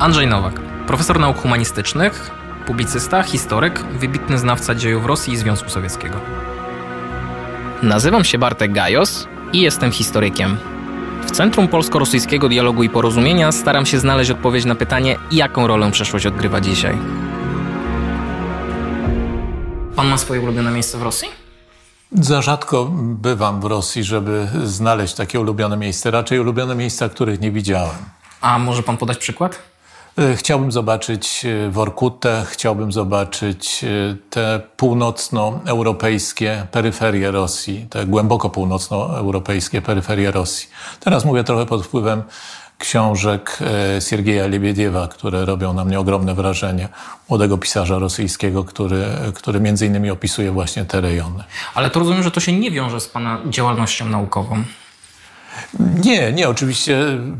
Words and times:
Andrzej 0.00 0.26
Nowak, 0.26 0.60
profesor 0.86 1.20
nauk 1.20 1.38
humanistycznych, 1.38 2.30
publicysta, 2.66 3.22
historyk, 3.22 3.84
wybitny 3.84 4.38
znawca 4.38 4.74
dziejów 4.74 5.06
Rosji 5.06 5.32
i 5.32 5.36
Związku 5.36 5.70
Sowieckiego. 5.70 6.16
Nazywam 7.82 8.24
się 8.24 8.38
Bartek 8.38 8.72
Gajos 8.72 9.28
i 9.52 9.60
jestem 9.60 9.92
historykiem. 9.92 10.56
W 11.26 11.30
Centrum 11.30 11.68
Polsko-Rosyjskiego 11.68 12.48
Dialogu 12.48 12.82
i 12.82 12.90
Porozumienia 12.90 13.52
staram 13.52 13.86
się 13.86 13.98
znaleźć 13.98 14.30
odpowiedź 14.30 14.64
na 14.64 14.74
pytanie, 14.74 15.16
jaką 15.30 15.66
rolę 15.66 15.90
przeszłość 15.90 16.26
odgrywa 16.26 16.60
dzisiaj. 16.60 16.98
Pan 19.96 20.08
ma 20.08 20.18
swoje 20.18 20.40
ulubione 20.40 20.70
miejsce 20.70 20.98
w 20.98 21.02
Rosji? 21.02 21.28
Za 22.12 22.42
rzadko 22.42 22.90
bywam 22.94 23.60
w 23.60 23.64
Rosji, 23.64 24.04
żeby 24.04 24.48
znaleźć 24.64 25.14
takie 25.14 25.40
ulubione 25.40 25.76
miejsce. 25.76 26.10
Raczej 26.10 26.40
ulubione 26.40 26.74
miejsca, 26.74 27.08
których 27.08 27.40
nie 27.40 27.50
widziałem. 27.50 27.96
A 28.40 28.58
może 28.58 28.82
pan 28.82 28.96
podać 28.96 29.18
przykład? 29.18 29.73
E, 30.18 30.36
chciałbym 30.36 30.72
zobaczyć 30.72 31.44
e, 31.44 31.70
Workutę, 31.70 32.44
chciałbym 32.48 32.92
zobaczyć 32.92 33.84
e, 33.84 34.16
te 34.30 34.60
północnoeuropejskie 34.76 36.66
peryferie 36.70 37.30
Rosji, 37.30 37.86
te 37.90 38.06
głęboko 38.06 38.50
północnoeuropejskie 38.50 39.82
peryferie 39.82 40.30
Rosji. 40.30 40.68
Teraz 41.00 41.24
mówię 41.24 41.44
trochę 41.44 41.66
pod 41.66 41.86
wpływem 41.86 42.22
książek 42.78 43.58
Siergieja 44.08 44.46
Lebiediewa, 44.46 45.08
które 45.08 45.44
robią 45.44 45.72
na 45.72 45.84
mnie 45.84 46.00
ogromne 46.00 46.34
wrażenie. 46.34 46.88
Młodego 47.28 47.58
pisarza 47.58 47.98
rosyjskiego, 47.98 48.64
który, 48.64 49.04
który 49.34 49.60
między 49.60 49.86
innymi 49.86 50.10
opisuje 50.10 50.50
właśnie 50.50 50.84
te 50.84 51.00
rejony. 51.00 51.44
Ale 51.74 51.90
to 51.90 52.00
rozumiem, 52.00 52.22
że 52.22 52.30
to 52.30 52.40
się 52.40 52.52
nie 52.52 52.70
wiąże 52.70 53.00
z 53.00 53.08
Pana 53.08 53.38
działalnością 53.46 54.08
naukową. 54.08 54.64
Nie, 56.04 56.32
nie, 56.32 56.48
oczywiście 56.48 56.98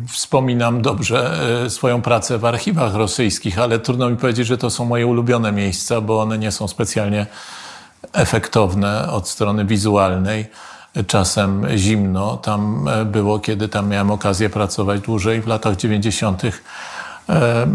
wspominam 0.08 0.82
dobrze 0.82 1.38
e, 1.64 1.70
swoją 1.70 2.02
pracę 2.02 2.38
w 2.38 2.44
archiwach 2.44 2.94
rosyjskich, 2.94 3.58
ale 3.58 3.78
trudno 3.78 4.10
mi 4.10 4.16
powiedzieć, 4.16 4.46
że 4.46 4.58
to 4.58 4.70
są 4.70 4.84
moje 4.84 5.06
ulubione 5.06 5.52
miejsca, 5.52 6.00
bo 6.00 6.20
one 6.20 6.38
nie 6.38 6.52
są 6.52 6.68
specjalnie 6.68 7.26
efektowne 8.12 9.10
od 9.10 9.28
strony 9.28 9.64
wizualnej. 9.64 10.46
Czasem 11.06 11.66
zimno 11.76 12.36
tam 12.36 12.88
e, 12.88 13.04
było, 13.04 13.38
kiedy 13.38 13.68
tam 13.68 13.88
miałem 13.88 14.10
okazję 14.10 14.50
pracować 14.50 15.00
dłużej 15.00 15.40
w 15.40 15.46
latach 15.46 15.76
90. 15.76 16.42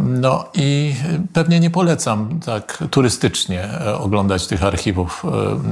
No 0.02 0.46
i 0.54 0.96
pewnie 1.34 1.60
nie 1.60 1.70
polecam 1.70 2.40
tak 2.46 2.84
turystycznie 2.92 3.64
e, 3.64 3.98
oglądać 3.98 4.48
tych 4.48 4.64
archiwów 4.64 5.26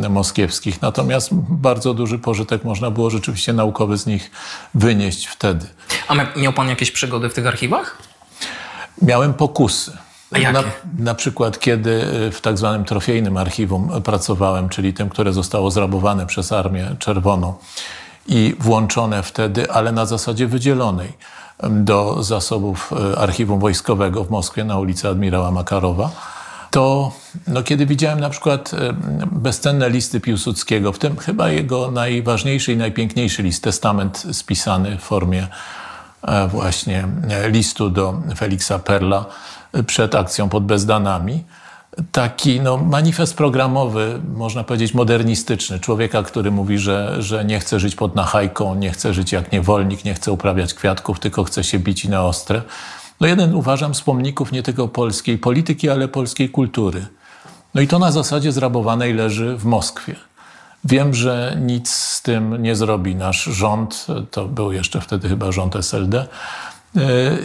e, 0.03 0.09
moskiewskich, 0.09 0.81
natomiast 0.81 1.33
bardzo 1.33 1.93
duży 1.93 2.19
pożytek 2.19 2.63
można 2.63 2.91
było 2.91 3.09
rzeczywiście 3.09 3.53
naukowy 3.53 3.97
z 3.97 4.05
nich 4.05 4.31
wynieść 4.73 5.25
wtedy. 5.25 5.65
A 6.07 6.15
miał 6.39 6.53
pan 6.53 6.69
jakieś 6.69 6.91
przygody 6.91 7.29
w 7.29 7.33
tych 7.33 7.47
archiwach? 7.47 7.97
Miałem 9.01 9.33
pokusy. 9.33 9.97
Na, 10.31 10.63
na 10.99 11.15
przykład, 11.15 11.59
kiedy 11.59 12.03
e, 12.27 12.31
w 12.31 12.41
tak 12.41 12.57
zwanym 12.57 12.85
trofejnym 12.85 13.37
archiwum 13.37 14.01
pracowałem, 14.03 14.69
czyli 14.69 14.93
tym, 14.93 15.09
które 15.09 15.33
zostało 15.33 15.71
zrabowane 15.71 16.25
przez 16.25 16.51
Armię 16.51 16.95
Czerwoną 16.99 17.53
i 18.27 18.55
włączone 18.59 19.23
wtedy, 19.23 19.71
ale 19.71 19.91
na 19.91 20.05
zasadzie 20.05 20.47
wydzielonej 20.47 21.13
do 21.63 22.23
zasobów 22.23 22.93
e, 23.13 23.17
archiwum 23.17 23.59
wojskowego 23.59 24.23
w 24.23 24.29
Moskwie 24.29 24.63
na 24.63 24.79
ulicy 24.79 25.09
Admirała 25.09 25.51
Makarowa, 25.51 26.11
to 26.71 27.11
no, 27.47 27.63
kiedy 27.63 27.85
widziałem 27.85 28.19
na 28.19 28.29
przykład 28.29 28.73
e, 28.73 28.93
bezcenne 29.31 29.89
listy 29.89 30.19
Piłsudskiego, 30.19 30.91
w 30.93 30.99
tym 30.99 31.17
chyba 31.17 31.49
jego 31.49 31.91
najważniejszy 31.91 32.73
i 32.73 32.77
najpiękniejszy 32.77 33.43
list, 33.43 33.63
testament 33.63 34.27
spisany 34.31 34.97
w 34.97 35.01
formie 35.01 35.47
e, 36.21 36.47
właśnie 36.47 37.07
listu 37.49 37.89
do 37.89 38.21
Feliksa 38.37 38.79
Perla 38.79 39.25
przed 39.87 40.15
akcją 40.15 40.49
pod 40.49 40.65
Bezdanami, 40.65 41.43
taki 42.11 42.61
no, 42.61 42.77
manifest 42.77 43.37
programowy, 43.37 44.21
można 44.35 44.63
powiedzieć 44.63 44.93
modernistyczny, 44.93 45.79
człowieka, 45.79 46.23
który 46.23 46.51
mówi, 46.51 46.77
że, 46.77 47.21
że 47.21 47.45
nie 47.45 47.59
chce 47.59 47.79
żyć 47.79 47.95
pod 47.95 48.15
nachajką, 48.15 48.75
nie 48.75 48.91
chce 48.91 49.13
żyć 49.13 49.31
jak 49.31 49.51
niewolnik, 49.51 50.05
nie 50.05 50.13
chce 50.13 50.31
uprawiać 50.31 50.73
kwiatków, 50.73 51.19
tylko 51.19 51.43
chce 51.43 51.63
się 51.63 51.79
bić 51.79 52.05
na 52.05 52.25
ostre. 52.25 52.61
No 53.21 53.27
jeden 53.27 53.55
uważam 53.55 53.95
z 53.95 54.01
pomników 54.01 54.51
nie 54.51 54.63
tylko 54.63 54.87
polskiej 54.87 55.37
polityki, 55.37 55.89
ale 55.89 56.07
polskiej 56.07 56.49
kultury. 56.49 57.05
No 57.73 57.81
i 57.81 57.87
to 57.87 57.99
na 57.99 58.11
zasadzie 58.11 58.51
zrabowanej 58.51 59.13
leży 59.13 59.57
w 59.57 59.65
Moskwie. 59.65 60.15
Wiem, 60.85 61.13
że 61.13 61.57
nic 61.61 61.89
z 61.89 62.21
tym 62.21 62.61
nie 62.61 62.75
zrobi 62.75 63.15
nasz 63.15 63.43
rząd, 63.43 64.07
to 64.31 64.45
był 64.45 64.71
jeszcze 64.71 65.01
wtedy 65.01 65.29
chyba 65.29 65.51
rząd 65.51 65.75
SLD, 65.75 66.27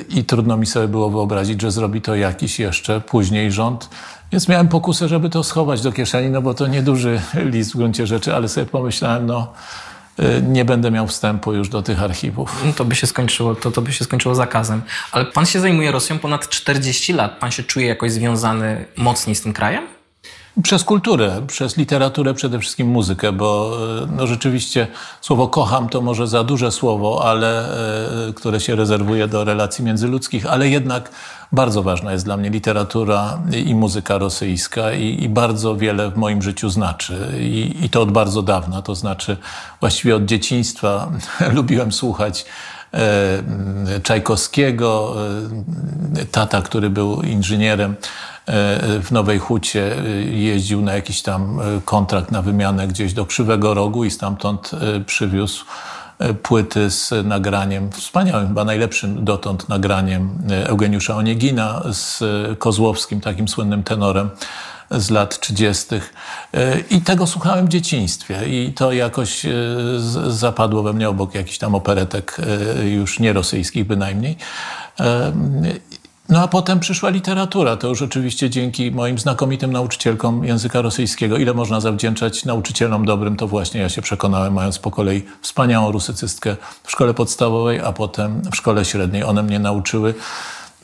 i 0.09 0.25
trudno 0.25 0.57
mi 0.57 0.67
sobie 0.67 0.89
było 0.89 1.11
wyobrazić, 1.11 1.63
że 1.63 1.71
zrobi 1.71 2.01
to 2.01 2.15
jakiś 2.15 2.59
jeszcze 2.59 3.01
później 3.01 3.53
rząd. 3.53 3.89
Więc 4.33 4.49
miałem 4.49 4.69
pokusę, 4.69 5.09
żeby 5.09 5.31
to 5.31 5.45
schować 5.45 5.83
do 5.83 5.93
kieszeni, 5.93 6.31
no 6.31 6.43
bo 6.43 6.55
to 6.55 6.67
nieduży 6.67 7.21
list 7.35 7.73
w 7.73 7.77
gruncie 7.77 8.07
rzeczy, 8.07 8.35
ale 8.35 8.49
sobie 8.49 8.67
pomyślałem, 8.67 9.27
no 9.27 9.53
y, 10.21 10.43
nie 10.49 10.65
będę 10.65 10.91
miał 10.91 11.07
wstępu 11.07 11.53
już 11.53 11.69
do 11.69 11.83
tych 11.83 12.03
archiwów. 12.03 12.63
No 12.67 12.73
to 12.73 12.85
by 12.85 12.95
się 12.95 13.07
skończyło, 13.07 13.55
to, 13.55 13.71
to 13.71 13.83
by 13.83 13.93
się 13.93 14.05
skończyło 14.05 14.35
zakazem. 14.35 14.83
Ale 15.13 15.25
pan 15.25 15.47
się 15.47 15.61
zajmuje 15.61 15.93
Rosją 15.93 16.19
ponad 16.19 16.49
40 16.49 17.13
lat. 17.13 17.39
Pan 17.39 17.51
się 17.51 17.63
czuje 17.63 17.87
jakoś 17.87 18.13
związany 18.13 18.85
mocniej 18.97 19.37
z 19.37 19.43
tym 19.43 19.53
krajem? 19.53 19.87
Przez 20.63 20.85
kulturę, 20.85 21.43
przez 21.47 21.77
literaturę, 21.77 22.35
przede 22.35 22.59
wszystkim 22.59 22.89
muzykę, 22.89 23.33
bo 23.33 23.77
e, 24.03 24.07
no 24.17 24.27
rzeczywiście 24.27 24.87
słowo 25.21 25.49
kocham 25.49 25.89
to 25.89 26.01
może 26.01 26.27
za 26.27 26.45
duże 26.45 26.73
słowo, 26.73 27.25
ale 27.25 27.69
e, 28.29 28.33
które 28.33 28.61
się 28.61 28.77
rezerwuje 28.77 29.29
do 29.29 29.45
relacji 29.45 29.85
międzyludzkich, 29.85 30.47
ale 30.47 30.69
jednak 30.69 31.11
bardzo 31.53 31.83
ważna 31.83 32.13
jest 32.13 32.25
dla 32.25 32.37
mnie 32.37 32.51
literatura 32.51 33.39
i 33.67 33.75
muzyka 33.75 34.19
rosyjska 34.19 34.93
i, 34.93 35.25
i 35.25 35.29
bardzo 35.29 35.77
wiele 35.77 36.11
w 36.11 36.17
moim 36.17 36.43
życiu 36.43 36.71
znaczy. 36.71 37.29
I, 37.41 37.77
I, 37.83 37.91
to 37.91 38.03
od 38.03 38.13
bardzo 38.13 38.43
dawna, 38.43 38.83
to 38.83 38.95
znaczy 38.95 39.37
właściwie 39.81 40.17
od 40.17 40.25
dzieciństwa 40.25 41.11
lubiłem 41.55 41.93
słuchać 41.93 42.45
e, 42.95 44.01
Czajkowskiego, 44.03 45.17
tata, 46.33 46.63
który 46.63 46.91
był 46.91 47.23
inżynierem, 47.23 47.97
w 49.03 49.09
Nowej 49.11 49.39
Hucie 49.39 49.97
jeździł 50.31 50.81
na 50.81 50.95
jakiś 50.95 51.23
tam 51.23 51.61
kontrakt 51.85 52.31
na 52.31 52.43
wymianę 52.43 52.89
gdzieś 52.89 53.13
do 53.13 53.27
Krzywego 53.27 53.75
Rogu 53.75 54.05
i 54.05 54.11
stamtąd 54.11 54.71
przywiózł 55.07 55.65
płyty 56.43 56.91
z 56.91 57.27
nagraniem, 57.27 57.93
wspaniałym, 57.93 58.49
chyba 58.49 58.65
najlepszym 58.65 59.25
dotąd 59.25 59.69
nagraniem 59.69 60.39
Eugeniusza 60.65 61.17
Oniegina 61.17 61.83
z 61.93 62.23
Kozłowskim, 62.59 63.21
takim 63.21 63.49
słynnym 63.49 63.83
tenorem 63.83 64.31
z 64.91 65.11
lat 65.11 65.41
30. 65.41 65.87
I 66.91 67.01
tego 67.01 67.27
słuchałem 67.27 67.67
w 67.67 67.69
dzieciństwie 67.69 68.49
i 68.49 68.73
to 68.73 68.93
jakoś 68.93 69.47
zapadło 70.29 70.83
we 70.83 70.93
mnie 70.93 71.09
obok 71.09 71.35
jakichś 71.35 71.59
tam 71.59 71.75
operetek 71.75 72.37
już 72.85 73.19
nie 73.19 73.33
rosyjskich 73.33 73.87
bynajmniej. 73.87 74.37
No 76.29 76.43
a 76.43 76.49
potem 76.49 76.81
przyszła 76.81 77.11
literatura. 77.11 77.77
To 77.77 77.89
już 77.89 78.03
oczywiście 78.03 78.51
dzięki 78.51 78.91
moim 78.91 79.19
znakomitym 79.19 79.73
nauczycielkom 79.73 80.45
języka 80.45 80.83
rosyjskiego. 80.83 81.37
Ile 81.37 81.55
można 81.55 81.81
zawdzięczać 81.81 82.45
nauczycielom 82.45 83.05
dobrym, 83.05 83.37
to 83.37 83.49
właśnie 83.49 83.81
ja 83.81 83.89
się 83.89 84.03
przekonałem, 84.03 84.53
mając 84.53 84.79
po 84.79 84.91
kolei 84.91 85.23
wspaniałą 85.41 85.93
rusycystkę 85.93 86.57
w 86.85 86.91
szkole 86.91 87.15
podstawowej, 87.15 87.81
a 87.81 87.93
potem 87.93 88.43
w 88.53 88.57
szkole 88.57 88.85
średniej. 88.85 89.25
One 89.25 89.43
mnie 89.43 89.59
nauczyły 89.59 90.15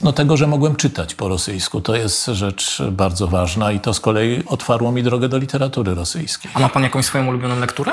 no, 0.03 0.12
tego, 0.12 0.37
że 0.37 0.47
mogłem 0.47 0.77
czytać 0.77 1.15
po 1.15 1.28
rosyjsku. 1.28 1.81
To 1.81 1.97
jest 1.97 2.27
rzecz 2.27 2.82
bardzo 2.93 3.27
ważna 3.27 3.72
i 3.72 3.81
to 3.81 3.94
z 3.94 4.00
kolei 4.00 4.43
otwarło 4.47 4.93
mi 4.93 5.03
drogę 5.03 5.28
do 5.28 5.38
literatury 5.38 5.94
rosyjskiej. 5.94 6.50
A 6.54 6.59
ma 6.59 6.69
pan 6.69 6.82
jakąś 6.82 7.04
swoją 7.04 7.27
ulubioną 7.27 7.60
lekturę? 7.60 7.93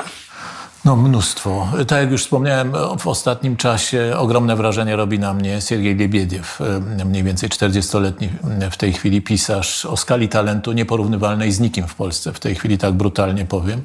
No 0.86 0.96
mnóstwo. 0.96 1.68
Tak 1.86 2.00
jak 2.00 2.10
już 2.10 2.22
wspomniałem, 2.22 2.72
w 2.98 3.06
ostatnim 3.06 3.56
czasie 3.56 4.14
ogromne 4.16 4.56
wrażenie 4.56 4.96
robi 4.96 5.18
na 5.18 5.34
mnie 5.34 5.60
Siergiej 5.60 5.96
Lebiediew, 5.96 6.58
mniej 7.04 7.22
więcej 7.22 7.48
40-letni 7.48 8.28
w 8.70 8.76
tej 8.76 8.92
chwili 8.92 9.22
pisarz 9.22 9.84
o 9.84 9.96
skali 9.96 10.28
talentu 10.28 10.72
nieporównywalnej 10.72 11.52
z 11.52 11.60
nikim 11.60 11.86
w 11.86 11.94
Polsce, 11.94 12.32
w 12.32 12.40
tej 12.40 12.54
chwili 12.54 12.78
tak 12.78 12.92
brutalnie 12.92 13.44
powiem. 13.44 13.82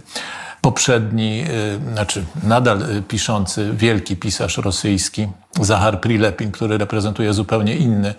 Poprzedni, 0.61 1.43
znaczy 1.93 2.25
nadal 2.43 2.81
y, 2.81 3.01
piszący 3.01 3.71
wielki 3.73 4.15
pisarz 4.15 4.57
rosyjski, 4.57 5.27
Zahar 5.61 6.01
Prilepin, 6.01 6.51
który 6.51 6.77
reprezentuje 6.77 7.33
zupełnie 7.33 7.75
inny 7.75 8.13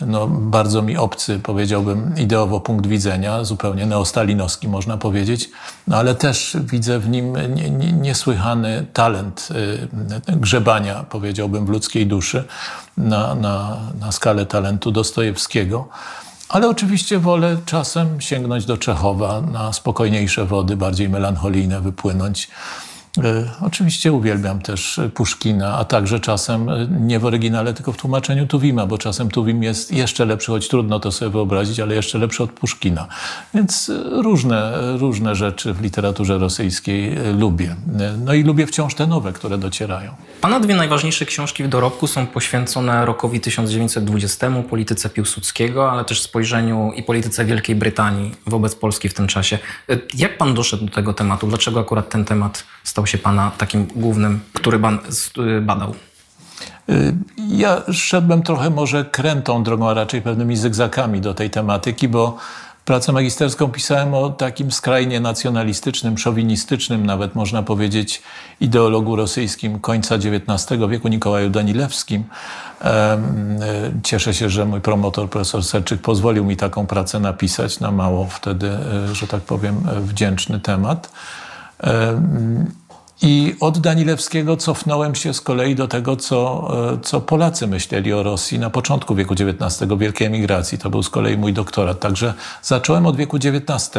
no, 0.00 0.26
bardzo 0.26 0.82
mi 0.82 0.96
obcy, 0.96 1.40
powiedziałbym, 1.42 2.14
ideowo 2.18 2.60
punkt 2.60 2.86
widzenia, 2.86 3.44
zupełnie 3.44 3.86
neostalinowski 3.86 4.68
można 4.68 4.96
powiedzieć, 4.96 5.50
no, 5.86 5.96
ale 5.96 6.14
też 6.14 6.56
widzę 6.60 6.98
w 6.98 7.08
nim 7.08 7.36
nie, 7.54 7.70
nie, 7.70 7.92
niesłychany 7.92 8.86
talent 8.92 9.48
y, 10.30 10.36
grzebania, 10.36 11.04
powiedziałbym, 11.10 11.66
w 11.66 11.68
ludzkiej 11.68 12.06
duszy 12.06 12.44
na, 12.96 13.34
na, 13.34 13.76
na 14.00 14.12
skalę 14.12 14.46
talentu 14.46 14.90
Dostojewskiego. 14.90 15.88
Ale 16.48 16.68
oczywiście 16.68 17.18
wolę 17.18 17.56
czasem 17.66 18.20
sięgnąć 18.20 18.66
do 18.66 18.76
Czechowa, 18.76 19.40
na 19.40 19.72
spokojniejsze 19.72 20.44
wody, 20.44 20.76
bardziej 20.76 21.08
melancholijne 21.08 21.80
wypłynąć. 21.80 22.48
E, 23.24 23.50
oczywiście 23.60 24.12
uwielbiam 24.12 24.62
też 24.62 25.00
Puszkina, 25.14 25.78
a 25.78 25.84
także 25.84 26.20
czasem 26.20 26.68
e, 26.68 26.86
nie 27.00 27.18
w 27.18 27.24
oryginale, 27.24 27.74
tylko 27.74 27.92
w 27.92 27.96
tłumaczeniu 27.96 28.46
Tuwima, 28.46 28.86
bo 28.86 28.98
czasem 28.98 29.30
Tuwim 29.30 29.62
jest 29.62 29.92
jeszcze 29.92 30.24
lepszy, 30.24 30.50
choć 30.50 30.68
trudno 30.68 31.00
to 31.00 31.12
sobie 31.12 31.30
wyobrazić, 31.30 31.80
ale 31.80 31.94
jeszcze 31.94 32.18
lepszy 32.18 32.42
od 32.42 32.52
Puszkina. 32.52 33.06
Więc 33.54 33.88
e, 33.88 34.22
różne, 34.22 34.72
różne 34.98 35.34
rzeczy 35.34 35.74
w 35.74 35.80
literaturze 35.80 36.38
rosyjskiej 36.38 37.16
lubię. 37.38 37.76
No 38.24 38.34
i 38.34 38.42
lubię 38.42 38.66
wciąż 38.66 38.94
te 38.94 39.06
nowe, 39.06 39.32
które 39.32 39.58
docierają. 39.58 40.14
Pana 40.40 40.60
dwie 40.60 40.74
najważniejsze 40.74 41.26
książki 41.26 41.64
w 41.64 41.68
dorobku 41.68 42.06
są 42.06 42.26
poświęcone 42.26 43.06
rokowi 43.06 43.40
1920, 43.40 44.50
polityce 44.70 45.08
Piłsudskiego, 45.08 45.90
ale 45.90 46.04
też 46.04 46.22
spojrzeniu 46.22 46.92
i 46.96 47.02
polityce 47.02 47.44
Wielkiej 47.44 47.76
Brytanii 47.76 48.34
wobec 48.46 48.74
Polski 48.74 49.08
w 49.08 49.14
tym 49.14 49.26
czasie. 49.26 49.58
Jak 50.14 50.38
pan 50.38 50.54
doszedł 50.54 50.84
do 50.84 50.92
tego 50.92 51.14
tematu? 51.14 51.46
Dlaczego 51.46 51.80
akurat 51.80 52.10
ten 52.10 52.24
temat 52.24 52.64
stał 52.84 52.97
się 53.06 53.18
Pana 53.18 53.50
takim 53.58 53.86
głównym, 53.86 54.40
który 54.52 54.78
Pan 54.78 54.98
y, 55.38 55.60
badał? 55.60 55.94
Y, 56.88 57.14
ja 57.48 57.82
szedłem 57.92 58.42
trochę 58.42 58.70
może 58.70 59.04
krętą 59.04 59.62
drogą, 59.62 59.88
a 59.88 59.94
raczej 59.94 60.22
pewnymi 60.22 60.56
zygzakami 60.56 61.20
do 61.20 61.34
tej 61.34 61.50
tematyki, 61.50 62.08
bo 62.08 62.36
pracę 62.84 63.12
magisterską 63.12 63.68
pisałem 63.68 64.14
o 64.14 64.30
takim 64.30 64.72
skrajnie 64.72 65.20
nacjonalistycznym, 65.20 66.18
szowinistycznym, 66.18 67.06
nawet 67.06 67.34
można 67.34 67.62
powiedzieć, 67.62 68.22
ideologu 68.60 69.16
rosyjskim 69.16 69.80
końca 69.80 70.14
XIX 70.14 70.80
wieku, 70.88 71.08
Nikołaju 71.08 71.50
Danilewskim. 71.50 72.24
Y, 72.24 72.84
cieszę 74.02 74.34
się, 74.34 74.50
że 74.50 74.64
mój 74.64 74.80
promotor, 74.80 75.30
profesor 75.30 75.64
Serczyk, 75.64 76.00
pozwolił 76.00 76.44
mi 76.44 76.56
taką 76.56 76.86
pracę 76.86 77.20
napisać 77.20 77.80
na 77.80 77.90
mało 77.90 78.26
wtedy, 78.26 78.70
że 79.12 79.26
tak 79.26 79.42
powiem, 79.42 79.76
wdzięczny 80.00 80.60
temat. 80.60 81.10
I 83.22 83.56
od 83.60 83.78
Danilewskiego 83.78 84.56
cofnąłem 84.56 85.14
się 85.14 85.34
z 85.34 85.40
kolei 85.40 85.74
do 85.74 85.88
tego, 85.88 86.16
co, 86.16 86.68
e, 86.92 86.98
co 87.02 87.20
Polacy 87.20 87.66
myśleli 87.66 88.12
o 88.12 88.22
Rosji 88.22 88.58
na 88.58 88.70
początku 88.70 89.14
wieku 89.14 89.34
XIX, 89.34 89.90
wielkiej 89.98 90.26
emigracji. 90.26 90.78
To 90.78 90.90
był 90.90 91.02
z 91.02 91.10
kolei 91.10 91.36
mój 91.36 91.52
doktorat. 91.52 92.00
Także 92.00 92.34
zacząłem 92.62 93.06
od 93.06 93.16
wieku 93.16 93.36
XIX, 93.36 93.90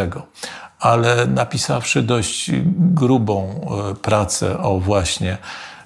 ale 0.80 1.28
napisawszy 1.28 2.02
dość 2.02 2.52
grubą 2.76 3.62
e, 3.92 3.96
pracę 3.96 4.60
o 4.60 4.80
właśnie 4.80 5.38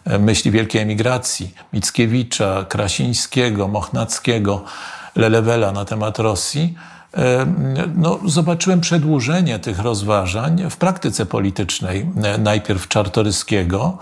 e, 0.05 0.19
myśli 0.19 0.51
wielkiej 0.51 0.81
emigracji 0.81 1.53
Mickiewicza, 1.73 2.65
Krasińskiego, 2.69 3.67
Mochnackiego, 3.67 4.63
Lelewela 5.15 5.71
na 5.71 5.85
temat 5.85 6.19
Rosji, 6.19 6.75
no, 7.95 8.19
zobaczyłem 8.25 8.81
przedłużenie 8.81 9.59
tych 9.59 9.79
rozważań 9.79 10.63
w 10.69 10.77
praktyce 10.77 11.25
politycznej. 11.25 12.05
Najpierw 12.39 12.87
Czartoryskiego, 12.87 13.97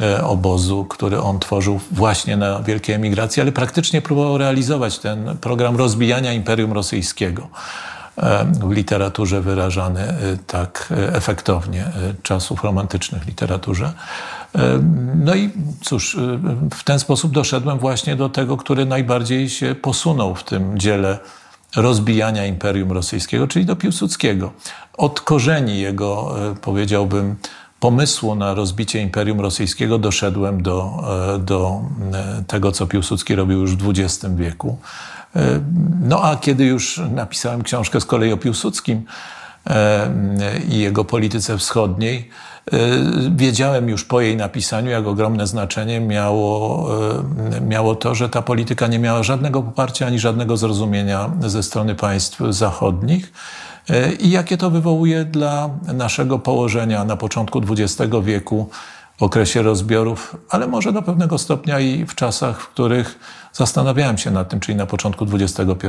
e, 0.00 0.24
obozu, 0.24 0.84
który 0.84 1.20
on 1.20 1.38
tworzył 1.38 1.80
właśnie 1.90 2.36
na 2.36 2.62
wielkiej 2.62 2.94
emigracji, 2.94 3.42
ale 3.42 3.52
praktycznie 3.52 4.02
próbował 4.02 4.38
realizować 4.38 4.98
ten 4.98 5.36
program 5.40 5.76
rozbijania 5.76 6.32
Imperium 6.32 6.72
Rosyjskiego 6.72 7.48
w 8.60 8.72
literaturze 8.72 9.40
wyrażany 9.40 10.00
e, 10.00 10.14
tak 10.46 10.88
e, 10.90 11.14
efektownie, 11.14 11.84
czasów 12.22 12.64
romantycznych 12.64 13.26
literaturze. 13.26 13.92
No 15.14 15.34
i 15.34 15.50
cóż, 15.82 16.16
w 16.74 16.84
ten 16.84 16.98
sposób 16.98 17.32
doszedłem 17.32 17.78
właśnie 17.78 18.16
do 18.16 18.28
tego, 18.28 18.56
który 18.56 18.86
najbardziej 18.86 19.48
się 19.48 19.74
posunął 19.74 20.34
w 20.34 20.44
tym 20.44 20.78
dziele 20.78 21.18
rozbijania 21.76 22.46
Imperium 22.46 22.92
Rosyjskiego, 22.92 23.46
czyli 23.46 23.64
do 23.66 23.76
Piłsudskiego. 23.76 24.52
Od 24.96 25.20
korzeni 25.20 25.80
jego, 25.80 26.36
e, 26.50 26.54
powiedziałbym, 26.54 27.36
pomysłu 27.80 28.34
na 28.34 28.54
rozbicie 28.54 29.02
Imperium 29.02 29.40
Rosyjskiego 29.40 29.98
doszedłem 29.98 30.62
do, 30.62 31.04
e, 31.34 31.38
do 31.38 31.80
e, 32.12 32.44
tego, 32.46 32.72
co 32.72 32.86
Piłsudski 32.86 33.34
robił 33.34 33.60
już 33.60 33.76
w 33.76 33.90
XX 33.90 34.34
wieku. 34.34 34.78
No 36.00 36.24
a 36.24 36.36
kiedy 36.36 36.64
już 36.64 37.00
napisałem 37.10 37.62
książkę 37.62 38.00
z 38.00 38.04
kolei 38.04 38.32
o 38.32 38.36
Piłsudskim 38.36 39.04
i 40.68 40.78
jego 40.78 41.04
polityce 41.04 41.58
wschodniej, 41.58 42.30
Y, 42.72 43.30
wiedziałem 43.36 43.88
już 43.88 44.04
po 44.04 44.20
jej 44.20 44.36
napisaniu, 44.36 44.90
jak 44.90 45.06
ogromne 45.06 45.46
znaczenie 45.46 46.00
miało, 46.00 46.88
y, 47.56 47.60
miało 47.60 47.94
to, 47.94 48.14
że 48.14 48.28
ta 48.28 48.42
polityka 48.42 48.86
nie 48.86 48.98
miała 48.98 49.22
żadnego 49.22 49.62
poparcia 49.62 50.06
ani 50.06 50.18
żadnego 50.18 50.56
zrozumienia 50.56 51.30
ze 51.40 51.62
strony 51.62 51.94
państw 51.94 52.40
zachodnich. 52.50 53.32
I 54.20 54.30
jakie 54.30 54.56
to 54.56 54.70
wywołuje 54.70 55.24
dla 55.24 55.70
naszego 55.94 56.38
położenia 56.38 57.04
na 57.04 57.16
początku 57.16 57.62
XX 57.70 58.12
wieku, 58.22 58.70
w 59.18 59.22
okresie 59.22 59.62
rozbiorów, 59.62 60.36
ale 60.50 60.66
może 60.66 60.92
do 60.92 61.02
pewnego 61.02 61.38
stopnia 61.38 61.80
i 61.80 62.06
w 62.06 62.14
czasach, 62.14 62.60
w 62.60 62.68
których 62.68 63.18
zastanawiałem 63.52 64.18
się 64.18 64.30
nad 64.30 64.48
tym, 64.48 64.60
czyli 64.60 64.78
na 64.78 64.86
początku 64.86 65.26
XXI 65.32 65.86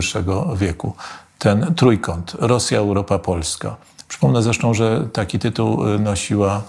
wieku. 0.55 0.93
Ten 1.41 1.73
trójkąt 1.75 2.35
Rosja, 2.39 2.79
Europa, 2.79 3.19
Polska 3.19 3.75
Przypomnę 4.07 4.41
zresztą, 4.43 4.73
że 4.73 5.07
taki 5.13 5.39
tytuł 5.39 5.87
y, 5.87 5.99
nosiła 5.99 6.61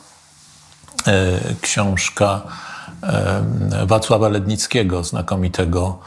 e, 1.07 1.41
książka 1.61 2.41
e, 3.03 3.87
Wacława 3.87 4.29
Lednickiego, 4.29 5.05
znakomitego 5.05 5.99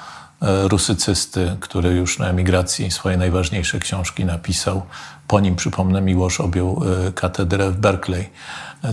rusycysty, 0.42 1.58
który 1.60 1.90
już 1.90 2.20
na 2.20 2.28
emigracji 2.28 2.92
swoje 2.92 3.18
najważniejsze 3.18 3.80
książki 3.80 4.26
napisał. 4.26 4.82
Po 5.28 5.40
nim, 5.40 5.56
przypomnę, 5.56 6.02
Miłosz 6.02 6.40
objął 6.40 6.82
katedrę 7.16 7.72
w 7.72 7.78
Berkeley. 7.78 8.30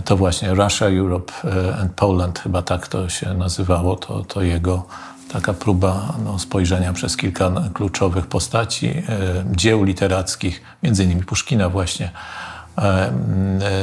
To 0.05 0.17
właśnie 0.17 0.53
Russia, 0.53 0.85
Europe 0.85 1.33
and 1.81 1.93
Poland, 1.93 2.39
chyba 2.39 2.61
tak 2.61 2.87
to 2.87 3.09
się 3.09 3.33
nazywało, 3.33 3.95
to, 3.95 4.23
to 4.23 4.41
jego 4.41 4.85
taka 5.33 5.53
próba 5.53 6.13
no, 6.25 6.39
spojrzenia 6.39 6.93
przez 6.93 7.17
kilka 7.17 7.51
kluczowych 7.73 8.27
postaci, 8.27 8.87
e, 8.87 9.03
dzieł 9.51 9.83
literackich, 9.83 10.61
między 10.83 11.03
innymi 11.03 11.23
Puszkina 11.23 11.69
właśnie, 11.69 12.11
e, 12.77 13.11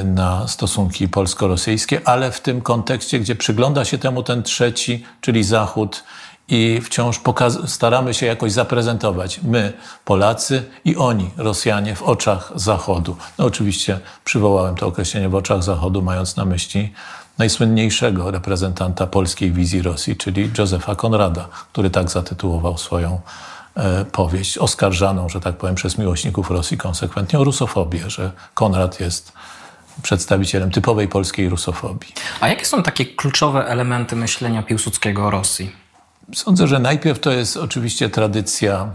na 0.04 0.48
stosunki 0.48 1.08
polsko-rosyjskie, 1.08 2.00
ale 2.04 2.32
w 2.32 2.40
tym 2.40 2.60
kontekście, 2.60 3.20
gdzie 3.20 3.34
przygląda 3.34 3.84
się 3.84 3.98
temu 3.98 4.22
ten 4.22 4.42
trzeci, 4.42 5.04
czyli 5.20 5.44
Zachód, 5.44 6.04
i 6.48 6.80
wciąż 6.84 7.20
staramy 7.66 8.14
się 8.14 8.26
jakoś 8.26 8.52
zaprezentować 8.52 9.40
my, 9.42 9.72
Polacy, 10.04 10.62
i 10.84 10.96
oni, 10.96 11.30
Rosjanie, 11.36 11.94
w 11.94 12.02
oczach 12.02 12.52
Zachodu. 12.54 13.16
No 13.38 13.44
oczywiście 13.44 14.00
przywołałem 14.24 14.74
to 14.74 14.86
określenie 14.86 15.28
w 15.28 15.34
oczach 15.34 15.62
Zachodu, 15.62 16.02
mając 16.02 16.36
na 16.36 16.44
myśli 16.44 16.92
najsłynniejszego 17.40 18.30
reprezentanta 18.30 19.06
polskiej 19.06 19.52
wizji 19.52 19.82
Rosji, 19.82 20.16
czyli 20.16 20.50
Józefa 20.58 20.94
Konrada, 20.94 21.48
który 21.72 21.90
tak 21.90 22.10
zatytułował 22.10 22.78
swoją 22.78 23.20
e, 23.74 24.04
powieść, 24.04 24.58
oskarżaną, 24.58 25.28
że 25.28 25.40
tak 25.40 25.56
powiem, 25.56 25.74
przez 25.74 25.98
miłośników 25.98 26.50
Rosji 26.50 26.76
konsekwentnie 26.76 27.38
o 27.38 27.44
rusofobię, 27.44 28.10
że 28.10 28.32
Konrad 28.54 29.00
jest 29.00 29.32
przedstawicielem 30.02 30.70
typowej 30.70 31.08
polskiej 31.08 31.48
rusofobii. 31.48 32.12
A 32.40 32.48
jakie 32.48 32.64
są 32.64 32.82
takie 32.82 33.06
kluczowe 33.06 33.66
elementy 33.66 34.16
myślenia 34.16 34.62
Piłsudskiego 34.62 35.26
o 35.26 35.30
Rosji? 35.30 35.72
Sądzę, 36.34 36.68
że 36.68 36.78
najpierw 36.78 37.20
to 37.20 37.30
jest 37.30 37.56
oczywiście 37.56 38.10
tradycja 38.10 38.90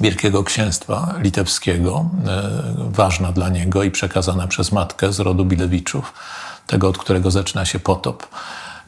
Wielkiego 0.00 0.44
Księstwa 0.44 1.14
Litewskiego, 1.20 2.10
e, 2.26 2.50
ważna 2.76 3.32
dla 3.32 3.48
niego 3.48 3.82
i 3.82 3.90
przekazana 3.90 4.46
przez 4.46 4.72
matkę 4.72 5.12
z 5.12 5.20
rodu 5.20 5.44
Bilewiczów 5.44 6.12
tego, 6.72 6.88
od 6.88 6.98
którego 6.98 7.30
zaczyna 7.30 7.64
się 7.64 7.78
potop. 7.78 8.26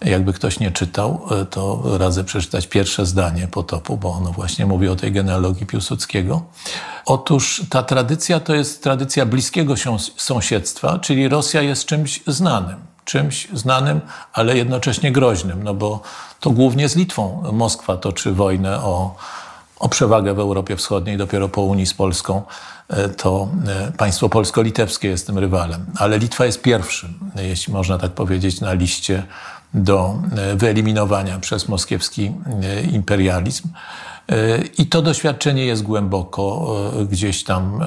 Jakby 0.04 0.32
ktoś 0.32 0.60
nie 0.60 0.70
czytał, 0.70 1.26
e, 1.30 1.44
to 1.44 1.82
radzę 1.98 2.24
przeczytać 2.24 2.66
pierwsze 2.66 3.06
zdanie 3.06 3.48
potopu, 3.48 3.96
bo 3.96 4.12
ono 4.12 4.32
właśnie 4.32 4.66
mówi 4.66 4.88
o 4.88 4.96
tej 4.96 5.12
genealogii 5.12 5.66
Piłsudskiego. 5.66 6.42
Otóż 7.06 7.62
ta 7.70 7.82
tradycja 7.82 8.40
to 8.40 8.54
jest 8.54 8.82
tradycja 8.82 9.26
bliskiego 9.26 9.74
sąsiedztwa, 10.16 10.98
czyli 10.98 11.28
Rosja 11.28 11.62
jest 11.62 11.84
czymś 11.84 12.20
znanym. 12.26 12.76
Czymś 13.04 13.48
znanym, 13.52 14.00
ale 14.32 14.56
jednocześnie 14.56 15.12
groźnym, 15.12 15.62
no 15.62 15.74
bo 15.74 16.00
to 16.40 16.50
głównie 16.50 16.88
z 16.88 16.96
Litwą 16.96 17.42
Moskwa 17.52 17.96
toczy 17.96 18.32
wojnę 18.32 18.80
o, 18.80 19.16
o 19.78 19.88
przewagę 19.88 20.34
w 20.34 20.38
Europie 20.38 20.76
Wschodniej, 20.76 21.16
dopiero 21.16 21.48
po 21.48 21.62
Unii 21.62 21.86
z 21.86 21.94
Polską 21.94 22.42
E, 22.88 23.08
to 23.08 23.48
e, 23.66 23.92
państwo 23.92 24.28
polsko-litewskie 24.28 25.08
jest 25.08 25.26
tym 25.26 25.38
rywalem. 25.38 25.86
Ale 25.96 26.18
Litwa 26.18 26.46
jest 26.46 26.62
pierwszym, 26.62 27.14
jeśli 27.36 27.72
można 27.72 27.98
tak 27.98 28.12
powiedzieć, 28.12 28.60
na 28.60 28.72
liście 28.72 29.22
do 29.74 30.18
e, 30.36 30.56
wyeliminowania 30.56 31.38
przez 31.38 31.68
moskiewski 31.68 32.32
imperializm. 32.92 33.68
I 34.78 34.86
to 34.86 35.02
doświadczenie 35.02 35.66
jest 35.66 35.82
głęboko 35.82 36.74
gdzieś 37.10 37.44
tam 37.44 37.84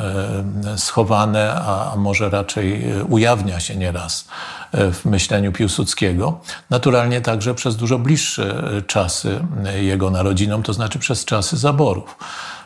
schowane, 0.78 1.54
a 1.54 1.94
może 1.98 2.30
raczej 2.30 2.84
ujawnia 3.10 3.60
się 3.60 3.76
nieraz 3.76 4.28
w 4.74 5.02
myśleniu 5.06 5.52
Piłsudskiego. 5.52 6.40
Naturalnie 6.70 7.22
także 7.22 7.56
przez 7.56 7.76
dużo 7.76 8.00
bliższe 8.00 8.64
czasy 8.88 9.40
jego 9.82 10.12
narodzinom, 10.12 10.64
to 10.64 10.74
znaczy 10.74 11.00
przez 11.00 11.26
czasy 11.26 11.58
zaborów 11.58 12.18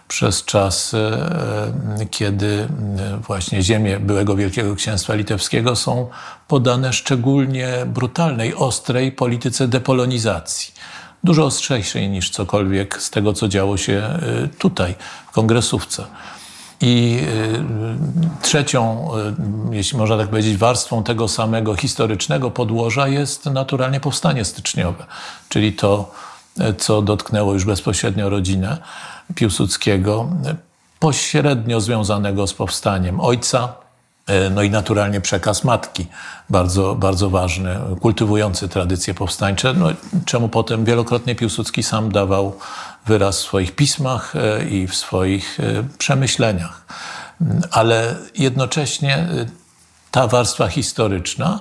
przez 0.07 0.45
czas, 0.45 0.95
kiedy 2.09 2.67
właśnie 3.27 3.63
ziemie 3.63 3.99
byłego 3.99 4.35
Wielkiego 4.35 4.75
Księstwa 4.75 5.13
Litewskiego 5.13 5.75
są 5.75 6.09
podane 6.47 6.93
szczególnie 6.93 7.73
brutalnej, 7.85 8.55
ostrej 8.55 9.11
polityce 9.11 9.67
depolonizacji. 9.67 10.73
Dużo 11.23 11.45
ostrzejszej 11.45 12.09
niż 12.09 12.29
cokolwiek 12.29 13.01
z 13.01 13.09
tego, 13.09 13.33
co 13.33 13.47
działo 13.47 13.77
się 13.77 13.93
e, 13.93 14.47
tutaj, 14.57 14.95
w 15.27 15.31
kongresówce. 15.31 16.05
I 16.81 17.19
e, 17.21 18.41
trzecią, 18.41 19.09
e, 19.71 19.75
jeśli 19.75 19.97
można 19.97 20.17
tak 20.17 20.27
powiedzieć, 20.29 20.57
warstwą 20.57 21.03
tego 21.03 21.27
samego 21.27 21.75
historycznego 21.75 22.51
podłoża 22.51 23.07
jest 23.07 23.45
naturalnie 23.45 23.99
powstanie 23.99 24.45
styczniowe, 24.45 25.05
czyli 25.49 25.73
to, 25.73 26.11
co 26.77 27.01
dotknęło 27.01 27.53
już 27.53 27.65
bezpośrednio 27.65 28.29
rodzinę 28.29 28.77
Piłsudskiego, 29.35 30.29
pośrednio 30.99 31.81
związanego 31.81 32.47
z 32.47 32.53
powstaniem 32.53 33.19
ojca, 33.19 33.73
no 34.51 34.61
i 34.61 34.69
naturalnie 34.69 35.21
przekaz 35.21 35.63
matki, 35.63 36.07
bardzo, 36.49 36.95
bardzo 36.95 37.29
ważny, 37.29 37.79
kultywujący 38.01 38.69
tradycje 38.69 39.13
powstańcze, 39.13 39.73
no, 39.73 39.87
czemu 40.25 40.49
potem 40.49 40.85
wielokrotnie 40.85 41.35
Piłsudski 41.35 41.83
sam 41.83 42.11
dawał 42.11 42.57
wyraz 43.05 43.39
w 43.39 43.45
swoich 43.45 43.75
pismach 43.75 44.33
e, 44.35 44.65
i 44.69 44.87
w 44.87 44.95
swoich 44.95 45.59
e, 45.59 45.83
przemyśleniach. 45.97 46.85
Ale 47.71 48.15
jednocześnie 48.37 49.27
ta 50.11 50.27
warstwa 50.27 50.67
historyczna 50.67 51.59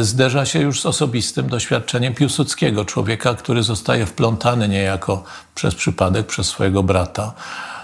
zderza 0.00 0.46
się 0.46 0.58
już 0.58 0.80
z 0.80 0.86
osobistym 0.86 1.48
doświadczeniem 1.48 2.14
Piłsudskiego, 2.14 2.84
człowieka, 2.84 3.34
który 3.34 3.62
zostaje 3.62 4.06
wplątany 4.06 4.68
niejako 4.68 5.24
przez 5.54 5.74
przypadek, 5.74 6.26
przez 6.26 6.46
swojego 6.46 6.82
brata. 6.82 7.32
E, 7.32 7.75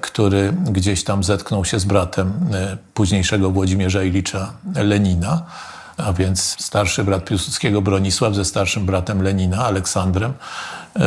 który 0.00 0.52
gdzieś 0.70 1.04
tam 1.04 1.24
zetknął 1.24 1.64
się 1.64 1.78
z 1.78 1.84
bratem 1.84 2.32
e, 2.52 2.76
późniejszego 2.94 3.50
Włodzimierza 3.50 4.02
Ilicza 4.02 4.52
Lenina, 4.74 5.42
a 5.96 6.12
więc 6.12 6.56
starszy 6.64 7.04
brat 7.04 7.24
Piłsudskiego 7.24 7.82
Bronisław 7.82 8.34
ze 8.34 8.44
starszym 8.44 8.86
bratem 8.86 9.22
Lenina, 9.22 9.64
Aleksandrem, 9.64 10.32
e, 10.96 11.00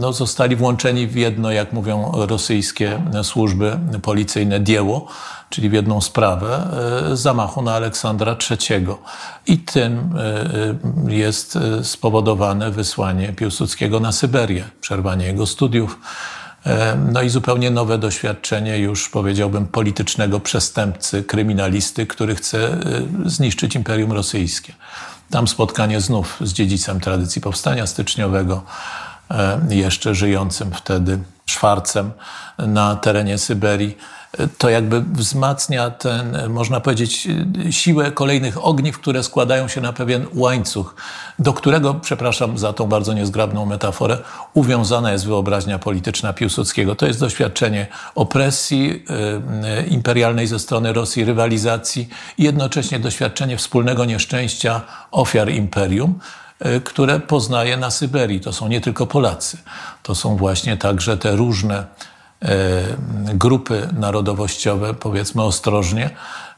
no, 0.00 0.12
zostali 0.12 0.56
włączeni 0.56 1.06
w 1.06 1.16
jedno, 1.16 1.50
jak 1.50 1.72
mówią 1.72 2.12
rosyjskie 2.14 3.02
służby 3.22 3.78
policyjne, 4.02 4.64
dzieło, 4.64 5.06
czyli 5.50 5.70
w 5.70 5.72
jedną 5.72 6.00
sprawę 6.00 6.68
zamachu 7.12 7.62
na 7.62 7.74
Aleksandra 7.74 8.36
III. 8.50 8.86
I 9.46 9.58
tym 9.58 10.14
jest 11.08 11.58
spowodowane 11.82 12.70
wysłanie 12.70 13.32
Piłsudskiego 13.32 14.00
na 14.00 14.12
Syberię, 14.12 14.64
przerwanie 14.80 15.26
jego 15.26 15.46
studiów, 15.46 15.98
E, 16.45 16.45
no 17.12 17.22
i 17.22 17.28
zupełnie 17.28 17.70
nowe 17.70 17.98
doświadczenie 17.98 18.78
już 18.78 19.08
powiedziałbym 19.08 19.66
politycznego 19.66 20.40
przestępcy, 20.40 21.24
kryminalisty, 21.24 22.06
który 22.06 22.34
chce 22.34 22.72
e, 22.72 22.78
zniszczyć 23.26 23.74
Imperium 23.74 24.12
Rosyjskie. 24.12 24.72
Tam 25.30 25.48
spotkanie 25.48 26.00
znów 26.00 26.36
z 26.40 26.52
dziedzicem 26.52 27.00
tradycji 27.00 27.42
powstania 27.42 27.86
styczniowego, 27.86 28.62
e, 29.30 29.60
jeszcze 29.70 30.14
żyjącym 30.14 30.70
wtedy 30.72 31.18
Szwarcem 31.50 32.12
na 32.58 32.96
terenie 32.96 33.38
Syberii 33.38 33.96
to 34.58 34.68
jakby 34.68 35.00
wzmacnia 35.00 35.90
ten, 35.90 36.36
można 36.48 36.80
powiedzieć, 36.80 37.28
siłę 37.70 38.12
kolejnych 38.12 38.64
ogniw, 38.64 38.98
które 38.98 39.22
składają 39.22 39.68
się 39.68 39.80
na 39.80 39.92
pewien 39.92 40.26
łańcuch, 40.34 40.94
do 41.38 41.52
którego, 41.52 41.94
przepraszam 41.94 42.58
za 42.58 42.72
tą 42.72 42.86
bardzo 42.86 43.12
niezgrabną 43.12 43.66
metaforę, 43.66 44.18
uwiązana 44.54 45.12
jest 45.12 45.26
wyobraźnia 45.26 45.78
polityczna 45.78 46.32
Piłsudskiego. 46.32 46.94
To 46.94 47.06
jest 47.06 47.20
doświadczenie 47.20 47.86
opresji 48.14 49.04
y, 49.84 49.86
imperialnej 49.86 50.46
ze 50.46 50.58
strony 50.58 50.92
Rosji, 50.92 51.24
rywalizacji 51.24 52.08
i 52.38 52.42
jednocześnie 52.42 52.98
doświadczenie 52.98 53.56
wspólnego 53.56 54.04
nieszczęścia 54.04 54.80
ofiar 55.10 55.50
imperium 55.50 56.18
które 56.84 57.20
poznaje 57.20 57.76
na 57.76 57.90
Syberii. 57.90 58.40
To 58.40 58.52
są 58.52 58.68
nie 58.68 58.80
tylko 58.80 59.06
Polacy, 59.06 59.58
to 60.02 60.14
są 60.14 60.36
właśnie 60.36 60.76
także 60.76 61.16
te 61.16 61.36
różne 61.36 61.86
E, 62.42 62.82
grupy 63.34 63.88
narodowościowe, 63.92 64.94
powiedzmy 64.94 65.42
ostrożnie, 65.42 66.10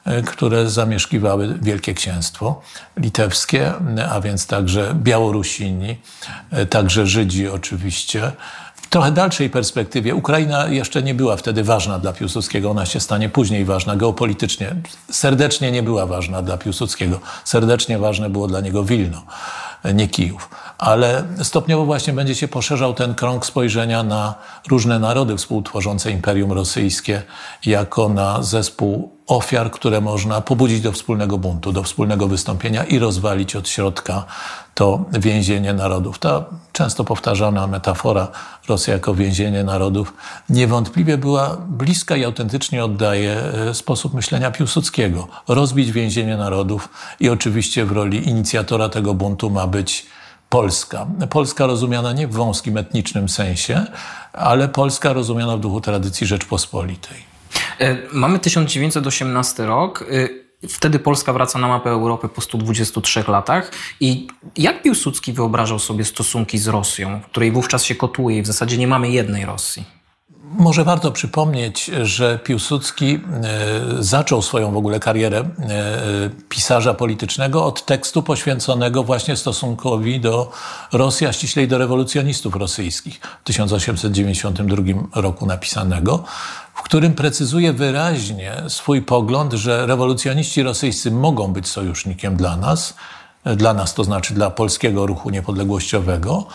e, 0.04 0.22
które 0.22 0.70
zamieszkiwały 0.70 1.58
Wielkie 1.62 1.94
Księstwo 1.94 2.60
Litewskie, 2.96 3.72
a 4.10 4.20
więc 4.20 4.46
także 4.46 4.94
Białorusini, 4.94 5.96
także 6.70 7.06
Żydzi 7.06 7.48
oczywiście. 7.48 8.32
W 8.74 8.86
trochę 8.86 9.12
dalszej 9.12 9.50
perspektywie 9.50 10.14
Ukraina 10.14 10.66
jeszcze 10.68 11.02
nie 11.02 11.14
była 11.14 11.36
wtedy 11.36 11.64
ważna 11.64 11.98
dla 11.98 12.12
Piłsudskiego, 12.12 12.70
ona 12.70 12.86
się 12.86 13.00
stanie 13.00 13.28
później 13.28 13.64
ważna 13.64 13.96
geopolitycznie. 13.96 14.74
Serdecznie 15.10 15.72
nie 15.72 15.82
była 15.82 16.06
ważna 16.06 16.42
dla 16.42 16.58
Piłsudskiego, 16.58 17.20
serdecznie 17.44 17.98
ważne 17.98 18.30
było 18.30 18.48
dla 18.48 18.60
niego 18.60 18.84
Wilno 18.84 19.22
nie 19.94 20.08
Kijów. 20.08 20.48
Ale 20.78 21.24
stopniowo 21.42 21.84
właśnie 21.84 22.12
będzie 22.12 22.34
się 22.34 22.48
poszerzał 22.48 22.94
ten 22.94 23.14
krąg 23.14 23.46
spojrzenia 23.46 24.02
na 24.02 24.34
różne 24.68 24.98
narody 24.98 25.36
współtworzące 25.36 26.10
Imperium 26.10 26.52
Rosyjskie 26.52 27.22
jako 27.66 28.08
na 28.08 28.42
zespół 28.42 29.17
ofiar, 29.28 29.70
które 29.70 30.00
można 30.00 30.40
pobudzić 30.40 30.80
do 30.80 30.92
wspólnego 30.92 31.38
buntu, 31.38 31.72
do 31.72 31.82
wspólnego 31.82 32.28
wystąpienia 32.28 32.84
i 32.84 32.98
rozwalić 32.98 33.56
od 33.56 33.68
środka 33.68 34.24
to 34.74 35.04
więzienie 35.12 35.72
narodów. 35.72 36.18
Ta 36.18 36.44
często 36.72 37.04
powtarzana 37.04 37.66
metafora 37.66 38.28
Rosja 38.68 38.94
jako 38.94 39.14
więzienie 39.14 39.64
narodów 39.64 40.12
niewątpliwie 40.50 41.18
była 41.18 41.56
bliska 41.68 42.16
i 42.16 42.24
autentycznie 42.24 42.84
oddaje 42.84 43.32
e, 43.32 43.74
sposób 43.74 44.14
myślenia 44.14 44.50
Piłsudskiego. 44.50 45.28
Rozbić 45.48 45.92
więzienie 45.92 46.36
narodów 46.36 46.88
i 47.20 47.28
oczywiście 47.28 47.84
w 47.84 47.92
roli 47.92 48.28
inicjatora 48.28 48.88
tego 48.88 49.14
buntu 49.14 49.50
ma 49.50 49.66
być 49.66 50.06
Polska. 50.48 51.06
Polska 51.30 51.66
rozumiana 51.66 52.12
nie 52.12 52.28
w 52.28 52.32
wąskim 52.32 52.76
etnicznym 52.76 53.28
sensie, 53.28 53.86
ale 54.32 54.68
Polska 54.68 55.12
rozumiana 55.12 55.56
w 55.56 55.60
duchu 55.60 55.80
tradycji 55.80 56.26
Rzeczpospolitej. 56.26 57.37
E, 57.80 57.96
mamy 58.12 58.38
1918 58.38 59.66
rok. 59.66 60.04
E, 60.10 60.48
Wtedy 60.68 60.98
Polska 60.98 61.32
wraca 61.32 61.58
na 61.58 61.68
mapę 61.68 61.90
Europy 61.90 62.28
po 62.28 62.40
123 62.40 63.24
latach. 63.28 63.72
I 64.00 64.26
jak 64.56 64.82
Piłsudski 64.82 65.32
wyobrażał 65.32 65.78
sobie 65.78 66.04
stosunki 66.04 66.58
z 66.58 66.68
Rosją, 66.68 67.20
której 67.20 67.52
wówczas 67.52 67.84
się 67.84 67.94
kotuje 67.94 68.38
i 68.38 68.42
w 68.42 68.46
zasadzie 68.46 68.78
nie 68.78 68.86
mamy 68.86 69.10
jednej 69.10 69.44
Rosji? 69.44 69.97
Może 70.56 70.84
warto 70.84 71.12
przypomnieć, 71.12 71.90
że 72.02 72.38
Piłsudski 72.38 73.14
e, 73.14 73.20
zaczął 73.98 74.42
swoją 74.42 74.72
w 74.72 74.76
ogóle 74.76 75.00
karierę 75.00 75.38
e, 75.38 75.48
pisarza 76.48 76.94
politycznego 76.94 77.64
od 77.64 77.84
tekstu 77.84 78.22
poświęconego 78.22 79.04
właśnie 79.04 79.36
stosunkowi 79.36 80.20
do 80.20 80.52
Rosji, 80.92 81.26
a 81.26 81.32
ściślej 81.32 81.68
do 81.68 81.78
rewolucjonistów 81.78 82.56
rosyjskich. 82.56 83.20
W 83.40 83.44
1892 83.44 84.76
roku 85.14 85.46
napisanego, 85.46 86.24
w 86.74 86.82
którym 86.82 87.14
precyzuje 87.14 87.72
wyraźnie 87.72 88.52
swój 88.68 89.02
pogląd, 89.02 89.52
że 89.52 89.86
rewolucjoniści 89.86 90.62
rosyjscy 90.62 91.10
mogą 91.10 91.52
być 91.52 91.68
sojusznikiem 91.68 92.36
dla 92.36 92.56
nas, 92.56 92.94
dla 93.56 93.74
nas, 93.74 93.94
to 93.94 94.04
znaczy 94.04 94.34
dla 94.34 94.50
polskiego 94.50 95.06
ruchu 95.06 95.30
niepodległościowego, 95.30 96.46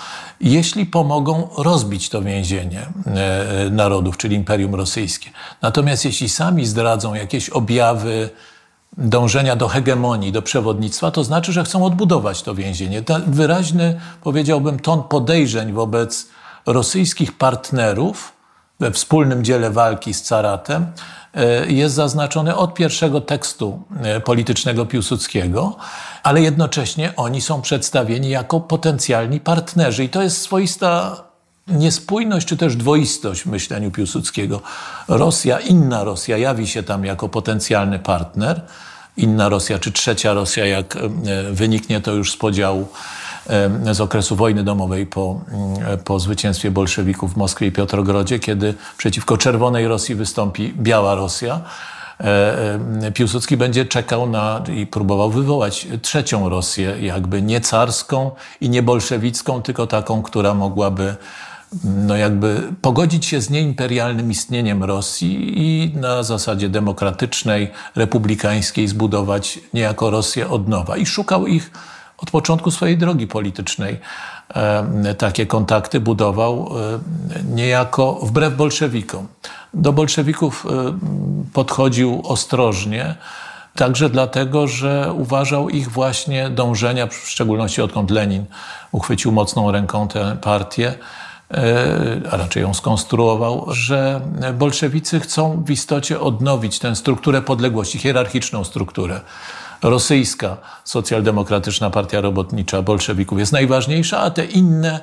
jeśli 0.41 0.85
pomogą 0.85 1.47
rozbić 1.57 2.09
to 2.09 2.21
więzienie 2.21 2.87
e, 3.05 3.69
narodów, 3.69 4.17
czyli 4.17 4.35
Imperium 4.35 4.75
Rosyjskie. 4.75 5.29
Natomiast 5.61 6.05
jeśli 6.05 6.29
sami 6.29 6.65
zdradzą 6.65 7.13
jakieś 7.13 7.49
objawy 7.49 8.29
dążenia 8.97 9.55
do 9.55 9.67
hegemonii, 9.67 10.31
do 10.31 10.41
przewodnictwa, 10.41 11.11
to 11.11 11.23
znaczy, 11.23 11.53
że 11.53 11.63
chcą 11.63 11.85
odbudować 11.85 12.41
to 12.41 12.55
więzienie. 12.55 13.01
Ten 13.01 13.31
wyraźny, 13.31 13.99
powiedziałbym, 14.21 14.79
ton 14.79 15.03
podejrzeń 15.03 15.73
wobec 15.73 16.27
rosyjskich 16.65 17.37
partnerów 17.37 18.33
we 18.79 18.91
wspólnym 18.91 19.43
dziele 19.43 19.71
walki 19.71 20.13
z 20.13 20.21
caratem 20.21 20.85
jest 21.67 21.95
zaznaczony 21.95 22.55
od 22.55 22.73
pierwszego 22.73 23.21
tekstu 23.21 23.81
e, 24.01 24.21
politycznego 24.21 24.85
Piłsudskiego, 24.85 25.75
ale 26.23 26.41
jednocześnie 26.41 27.13
oni 27.15 27.41
są 27.41 27.61
przedstawieni 27.61 28.29
jako 28.29 28.59
potencjalni 28.59 29.39
partnerzy. 29.39 30.03
I 30.03 30.09
to 30.09 30.21
jest 30.21 30.41
swoista 30.41 31.17
niespójność 31.67 32.47
czy 32.47 32.57
też 32.57 32.75
dwoistość 32.75 33.41
w 33.41 33.45
myśleniu 33.45 33.91
Piłsudskiego. 33.91 34.61
Rosja, 35.07 35.59
inna 35.59 36.03
Rosja 36.03 36.37
jawi 36.37 36.67
się 36.67 36.83
tam 36.83 37.05
jako 37.05 37.29
potencjalny 37.29 37.99
partner, 37.99 38.61
inna 39.17 39.49
Rosja 39.49 39.79
czy 39.79 39.91
trzecia 39.91 40.33
Rosja, 40.33 40.65
jak 40.65 40.95
e, 40.95 40.99
wyniknie 41.51 42.01
to 42.01 42.11
już 42.11 42.31
z 42.31 42.37
podziału 42.37 42.87
z 43.91 44.01
okresu 44.01 44.35
wojny 44.35 44.63
domowej 44.63 45.05
po, 45.05 45.41
mm, 45.51 45.97
po 45.97 46.19
zwycięstwie 46.19 46.71
bolszewików 46.71 47.33
w 47.33 47.37
Moskwie 47.37 47.67
i 47.67 47.71
Piotrogrodzie, 47.71 48.39
kiedy 48.39 48.73
przeciwko 48.97 49.37
czerwonej 49.37 49.87
Rosji 49.87 50.15
wystąpi 50.15 50.73
biała 50.77 51.15
Rosja. 51.15 51.61
Piłsudski 53.13 53.57
będzie 53.57 53.85
czekał 53.85 54.29
na 54.29 54.63
i 54.75 54.87
próbował 54.87 55.29
wywołać 55.29 55.87
trzecią 56.01 56.49
Rosję, 56.49 56.95
jakby 57.01 57.41
nie 57.41 57.61
carską 57.61 58.31
i 58.61 58.69
nie 58.69 58.83
bolszewicką, 58.83 59.61
tylko 59.61 59.87
taką, 59.87 60.21
która 60.21 60.53
mogłaby 60.53 61.15
no 61.83 62.17
jakby 62.17 62.61
pogodzić 62.81 63.25
się 63.25 63.41
z 63.41 63.49
nieimperialnym 63.49 64.31
istnieniem 64.31 64.83
Rosji 64.83 65.53
i 65.55 65.97
na 65.97 66.23
zasadzie 66.23 66.69
demokratycznej, 66.69 67.71
republikańskiej 67.95 68.87
zbudować 68.87 69.59
niejako 69.73 70.09
Rosję 70.09 70.49
od 70.49 70.67
nowa. 70.67 70.97
I 70.97 71.05
szukał 71.05 71.47
ich 71.47 71.71
od 72.17 72.31
początku 72.31 72.71
swojej 72.71 72.97
drogi 72.97 73.27
politycznej. 73.27 73.99
Takie 75.17 75.45
kontakty 75.45 75.99
budował 75.99 76.69
niejako 77.49 78.13
wbrew 78.13 78.55
bolszewikom. 78.55 79.27
Do 79.73 79.93
bolszewików 79.93 80.65
podchodził 81.53 82.21
ostrożnie, 82.25 83.15
Także 83.75 84.09
dlatego, 84.09 84.67
że 84.67 85.13
uważał 85.13 85.69
ich 85.69 85.91
właśnie 85.91 86.49
dążenia, 86.49 87.07
w 87.07 87.13
szczególności 87.15 87.81
odkąd 87.81 88.11
Lenin 88.11 88.45
uchwycił 88.91 89.31
mocną 89.31 89.71
ręką 89.71 90.07
tę 90.07 90.37
partię, 90.41 90.93
E, 91.53 92.31
a 92.31 92.37
raczej 92.37 92.63
ją 92.63 92.73
skonstruował, 92.73 93.65
że 93.67 94.21
bolszewicy 94.53 95.19
chcą 95.19 95.63
w 95.63 95.71
istocie 95.71 96.19
odnowić 96.19 96.79
tę 96.79 96.95
strukturę 96.95 97.41
podległości, 97.41 97.99
hierarchiczną 97.99 98.63
strukturę. 98.63 99.21
Rosyjska 99.83 100.57
socjaldemokratyczna 100.83 101.89
partia 101.89 102.21
robotnicza 102.21 102.81
bolszewików 102.81 103.39
jest 103.39 103.51
najważniejsza, 103.51 104.19
a 104.19 104.31
te 104.31 104.45
inne 104.45 105.01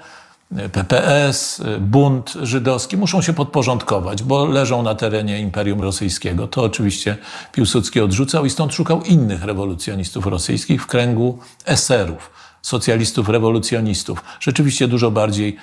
PPS, 0.72 1.62
bunt 1.80 2.34
żydowski 2.42 2.96
muszą 2.96 3.22
się 3.22 3.32
podporządkować, 3.32 4.22
bo 4.22 4.46
leżą 4.46 4.82
na 4.82 4.94
terenie 4.94 5.40
Imperium 5.40 5.80
Rosyjskiego. 5.80 6.48
To 6.48 6.62
oczywiście 6.62 7.16
Piłsudski 7.52 8.00
odrzucał 8.00 8.44
i 8.44 8.50
stąd 8.50 8.74
szukał 8.74 9.02
innych 9.02 9.44
rewolucjonistów 9.44 10.26
rosyjskich 10.26 10.82
w 10.82 10.86
kręgu 10.86 11.38
eserów, 11.66 12.30
socjalistów 12.62 13.28
rewolucjonistów. 13.28 14.22
Rzeczywiście 14.40 14.88
dużo 14.88 15.10
bardziej 15.10 15.56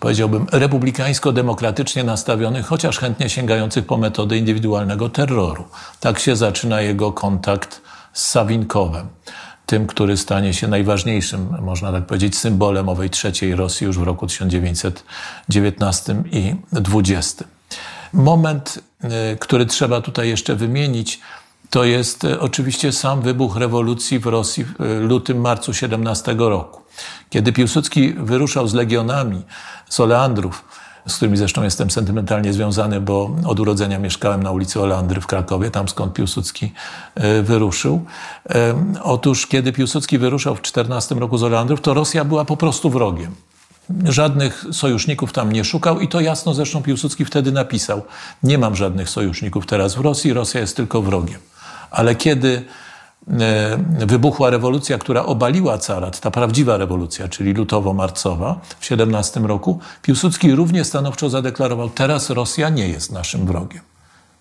powiedziałbym, 0.00 0.46
republikańsko-demokratycznie 0.52 2.04
nastawionych, 2.04 2.66
chociaż 2.66 2.98
chętnie 2.98 3.28
sięgających 3.28 3.86
po 3.86 3.96
metody 3.96 4.38
indywidualnego 4.38 5.08
terroru. 5.08 5.64
Tak 6.00 6.18
się 6.18 6.36
zaczyna 6.36 6.80
jego 6.80 7.12
kontakt 7.12 7.82
Sawinkowem, 8.16 9.08
tym, 9.66 9.86
który 9.86 10.16
stanie 10.16 10.54
się 10.54 10.68
najważniejszym, 10.68 11.56
można 11.60 11.92
tak 11.92 12.06
powiedzieć, 12.06 12.38
symbolem 12.38 12.88
owej 12.88 13.10
trzeciej 13.10 13.56
Rosji 13.56 13.86
już 13.86 13.98
w 13.98 14.02
roku 14.02 14.26
1919 14.26 16.22
i 16.32 16.54
20. 16.72 17.44
Moment, 18.12 18.78
y, 19.04 19.08
który 19.38 19.66
trzeba 19.66 20.00
tutaj 20.00 20.28
jeszcze 20.28 20.56
wymienić, 20.56 21.20
to 21.70 21.84
jest 21.84 22.24
y, 22.24 22.40
oczywiście 22.40 22.92
sam 22.92 23.22
wybuch 23.22 23.56
rewolucji 23.56 24.18
w 24.18 24.26
Rosji 24.26 24.64
w 24.64 24.80
y, 24.80 25.00
lutym, 25.00 25.40
marcu 25.40 25.74
17 25.74 26.34
roku. 26.38 26.82
Kiedy 27.30 27.52
Piłsudski 27.52 28.12
wyruszał 28.12 28.68
z 28.68 28.74
legionami 28.74 29.42
z 29.88 30.00
Oleandrów, 30.00 30.64
z 31.06 31.16
którymi 31.16 31.36
zresztą 31.36 31.62
jestem 31.62 31.90
sentymentalnie 31.90 32.52
związany, 32.52 33.00
bo 33.00 33.30
od 33.44 33.60
urodzenia 33.60 33.98
mieszkałem 33.98 34.42
na 34.42 34.50
ulicy 34.50 34.80
Oleandry 34.80 35.20
w 35.20 35.26
Krakowie, 35.26 35.70
tam 35.70 35.88
skąd 35.88 36.14
Piłsudski 36.14 36.72
e, 37.14 37.42
wyruszył. 37.42 38.04
E, 38.50 38.74
otóż, 39.02 39.46
kiedy 39.46 39.72
Piłsudski 39.72 40.18
wyruszał 40.18 40.56
w 40.56 40.62
14 40.62 41.14
roku 41.14 41.38
z 41.38 41.42
Oleandrów, 41.42 41.80
to 41.80 41.94
Rosja 41.94 42.24
była 42.24 42.44
po 42.44 42.56
prostu 42.56 42.90
wrogiem. 42.90 43.34
Żadnych 44.04 44.64
sojuszników 44.72 45.32
tam 45.32 45.52
nie 45.52 45.64
szukał 45.64 46.00
i 46.00 46.08
to 46.08 46.20
jasno 46.20 46.54
zresztą 46.54 46.82
Piłsudski 46.82 47.24
wtedy 47.24 47.52
napisał. 47.52 48.02
Nie 48.42 48.58
mam 48.58 48.76
żadnych 48.76 49.10
sojuszników 49.10 49.66
teraz 49.66 49.94
w 49.94 50.00
Rosji, 50.00 50.32
Rosja 50.32 50.60
jest 50.60 50.76
tylko 50.76 51.02
wrogiem. 51.02 51.40
Ale 51.90 52.14
kiedy 52.14 52.64
wybuchła 54.06 54.50
rewolucja, 54.50 54.98
która 54.98 55.24
obaliła 55.24 55.78
carat, 55.78 56.20
ta 56.20 56.30
prawdziwa 56.30 56.76
rewolucja, 56.76 57.28
czyli 57.28 57.54
lutowo-marcowa 57.54 58.54
w 58.78 58.84
17 58.84 59.40
roku, 59.40 59.78
Piłsudski 60.02 60.54
równie 60.54 60.84
stanowczo 60.84 61.30
zadeklarował, 61.30 61.90
teraz 61.90 62.30
Rosja 62.30 62.68
nie 62.68 62.88
jest 62.88 63.12
naszym 63.12 63.46
wrogiem. 63.46 63.80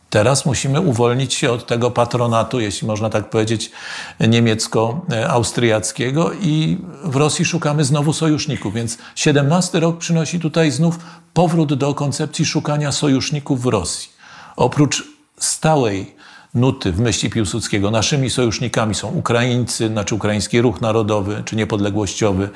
Teraz 0.10 0.46
musimy 0.46 0.82
uwolnić 0.82 1.34
się 1.34 1.52
od 1.52 1.68
tego 1.68 1.92
patronatu, 1.92 2.60
jeśli 2.60 2.88
można 2.88 3.10
tak 3.10 3.30
powiedzieć, 3.30 3.72
niemiecko-austriackiego 4.20 6.32
i 6.42 6.78
w 7.04 7.16
Rosji 7.16 7.46
szukamy 7.46 7.86
znowu 7.86 8.14
sojuszników. 8.14 8.74
Więc 8.74 8.98
17 9.16 9.80
rok 9.80 9.98
przynosi 9.98 10.40
tutaj 10.40 10.72
znów 10.72 11.00
powrót 11.34 11.74
do 11.74 11.94
koncepcji 11.94 12.46
szukania 12.46 12.92
sojuszników 12.92 13.62
w 13.62 13.66
Rosji. 13.66 14.10
Oprócz 14.56 15.04
stałej 15.40 16.15
nuty 16.56 16.92
w 16.92 17.00
myśli 17.00 17.30
Piłsudskiego. 17.30 17.92
Naszymi 17.92 18.30
sojusznikami 18.30 18.96
są 18.96 19.08
Ukraińcy, 19.08 19.88
znaczy 19.88 20.16
Ukraiński 20.16 20.62
Ruch 20.62 20.82
Narodowy 20.82 21.44
czy 21.46 21.56
Niepodległościowy. 21.56 22.50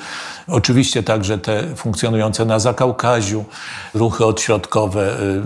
Oczywiście 0.47 1.03
także 1.03 1.37
te 1.37 1.75
funkcjonujące 1.75 2.45
na 2.45 2.59
Zakaukaziu, 2.59 3.45
ruchy 3.93 4.25
odśrodkowe, 4.25 5.19
y, 5.21 5.41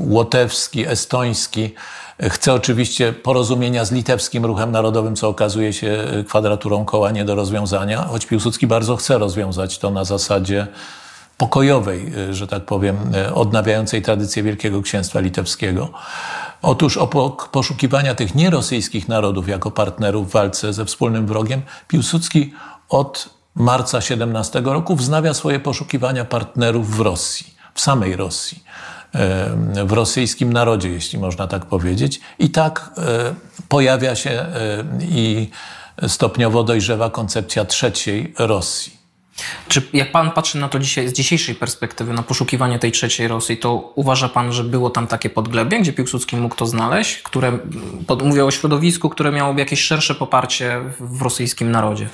łotewski, 0.00 0.86
estoński. 0.86 1.74
Chce 2.22 2.52
oczywiście 2.52 3.12
porozumienia 3.12 3.84
z 3.84 3.92
litewskim 3.92 4.44
ruchem 4.44 4.70
narodowym, 4.70 5.16
co 5.16 5.28
okazuje 5.28 5.72
się 5.72 6.04
kwadraturą 6.28 6.84
koła 6.84 7.10
nie 7.10 7.24
do 7.24 7.34
rozwiązania, 7.34 8.02
choć 8.02 8.26
Piłsudski 8.26 8.66
bardzo 8.66 8.96
chce 8.96 9.18
rozwiązać 9.18 9.78
to 9.78 9.90
na 9.90 10.04
zasadzie 10.04 10.66
pokojowej, 11.38 12.12
y, 12.30 12.34
że 12.34 12.46
tak 12.46 12.64
powiem, 12.64 12.96
y, 13.14 13.34
odnawiającej 13.34 14.02
tradycję 14.02 14.42
Wielkiego 14.42 14.82
Księstwa 14.82 15.20
Litewskiego. 15.20 15.90
Otóż 16.64 16.96
obok 16.96 17.48
poszukiwania 17.48 18.14
tych 18.14 18.34
nierosyjskich 18.34 19.08
narodów 19.08 19.48
jako 19.48 19.70
partnerów 19.70 20.28
w 20.28 20.32
walce 20.32 20.72
ze 20.72 20.84
wspólnym 20.84 21.26
wrogiem, 21.26 21.62
Piłsudski 21.88 22.52
od 22.88 23.28
marca 23.54 24.00
17 24.00 24.60
roku 24.60 24.96
wznawia 24.96 25.34
swoje 25.34 25.60
poszukiwania 25.60 26.24
partnerów 26.24 26.96
w 26.96 27.00
Rosji, 27.00 27.54
w 27.74 27.80
samej 27.80 28.16
Rosji, 28.16 28.64
w 29.84 29.92
rosyjskim 29.92 30.52
narodzie, 30.52 30.88
jeśli 30.88 31.18
można 31.18 31.46
tak 31.46 31.66
powiedzieć. 31.66 32.20
I 32.38 32.50
tak 32.50 32.90
e, 32.98 33.34
pojawia 33.68 34.16
się 34.16 34.46
i 35.00 35.50
stopniowo 36.08 36.64
dojrzewa 36.64 37.10
koncepcja 37.10 37.64
trzeciej 37.64 38.34
Rosji. 38.38 39.03
Czy 39.68 39.82
jak 39.92 40.12
pan 40.12 40.30
patrzy 40.30 40.58
na 40.58 40.68
to 40.68 40.78
dzisiaj, 40.78 41.08
z 41.08 41.12
dzisiejszej 41.12 41.54
perspektywy, 41.54 42.12
na 42.12 42.22
poszukiwanie 42.22 42.78
tej 42.78 42.92
trzeciej 42.92 43.28
Rosji, 43.28 43.56
to 43.56 43.92
uważa 43.94 44.28
pan, 44.28 44.52
że 44.52 44.64
było 44.64 44.90
tam 44.90 45.06
takie 45.06 45.30
podglebie, 45.30 45.80
gdzie 45.80 45.92
Piłsudski 45.92 46.36
mógł 46.36 46.54
to 46.54 46.66
znaleźć, 46.66 47.22
które, 47.22 47.58
mówię 48.24 48.44
o 48.44 48.50
środowisku, 48.50 49.10
które 49.10 49.32
miałoby 49.32 49.60
jakieś 49.60 49.80
szersze 49.80 50.14
poparcie 50.14 50.80
w 51.00 51.22
rosyjskim 51.22 51.70
narodzie? 51.70 52.08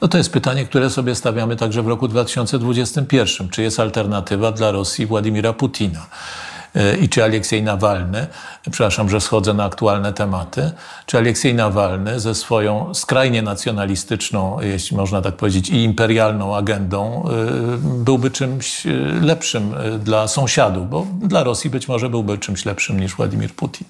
No 0.00 0.08
to 0.08 0.18
jest 0.18 0.32
pytanie, 0.32 0.64
które 0.64 0.90
sobie 0.90 1.14
stawiamy 1.14 1.56
także 1.56 1.82
w 1.82 1.88
roku 1.88 2.08
2021. 2.08 3.48
Czy 3.48 3.62
jest 3.62 3.80
alternatywa 3.80 4.52
dla 4.52 4.70
Rosji 4.70 5.06
Władimira 5.06 5.52
Putina? 5.52 6.06
I 7.00 7.08
czy 7.08 7.24
Aleksiej 7.24 7.62
Nawalny, 7.62 8.26
przepraszam, 8.70 9.08
że 9.08 9.20
schodzę 9.20 9.54
na 9.54 9.64
aktualne 9.64 10.12
tematy, 10.12 10.72
czy 11.06 11.18
Aleksiej 11.18 11.54
Nawalny 11.54 12.20
ze 12.20 12.34
swoją 12.34 12.94
skrajnie 12.94 13.42
nacjonalistyczną, 13.42 14.60
jeśli 14.60 14.96
można 14.96 15.22
tak 15.22 15.36
powiedzieć, 15.36 15.70
i 15.70 15.84
imperialną 15.84 16.56
agendą 16.56 17.28
y, 17.28 17.32
byłby 18.04 18.30
czymś 18.30 18.86
y, 18.86 19.12
lepszym 19.20 19.74
y, 19.74 19.98
dla 19.98 20.28
sąsiadów, 20.28 20.90
bo 20.90 21.06
dla 21.22 21.44
Rosji 21.44 21.70
być 21.70 21.88
może 21.88 22.08
byłby 22.08 22.38
czymś 22.38 22.64
lepszym 22.64 23.00
niż 23.00 23.14
Władimir 23.14 23.54
Putin. 23.54 23.86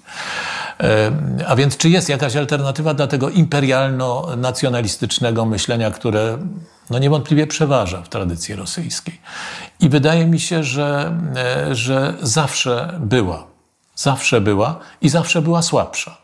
A 1.48 1.56
więc 1.56 1.76
czy 1.76 1.88
jest 1.88 2.08
jakaś 2.08 2.36
alternatywa 2.36 2.94
dla 2.94 3.06
tego 3.06 3.28
imperialno-nacjonalistycznego 3.28 5.44
myślenia, 5.44 5.90
które 5.90 6.38
no 6.92 6.98
niewątpliwie 6.98 7.46
przeważa 7.46 8.02
w 8.02 8.08
tradycji 8.08 8.54
rosyjskiej. 8.54 9.20
I 9.80 9.88
wydaje 9.88 10.26
mi 10.26 10.40
się, 10.40 10.64
że, 10.64 11.12
e, 11.36 11.74
że 11.74 12.14
zawsze 12.22 12.98
była. 13.00 13.46
Zawsze 13.94 14.40
była 14.40 14.78
i 15.00 15.08
zawsze 15.08 15.42
była 15.42 15.62
słabsza. 15.62 16.16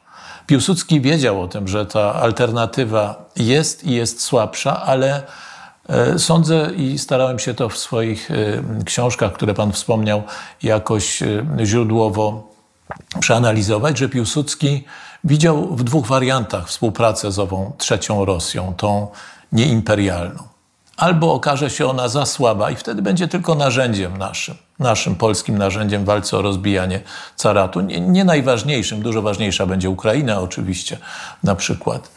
Piłsudski 0.46 1.00
wiedział 1.00 1.42
o 1.42 1.48
tym, 1.48 1.68
że 1.68 1.86
ta 1.86 2.14
alternatywa 2.14 3.24
jest 3.36 3.84
i 3.84 3.92
jest 3.92 4.22
słabsza, 4.22 4.82
ale 4.82 5.22
e, 5.88 6.18
sądzę 6.18 6.70
i 6.76 6.98
starałem 6.98 7.38
się 7.38 7.54
to 7.54 7.68
w 7.68 7.78
swoich 7.78 8.30
e, 8.30 8.84
książkach, 8.84 9.32
które 9.32 9.54
Pan 9.54 9.72
wspomniał, 9.72 10.22
jakoś 10.62 11.22
źródłowo 11.64 12.48
przeanalizować, 13.20 13.98
że 13.98 14.08
Piłsudski 14.08 14.84
widział 15.24 15.76
w 15.76 15.84
dwóch 15.84 16.06
wariantach 16.06 16.68
współpracę 16.68 17.32
z 17.32 17.38
ową 17.38 17.72
trzecią 17.78 18.24
Rosją, 18.24 18.74
tą 18.76 19.08
nieimperialną. 19.52 20.47
Albo 20.98 21.34
okaże 21.34 21.70
się 21.70 21.86
ona 21.86 22.08
za 22.08 22.26
słaba 22.26 22.70
i 22.70 22.76
wtedy 22.76 23.02
będzie 23.02 23.28
tylko 23.28 23.54
narzędziem 23.54 24.18
naszym, 24.18 24.54
naszym 24.78 25.14
polskim 25.14 25.58
narzędziem 25.58 26.02
w 26.02 26.06
walce 26.06 26.36
o 26.36 26.42
rozbijanie 26.42 27.00
caratu. 27.36 27.80
Nie, 27.80 28.00
nie 28.00 28.24
najważniejszym, 28.24 29.02
dużo 29.02 29.22
ważniejsza 29.22 29.66
będzie 29.66 29.90
Ukraina 29.90 30.40
oczywiście 30.40 30.98
na 31.42 31.54
przykład. 31.54 32.10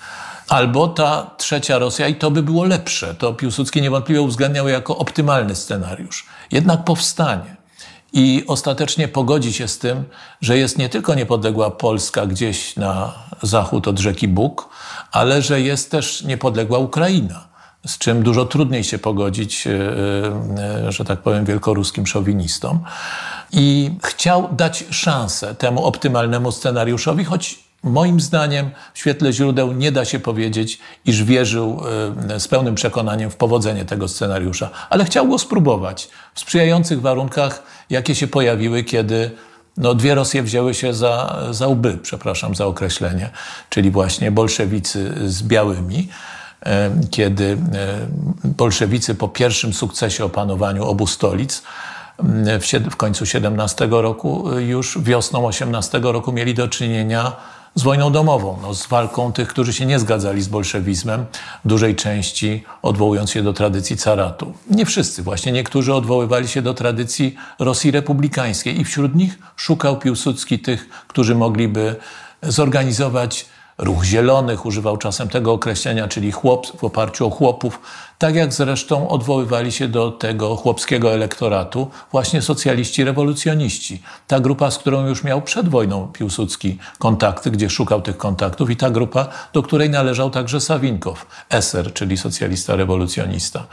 albo 0.50 0.88
ta 0.88 1.32
trzecia 1.38 1.80
Rosja 1.80 2.08
i 2.08 2.16
to 2.16 2.32
by 2.32 2.44
było 2.44 2.64
lepsze. 2.64 3.16
To 3.16 3.34
Piłsudski 3.34 3.82
niewątpliwie 3.82 4.22
uwzględniał 4.22 4.68
jako 4.68 4.98
optymalny 4.98 5.56
scenariusz. 5.56 6.26
Jednak 6.52 6.84
powstanie 6.84 7.56
i 8.14 8.44
ostatecznie 8.48 9.08
pogodzi 9.08 9.54
się 9.54 9.68
z 9.68 9.80
tym, 9.80 10.04
że 10.42 10.58
jest 10.58 10.78
nie 10.78 10.90
tylko 10.90 11.16
niepodległa 11.16 11.72
Polska 11.72 12.26
gdzieś 12.26 12.76
na 12.76 13.14
zachód 13.42 13.88
od 13.88 14.00
rzeki 14.00 14.28
Bóg, 14.28 14.70
ale 15.12 15.42
że 15.42 15.62
jest 15.62 15.92
też 15.92 16.24
niepodległa 16.24 16.80
Ukraina, 16.80 17.51
z 17.86 17.98
czym 17.98 18.24
dużo 18.24 18.46
trudniej 18.46 18.84
się 18.84 19.00
pogodzić, 19.00 19.68
e, 19.68 19.72
e, 20.88 20.92
że 20.92 21.06
tak 21.06 21.20
powiem, 21.20 21.46
wielkoruskim 21.46 22.08
szowinistom. 22.08 22.80
I 23.52 23.92
chciał 24.04 24.50
dać 24.52 24.86
szansę 24.90 25.56
temu 25.56 25.86
optymalnemu 25.86 26.52
scenariuszowi, 26.52 27.24
choć 27.24 27.60
Moim 27.84 28.20
zdaniem, 28.20 28.72
w 28.94 29.00
świetle 29.00 29.34
źródeł 29.34 29.72
nie 29.72 29.92
da 29.92 30.06
się 30.06 30.20
powiedzieć, 30.20 30.80
iż 31.06 31.24
wierzył 31.24 31.82
e, 32.30 32.40
z 32.40 32.48
pełnym 32.48 32.76
przekonaniem 32.76 33.30
w 33.30 33.36
powodzenie 33.36 33.86
tego 33.86 34.08
scenariusza, 34.08 34.70
ale 34.90 35.06
chciał 35.06 35.28
go 35.28 35.38
spróbować 35.38 36.10
w 36.34 36.40
sprzyjających 36.40 37.02
warunkach, 37.02 37.64
jakie 37.90 38.16
się 38.16 38.28
pojawiły, 38.28 38.84
kiedy 38.84 39.32
no, 39.78 39.96
dwie 39.96 40.16
Rosje 40.16 40.44
wzięły 40.44 40.74
się 40.74 40.94
za, 40.94 41.40
za 41.52 41.68
łby, 41.68 41.98
przepraszam 41.98 42.56
za 42.56 42.66
określenie, 42.66 43.30
czyli 43.70 43.92
właśnie 43.92 44.32
bolszewicy 44.32 45.14
z 45.26 45.44
białymi, 45.44 46.10
e, 46.10 46.41
kiedy 47.12 47.46
e, 47.46 47.58
bolszewicy 48.44 49.16
po 49.16 49.28
pierwszym 49.28 49.74
sukcesie 49.74 50.26
opanowaniu 50.26 50.84
obu 50.84 51.08
stolic 51.08 51.64
w, 52.60 52.90
w 52.92 52.96
końcu 52.96 53.26
17 53.26 53.88
roku, 53.92 54.60
już 54.60 55.00
wiosną 55.02 55.48
18 55.48 56.00
roku 56.04 56.32
mieli 56.32 56.54
do 56.54 56.68
czynienia 56.68 57.32
z 57.76 57.84
wojną 57.84 58.12
domową, 58.12 58.58
no, 58.62 58.74
z 58.74 58.88
walką 58.88 59.34
tych, 59.34 59.48
którzy 59.48 59.74
się 59.74 59.86
nie 59.86 60.00
zgadzali 60.00 60.42
z 60.42 60.48
bolszewizmem, 60.48 61.26
w 61.66 61.68
dużej 61.68 61.96
części 61.96 62.64
odwołując 62.82 63.32
się 63.32 63.44
do 63.44 63.54
tradycji 63.54 63.98
caratu. 63.98 64.54
Nie 64.70 64.86
wszyscy, 64.86 65.24
właśnie 65.24 65.52
niektórzy 65.52 65.94
odwoływali 65.94 66.48
się 66.48 66.62
do 66.62 66.74
tradycji 66.74 67.36
Rosji 67.60 67.92
republikańskiej 67.92 68.80
i 68.80 68.84
wśród 68.84 69.16
nich 69.16 69.40
szukał 69.56 70.00
Piłsudski 70.00 70.60
tych, 70.60 70.90
którzy 71.08 71.36
mogliby 71.36 71.96
zorganizować 72.44 73.46
ruch 73.78 74.04
zielonych, 74.04 74.66
używał 74.66 74.98
czasem 74.98 75.30
tego 75.30 75.54
określenia, 75.54 76.08
czyli 76.08 76.32
chłop, 76.32 76.80
w 76.80 76.84
oparciu 76.84 77.28
o 77.28 77.30
chłopów, 77.30 77.80
tak 78.22 78.36
jak 78.36 78.54
zresztą 78.54 79.10
odwoływali 79.10 79.72
się 79.72 79.88
do 79.88 80.12
tego 80.12 80.56
chłopskiego 80.56 81.14
elektoratu 81.14 81.92
właśnie 82.12 82.42
socjaliści 82.42 83.04
rewolucjoniści. 83.04 84.02
Ta 84.28 84.40
grupa, 84.40 84.72
z 84.72 84.78
którą 84.78 85.08
już 85.08 85.24
miał 85.24 85.42
przed 85.42 85.70
wojną 85.70 86.08
Piłsudski 86.08 86.78
kontakty, 87.00 87.52
gdzie 87.52 87.70
szukał 87.70 88.02
tych 88.02 88.18
kontaktów 88.18 88.70
i 88.70 88.76
ta 88.76 88.90
grupa, 88.90 89.28
do 89.54 89.64
której 89.64 89.90
należał 89.90 90.30
także 90.30 90.60
Sawinkow, 90.60 91.26
eser, 91.50 91.94
czyli 91.94 92.18
socjalista 92.18 92.76
rewolucjonista. 92.76 93.66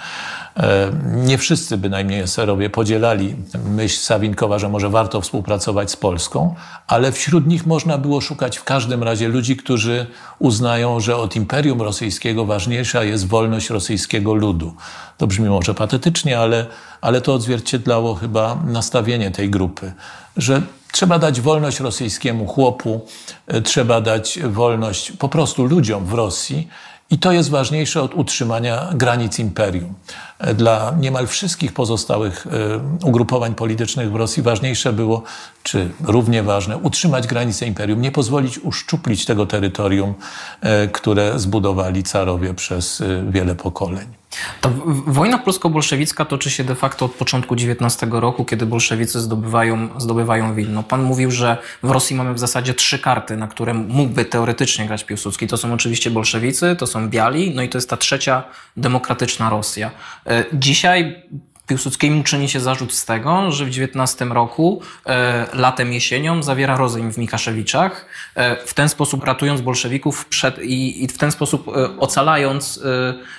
E, 0.56 0.90
nie 1.04 1.38
wszyscy 1.38 1.76
bynajmniej 1.76 2.20
eserowie 2.20 2.70
podzielali 2.70 3.36
myśl 3.64 4.00
Sawinkowa, 4.00 4.58
że 4.58 4.68
może 4.68 4.88
warto 4.88 5.20
współpracować 5.20 5.90
z 5.90 5.96
Polską, 5.96 6.54
ale 6.86 7.12
wśród 7.12 7.46
nich 7.46 7.66
można 7.66 7.98
było 7.98 8.20
szukać 8.20 8.58
w 8.58 8.64
każdym 8.64 9.02
razie 9.02 9.28
ludzi, 9.28 9.56
którzy 9.56 10.06
uznają, 10.38 11.00
że 11.00 11.16
od 11.16 11.36
Imperium 11.36 11.82
Rosyjskiego 11.82 12.44
ważniejsza 12.44 13.04
jest 13.04 13.26
wolność 13.26 13.70
rosyjskiego 13.70 14.37
ludu. 14.38 14.74
To 15.16 15.26
brzmi 15.26 15.48
może 15.48 15.74
patetycznie, 15.74 16.38
ale, 16.38 16.66
ale 17.00 17.20
to 17.20 17.34
odzwierciedlało 17.34 18.14
chyba 18.14 18.58
nastawienie 18.64 19.30
tej 19.30 19.50
grupy, 19.50 19.92
że 20.36 20.62
trzeba 20.92 21.18
dać 21.18 21.40
wolność 21.40 21.80
rosyjskiemu 21.80 22.46
chłopu, 22.46 23.06
e, 23.46 23.60
trzeba 23.60 24.00
dać 24.00 24.38
wolność 24.42 25.12
po 25.12 25.28
prostu 25.28 25.64
ludziom 25.64 26.04
w 26.04 26.12
Rosji 26.12 26.68
i 27.10 27.18
to 27.18 27.32
jest 27.32 27.50
ważniejsze 27.50 28.02
od 28.02 28.14
utrzymania 28.14 28.88
granic 28.94 29.38
imperium. 29.38 29.94
Dla 30.54 30.94
niemal 31.00 31.26
wszystkich 31.26 31.72
pozostałych 31.72 32.46
e, 32.46 33.06
ugrupowań 33.06 33.54
politycznych 33.54 34.12
w 34.12 34.14
Rosji 34.14 34.42
ważniejsze 34.42 34.92
było, 34.92 35.22
czy 35.62 35.90
równie 36.04 36.42
ważne, 36.42 36.76
utrzymać 36.76 37.26
granice 37.26 37.66
imperium, 37.66 38.00
nie 38.00 38.12
pozwolić 38.12 38.58
uszczuplić 38.58 39.24
tego 39.24 39.46
terytorium, 39.46 40.14
e, 40.60 40.88
które 40.88 41.38
zbudowali 41.38 42.02
carowie 42.02 42.54
przez 42.54 43.00
e, 43.00 43.24
wiele 43.30 43.54
pokoleń. 43.54 44.17
Ta 44.60 44.70
wojna 45.06 45.38
polsko-bolszewicka 45.38 46.24
toczy 46.24 46.50
się 46.50 46.64
de 46.64 46.74
facto 46.74 47.04
od 47.04 47.12
początku 47.12 47.54
XIX 47.54 48.12
roku, 48.12 48.44
kiedy 48.44 48.66
bolszewicy 48.66 49.20
zdobywają, 49.20 49.88
zdobywają 50.00 50.54
Wilno. 50.54 50.82
Pan 50.82 51.02
mówił, 51.02 51.30
że 51.30 51.56
w 51.82 51.90
Rosji 51.90 52.16
mamy 52.16 52.34
w 52.34 52.38
zasadzie 52.38 52.74
trzy 52.74 52.98
karty, 52.98 53.36
na 53.36 53.48
które 53.48 53.74
mógłby 53.74 54.24
teoretycznie 54.24 54.86
grać 54.86 55.04
Piłsudski. 55.04 55.46
To 55.46 55.56
są 55.56 55.72
oczywiście 55.72 56.10
bolszewicy, 56.10 56.76
to 56.78 56.86
są 56.86 57.08
biali, 57.08 57.54
no 57.54 57.62
i 57.62 57.68
to 57.68 57.78
jest 57.78 57.90
ta 57.90 57.96
trzecia 57.96 58.44
demokratyczna 58.76 59.50
Rosja. 59.50 59.90
E, 60.26 60.44
dzisiaj 60.52 61.22
Piłsudskiemu 61.68 62.22
czyni 62.22 62.48
się 62.48 62.60
zarzut 62.60 62.94
z 62.94 63.04
tego, 63.04 63.52
że 63.52 63.64
w 63.64 63.70
19 63.70 64.24
roku, 64.24 64.82
e, 65.06 65.46
latem, 65.52 65.92
jesienią 65.92 66.42
zawiera 66.42 66.76
rozejm 66.76 67.12
w 67.12 67.18
Mikaszewiczach, 67.18 68.06
e, 68.34 68.66
w 68.66 68.74
ten 68.74 68.88
sposób 68.88 69.24
ratując 69.24 69.60
bolszewików 69.60 70.26
przed, 70.26 70.62
i, 70.62 71.04
i 71.04 71.08
w 71.08 71.18
ten 71.18 71.32
sposób 71.32 71.68
e, 71.68 71.98
ocalając 71.98 72.80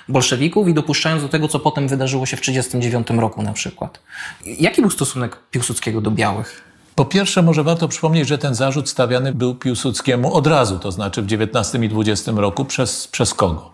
bolszewików 0.08 0.68
i 0.68 0.74
dopuszczając 0.74 1.22
do 1.22 1.28
tego, 1.28 1.48
co 1.48 1.60
potem 1.60 1.88
wydarzyło 1.88 2.26
się 2.26 2.36
w 2.36 2.40
1939 2.40 3.20
roku 3.20 3.42
na 3.42 3.52
przykład. 3.52 4.00
Jaki 4.46 4.80
był 4.80 4.90
stosunek 4.90 5.36
Piłsudskiego 5.50 6.00
do 6.00 6.10
białych? 6.10 6.62
Po 6.94 7.04
pierwsze, 7.04 7.42
może 7.42 7.64
warto 7.64 7.88
przypomnieć, 7.88 8.28
że 8.28 8.38
ten 8.38 8.54
zarzut 8.54 8.88
stawiany 8.88 9.34
był 9.34 9.54
Piłsudskiemu 9.54 10.34
od 10.34 10.46
razu, 10.46 10.78
to 10.78 10.92
znaczy 10.92 11.22
w 11.22 11.26
19 11.26 11.78
i 11.78 11.88
20 11.88 12.32
roku 12.32 12.64
przez, 12.64 13.08
przez 13.08 13.34
kogo? 13.34 13.72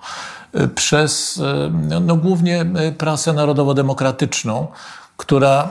Przez 0.75 1.43
no, 1.89 2.01
no, 2.01 2.17
głównie 2.17 2.61
e, 2.61 2.93
prasę 2.93 3.33
narodowo-demokratyczną, 3.33 4.69
która 5.17 5.69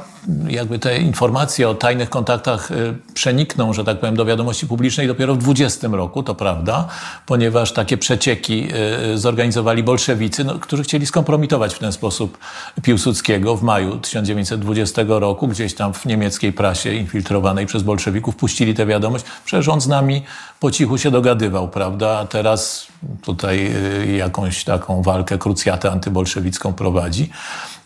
jakby 0.47 0.79
te 0.79 0.99
informacje 0.99 1.69
o 1.69 1.75
tajnych 1.75 2.09
kontaktach 2.09 2.71
y, 2.71 2.95
przenikną, 3.13 3.73
że 3.73 3.83
tak 3.83 3.99
powiem, 3.99 4.15
do 4.15 4.25
wiadomości 4.25 4.67
publicznej 4.67 5.07
dopiero 5.07 5.35
w 5.35 5.37
20 5.37 5.87
roku, 5.87 6.23
to 6.23 6.35
prawda, 6.35 6.87
ponieważ 7.25 7.73
takie 7.73 7.97
przecieki 7.97 8.67
y, 8.73 9.11
y, 9.13 9.17
zorganizowali 9.17 9.83
bolszewicy, 9.83 10.43
no, 10.43 10.59
którzy 10.59 10.83
chcieli 10.83 11.05
skompromitować 11.05 11.73
w 11.73 11.79
ten 11.79 11.91
sposób 11.91 12.37
Piłsudskiego 12.81 13.57
w 13.57 13.63
maju 13.63 13.97
1920 13.97 15.01
roku, 15.07 15.47
gdzieś 15.47 15.75
tam 15.75 15.93
w 15.93 16.05
niemieckiej 16.05 16.53
prasie 16.53 16.93
infiltrowanej 16.93 17.65
przez 17.65 17.83
bolszewików 17.83 18.35
puścili 18.35 18.73
tę 18.73 18.85
wiadomość. 18.85 19.25
Przecież 19.45 19.67
on 19.67 19.81
z 19.81 19.87
nami 19.87 20.23
po 20.59 20.71
cichu 20.71 20.97
się 20.97 21.11
dogadywał, 21.11 21.67
prawda, 21.67 22.19
a 22.19 22.25
teraz 22.25 22.87
tutaj 23.21 23.71
jakąś 24.17 24.63
taką 24.63 25.01
walkę, 25.01 25.37
krucjatę 25.37 25.91
antybolszewicką 25.91 26.73
prowadzi. 26.73 27.29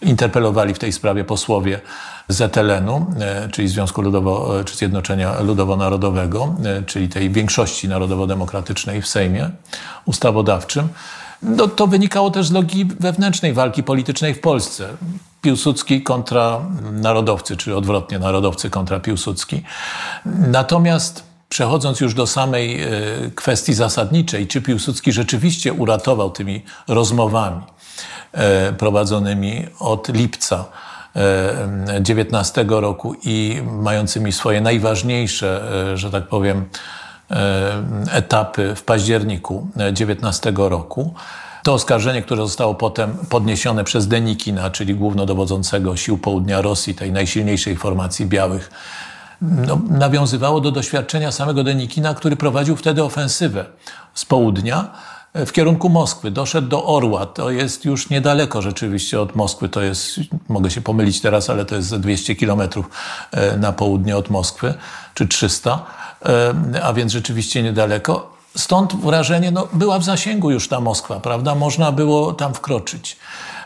Interpelowali 0.01 0.73
w 0.73 0.79
tej 0.79 0.93
sprawie 0.93 1.23
posłowie 1.23 1.81
ZLN-u, 2.27 3.05
e, 3.19 3.49
czyli 3.49 3.67
Związku 3.67 4.01
Ludowo, 4.01 4.59
e, 4.59 4.63
czy 4.63 4.75
Zjednoczenia 4.75 5.41
Ludowo-Narodowego, 5.41 6.55
e, 6.65 6.83
czyli 6.83 7.09
tej 7.09 7.29
większości 7.29 7.87
narodowo-demokratycznej 7.87 9.01
w 9.01 9.07
Sejmie 9.07 9.49
ustawodawczym. 10.05 10.87
No, 11.43 11.67
to 11.67 11.87
wynikało 11.87 12.31
też 12.31 12.47
z 12.47 12.51
logiki 12.51 12.85
wewnętrznej 12.85 13.53
walki 13.53 13.83
politycznej 13.83 14.33
w 14.33 14.41
Polsce. 14.41 14.87
Piłsudski 15.41 16.03
kontra 16.03 16.59
narodowcy, 16.91 17.57
czy 17.57 17.77
odwrotnie, 17.77 18.19
narodowcy 18.19 18.69
kontra 18.69 18.99
Piłsudski. 18.99 19.63
Natomiast 20.25 21.23
przechodząc 21.49 21.99
już 21.99 22.13
do 22.13 22.27
samej 22.27 22.79
kwestii 23.35 23.73
zasadniczej, 23.73 24.47
czy 24.47 24.61
Piłsudski 24.61 25.11
rzeczywiście 25.11 25.73
uratował 25.73 26.29
tymi 26.31 26.61
rozmowami 26.87 27.61
prowadzonymi 28.77 29.67
od 29.79 30.09
lipca 30.09 30.65
19 32.01 32.65
roku 32.69 33.15
i 33.23 33.61
mającymi 33.65 34.31
swoje 34.31 34.61
najważniejsze, 34.61 35.71
e, 35.91 35.97
że 35.97 36.11
tak 36.11 36.27
powiem, 36.27 36.65
e, 37.31 37.83
etapy 38.11 38.75
w 38.75 38.83
październiku 38.83 39.67
19 39.93 40.69
roku. 40.69 41.13
To 41.63 41.73
oskarżenie, 41.73 42.21
które 42.21 42.41
zostało 42.41 42.75
potem 42.75 43.17
podniesione 43.29 43.83
przez 43.83 44.07
Denikina, 44.07 44.69
czyli 44.69 44.95
głównodowodzącego 44.95 45.97
sił 45.97 46.17
południa 46.17 46.61
Rosji, 46.61 46.95
tej 46.95 47.11
najsilniejszej 47.11 47.75
formacji 47.75 48.25
białych, 48.25 48.71
no, 49.41 49.79
nawiązywało 49.89 50.61
do 50.61 50.71
doświadczenia 50.71 51.31
samego 51.31 51.63
Denikina, 51.63 52.13
który 52.13 52.35
prowadził 52.35 52.75
wtedy 52.75 53.03
ofensywę 53.03 53.65
z 54.13 54.25
południa 54.25 54.89
w 55.33 55.51
kierunku 55.51 55.89
Moskwy. 55.89 56.31
Doszedł 56.31 56.67
do 56.67 56.85
Orła. 56.85 57.25
To 57.25 57.51
jest 57.51 57.85
już 57.85 58.09
niedaleko 58.09 58.61
rzeczywiście 58.61 59.21
od 59.21 59.35
Moskwy. 59.35 59.69
To 59.69 59.81
jest, 59.81 60.19
mogę 60.49 60.71
się 60.71 60.81
pomylić 60.81 61.21
teraz, 61.21 61.49
ale 61.49 61.65
to 61.65 61.75
jest 61.75 61.95
200 61.95 62.35
kilometrów 62.35 62.89
e, 63.31 63.57
na 63.57 63.71
południe 63.71 64.17
od 64.17 64.29
Moskwy, 64.29 64.73
czy 65.13 65.27
300, 65.27 65.85
e, 66.25 66.83
a 66.83 66.93
więc 66.93 67.11
rzeczywiście 67.11 67.63
niedaleko. 67.63 68.33
Stąd 68.57 68.95
wrażenie, 68.95 69.51
no, 69.51 69.67
była 69.73 69.99
w 69.99 70.03
zasięgu 70.03 70.51
już 70.51 70.67
ta 70.67 70.79
Moskwa, 70.79 71.19
prawda? 71.19 71.55
Można 71.55 71.91
było 71.91 72.33
tam 72.33 72.53
wkroczyć. 72.53 73.17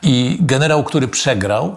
I 0.02 0.38
generał, 0.42 0.84
który 0.84 1.08
przegrał, 1.08 1.76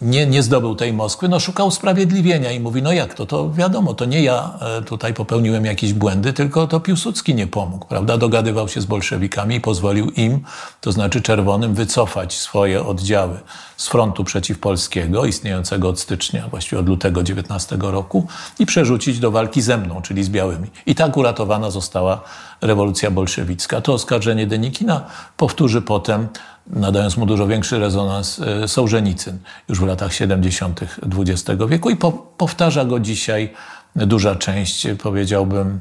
nie, 0.00 0.26
nie 0.26 0.42
zdobył 0.42 0.74
tej 0.74 0.92
Moskwy, 0.92 1.28
no 1.28 1.40
szukał 1.40 1.66
usprawiedliwienia 1.66 2.52
i 2.52 2.60
mówi, 2.60 2.82
no 2.82 2.92
jak 2.92 3.14
to, 3.14 3.26
to 3.26 3.50
wiadomo, 3.50 3.94
to 3.94 4.04
nie 4.04 4.22
ja 4.22 4.58
e, 4.60 4.82
tutaj 4.82 5.14
popełniłem 5.14 5.64
jakieś 5.64 5.92
błędy, 5.92 6.32
tylko 6.32 6.66
to 6.66 6.80
Piłsudski 6.80 7.34
nie 7.34 7.46
pomógł, 7.46 7.86
prawda? 7.86 8.16
Dogadywał 8.16 8.68
się 8.68 8.80
z 8.80 8.84
bolszewikami 8.84 9.54
i 9.56 9.60
pozwolił 9.60 10.10
im, 10.10 10.40
to 10.80 10.92
znaczy 10.92 11.22
czerwonym, 11.22 11.74
wycofać 11.74 12.34
swoje 12.34 12.84
oddziały 12.84 13.40
z 13.76 13.88
frontu 13.88 14.24
przeciwpolskiego, 14.24 15.24
istniejącego 15.24 15.88
od 15.88 16.00
stycznia, 16.00 16.48
właściwie 16.48 16.80
od 16.80 16.88
lutego 16.88 17.22
19 17.22 17.76
roku 17.80 18.26
i 18.58 18.66
przerzucić 18.66 19.18
do 19.18 19.30
walki 19.30 19.62
ze 19.62 19.78
mną, 19.78 20.02
czyli 20.02 20.24
z 20.24 20.28
białymi. 20.28 20.68
I 20.86 20.94
tak 20.94 21.16
uratowana 21.16 21.70
została 21.70 22.20
rewolucja 22.60 23.10
bolszewicka. 23.10 23.80
To 23.80 23.92
oskarżenie 23.92 24.46
Denikina 24.46 25.04
powtórzy 25.36 25.82
potem 25.82 26.28
nadając 26.70 27.16
mu 27.16 27.26
dużo 27.26 27.46
większy 27.46 27.78
rezonans 27.78 28.40
e, 28.40 28.68
Sołżenicyn 28.68 29.38
już 29.68 29.80
w 29.80 29.86
latach 29.86 30.14
70. 30.14 30.80
XX 31.18 31.44
wieku 31.68 31.90
i 31.90 31.96
po, 31.96 32.12
powtarza 32.12 32.84
go 32.84 33.00
dzisiaj 33.00 33.52
duża 33.96 34.34
część, 34.34 34.86
powiedziałbym, 35.02 35.80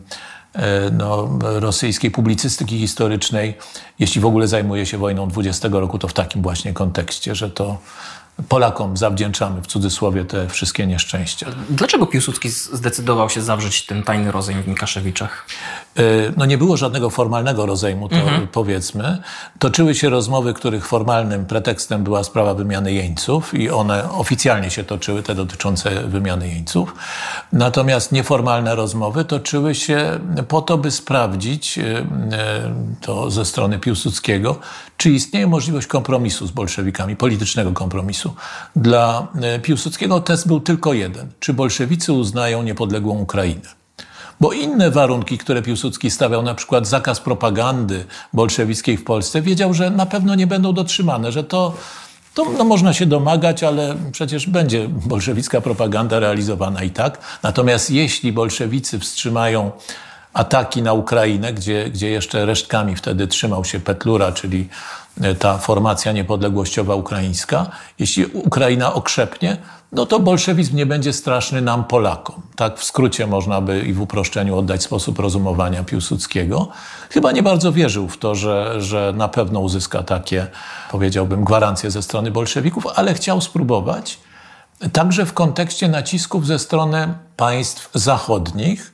e, 0.53 0.91
no, 0.91 1.29
rosyjskiej 1.41 2.11
publicystyki 2.11 2.79
historycznej, 2.79 3.57
jeśli 3.99 4.21
w 4.21 4.25
ogóle 4.25 4.47
zajmuje 4.47 4.85
się 4.85 4.97
wojną 4.97 5.27
20 5.27 5.67
roku, 5.71 5.99
to 5.99 6.07
w 6.07 6.13
takim 6.13 6.41
właśnie 6.41 6.73
kontekście, 6.73 7.35
że 7.35 7.49
to 7.49 7.77
Polakom 8.49 8.97
zawdzięczamy 8.97 9.61
w 9.61 9.67
cudzysłowie 9.67 10.25
te 10.25 10.49
wszystkie 10.49 10.87
nieszczęścia. 10.87 11.47
Dlaczego 11.69 12.05
Piłsudski 12.05 12.49
zdecydował 12.49 13.29
się 13.29 13.41
zawrzeć 13.41 13.85
ten 13.85 14.03
tajny 14.03 14.31
rozejm 14.31 14.63
w 14.63 14.67
Mikaszewiczach? 14.67 15.45
E, 15.97 16.01
no 16.37 16.45
nie 16.45 16.57
było 16.57 16.77
żadnego 16.77 17.09
formalnego 17.09 17.65
rozejmu, 17.65 18.09
to 18.09 18.15
mhm. 18.15 18.47
powiedzmy. 18.47 19.17
Toczyły 19.59 19.95
się 19.95 20.09
rozmowy, 20.09 20.53
których 20.53 20.87
formalnym 20.87 21.45
pretekstem 21.45 22.03
była 22.03 22.23
sprawa 22.23 22.53
wymiany 22.53 22.93
jeńców 22.93 23.53
i 23.53 23.69
one 23.69 24.11
oficjalnie 24.11 24.71
się 24.71 24.83
toczyły, 24.83 25.23
te 25.23 25.35
dotyczące 25.35 26.03
wymiany 26.07 26.47
jeńców. 26.47 26.95
Natomiast 27.53 28.11
nieformalne 28.11 28.75
rozmowy 28.75 29.25
toczyły 29.25 29.75
się 29.75 30.19
po 30.47 30.61
to, 30.61 30.77
by 30.77 30.91
sprawdzić 30.91 31.77
e, 31.77 31.83
e, 31.83 32.05
to 33.01 33.31
ze 33.31 33.45
strony 33.45 33.79
Piłsudskiego, 33.79 34.59
czy 34.97 35.09
istnieje 35.11 35.47
możliwość 35.47 35.87
kompromisu 35.87 36.47
z 36.47 36.51
bolszewikami, 36.51 37.15
politycznego 37.15 37.71
kompromisu. 37.71 38.26
Dla 38.75 39.27
Piłsudskiego 39.61 40.19
test 40.19 40.47
był 40.47 40.59
tylko 40.59 40.93
jeden. 40.93 41.29
Czy 41.39 41.53
bolszewicy 41.53 42.13
uznają 42.13 42.63
niepodległą 42.63 43.17
Ukrainę? 43.19 43.77
Bo 44.39 44.53
inne 44.53 44.91
warunki, 44.91 45.37
które 45.37 45.61
Piłsudski 45.61 46.11
stawiał, 46.11 46.41
na 46.43 46.55
przykład 46.55 46.87
zakaz 46.87 47.19
propagandy 47.19 48.05
bolszewickiej 48.33 48.97
w 48.97 49.03
Polsce, 49.03 49.41
wiedział, 49.41 49.73
że 49.73 49.89
na 49.89 50.05
pewno 50.05 50.35
nie 50.35 50.47
będą 50.47 50.73
dotrzymane, 50.73 51.31
że 51.31 51.43
to, 51.43 51.73
to 52.33 52.45
no, 52.57 52.63
można 52.63 52.93
się 52.93 53.05
domagać, 53.05 53.63
ale 53.63 53.95
przecież 54.11 54.47
będzie 54.47 54.87
bolszewicka 54.89 55.61
propaganda 55.61 56.19
realizowana 56.19 56.83
i 56.83 56.89
tak. 56.89 57.17
Natomiast 57.43 57.91
jeśli 57.91 58.31
bolszewicy 58.33 58.99
wstrzymają 58.99 59.71
ataki 60.33 60.81
na 60.81 60.93
Ukrainę, 60.93 61.53
gdzie, 61.53 61.89
gdzie 61.89 62.09
jeszcze 62.09 62.45
resztkami 62.45 62.95
wtedy 62.95 63.27
trzymał 63.27 63.65
się 63.65 63.79
Petlura, 63.79 64.31
czyli 64.31 64.69
ta 65.39 65.57
formacja 65.57 66.11
niepodległościowa 66.11 66.95
ukraińska, 66.95 67.69
jeśli 67.99 68.25
Ukraina 68.25 68.93
okrzepnie, 68.93 69.57
no 69.91 70.05
to 70.05 70.19
bolszewizm 70.19 70.75
nie 70.75 70.85
będzie 70.85 71.13
straszny 71.13 71.61
nam, 71.61 71.83
Polakom. 71.83 72.41
Tak 72.55 72.79
w 72.79 72.83
skrócie 72.83 73.27
można 73.27 73.61
by 73.61 73.81
i 73.81 73.93
w 73.93 74.01
uproszczeniu 74.01 74.57
oddać 74.57 74.83
sposób 74.83 75.19
rozumowania 75.19 75.83
Piłsudskiego. 75.83 76.67
Chyba 77.09 77.31
nie 77.31 77.43
bardzo 77.43 77.71
wierzył 77.71 78.07
w 78.07 78.17
to, 78.17 78.35
że, 78.35 78.81
że 78.81 79.13
na 79.15 79.27
pewno 79.27 79.59
uzyska 79.59 80.03
takie, 80.03 80.47
powiedziałbym, 80.91 81.43
gwarancje 81.43 81.91
ze 81.91 82.01
strony 82.01 82.31
bolszewików, 82.31 82.87
ale 82.95 83.13
chciał 83.13 83.41
spróbować, 83.41 84.19
także 84.93 85.25
w 85.25 85.33
kontekście 85.33 85.87
nacisków 85.87 86.47
ze 86.47 86.59
strony 86.59 87.13
państw 87.35 87.89
zachodnich, 87.93 88.93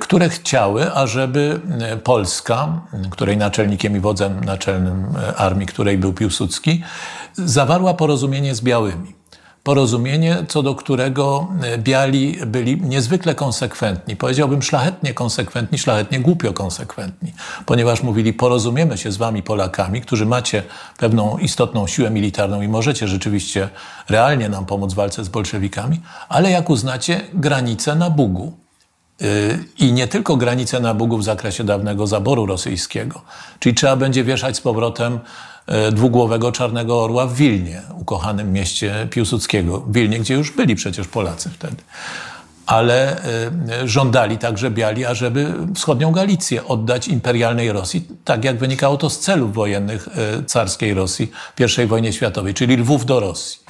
które 0.00 0.28
chciały, 0.28 0.92
ażeby 0.92 1.60
Polska, 2.04 2.80
której 3.10 3.36
naczelnikiem 3.36 3.96
i 3.96 4.00
wodzem 4.00 4.44
naczelnym 4.44 5.06
armii, 5.36 5.66
której 5.66 5.98
był 5.98 6.12
Piłsudski, 6.12 6.82
zawarła 7.34 7.94
porozumienie 7.94 8.54
z 8.54 8.60
białymi 8.60 9.20
porozumienie, 9.62 10.44
co 10.48 10.62
do 10.62 10.74
którego 10.74 11.48
e, 11.62 11.78
biali 11.78 12.38
byli 12.46 12.80
niezwykle 12.82 13.34
konsekwentni. 13.34 14.16
Powiedziałbym 14.16 14.62
szlachetnie 14.62 15.14
konsekwentni, 15.14 15.78
szlachetnie 15.78 16.20
głupio 16.20 16.52
konsekwentni, 16.52 17.32
ponieważ 17.66 18.02
mówili, 18.02 18.32
porozumiemy 18.32 18.98
się 18.98 19.12
z 19.12 19.16
wami 19.16 19.42
Polakami, 19.42 20.00
którzy 20.00 20.26
macie 20.26 20.62
pewną 20.98 21.38
istotną 21.38 21.86
siłę 21.86 22.10
militarną 22.10 22.62
i 22.62 22.68
możecie 22.68 23.08
rzeczywiście 23.08 23.68
realnie 24.08 24.48
nam 24.48 24.66
pomóc 24.66 24.92
w 24.92 24.96
walce 24.96 25.24
z 25.24 25.28
bolszewikami, 25.28 26.00
ale 26.28 26.50
jak 26.50 26.70
uznacie 26.70 27.20
granicę 27.34 27.94
na 27.94 28.10
Bugu. 28.10 28.52
E, 29.20 29.24
I 29.78 29.92
nie 29.92 30.08
tylko 30.08 30.36
granice 30.36 30.80
na 30.80 30.94
Bugu 30.94 31.18
w 31.18 31.24
zakresie 31.24 31.64
dawnego 31.64 32.06
zaboru 32.06 32.46
rosyjskiego, 32.46 33.22
czyli 33.58 33.74
trzeba 33.74 33.96
będzie 33.96 34.24
wieszać 34.24 34.56
z 34.56 34.60
powrotem 34.60 35.20
E, 35.70 35.92
dwugłowego 35.92 36.52
czarnego 36.52 37.02
orła 37.02 37.26
w 37.26 37.34
Wilnie, 37.34 37.82
ukochanym 37.94 38.52
mieście 38.52 39.08
Piłsudskiego. 39.10 39.80
W 39.80 39.92
Wilnie, 39.92 40.18
gdzie 40.18 40.34
już 40.34 40.50
byli 40.50 40.74
przecież 40.74 41.08
Polacy 41.08 41.50
wtedy. 41.50 41.76
Ale 42.66 43.24
e, 43.24 43.88
żądali 43.88 44.38
także 44.38 44.70
biali, 44.70 45.04
ażeby 45.04 45.54
wschodnią 45.74 46.12
Galicję 46.12 46.64
oddać 46.64 47.08
imperialnej 47.08 47.72
Rosji, 47.72 48.08
tak 48.24 48.44
jak 48.44 48.58
wynikało 48.58 48.96
to 48.96 49.10
z 49.10 49.18
celów 49.18 49.54
wojennych 49.54 50.08
e, 50.08 50.44
carskiej 50.44 50.94
Rosji 50.94 51.30
w 51.56 51.78
I 51.78 51.86
wojnie 51.86 52.12
światowej, 52.12 52.54
czyli 52.54 52.76
Lwów 52.76 53.06
do 53.06 53.20
Rosji. 53.20 53.69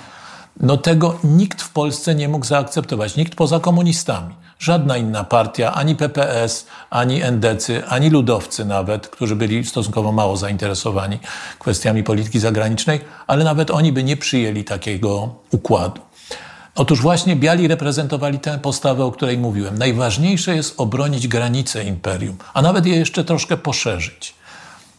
No 0.61 0.77
tego 0.77 1.19
nikt 1.25 1.63
w 1.63 1.71
Polsce 1.73 2.15
nie 2.15 2.29
mógł 2.29 2.47
zaakceptować, 2.47 3.17
nikt 3.17 3.35
poza 3.35 3.61
komunistami. 3.61 4.35
Żadna 4.59 4.97
inna 4.97 5.25
partia, 5.25 5.73
ani 5.73 5.97
PPS, 5.97 6.67
ani 6.91 7.23
endecy, 7.23 7.83
ani 7.89 8.11
ludowcy 8.11 8.65
nawet, 8.65 9.09
którzy 9.09 9.37
byli 9.37 9.65
stosunkowo 9.65 10.13
mało 10.13 10.37
zainteresowani 10.37 11.19
kwestiami 11.59 12.03
polityki 12.05 12.41
zagranicznej, 12.41 13.01
ale 13.27 13.45
nawet 13.45 13.71
oni 13.71 13.93
by 13.93 14.05
nie 14.05 14.17
przyjęli 14.17 14.65
takiego 14.65 15.35
układu. 15.51 16.01
Otóż 16.75 17.01
właśnie 17.01 17.37
biali 17.37 17.69
reprezentowali 17.69 18.39
tę 18.39 18.59
postawę, 18.59 19.05
o 19.05 19.13
której 19.13 19.39
mówiłem. 19.39 19.79
Najważniejsze 19.79 20.57
jest 20.57 20.81
obronić 20.81 21.29
granice 21.29 21.85
imperium, 21.85 22.37
a 22.55 22.63
nawet 22.63 22.87
je 22.87 22.97
jeszcze 22.97 23.25
troszkę 23.25 23.57
poszerzyć. 23.57 24.40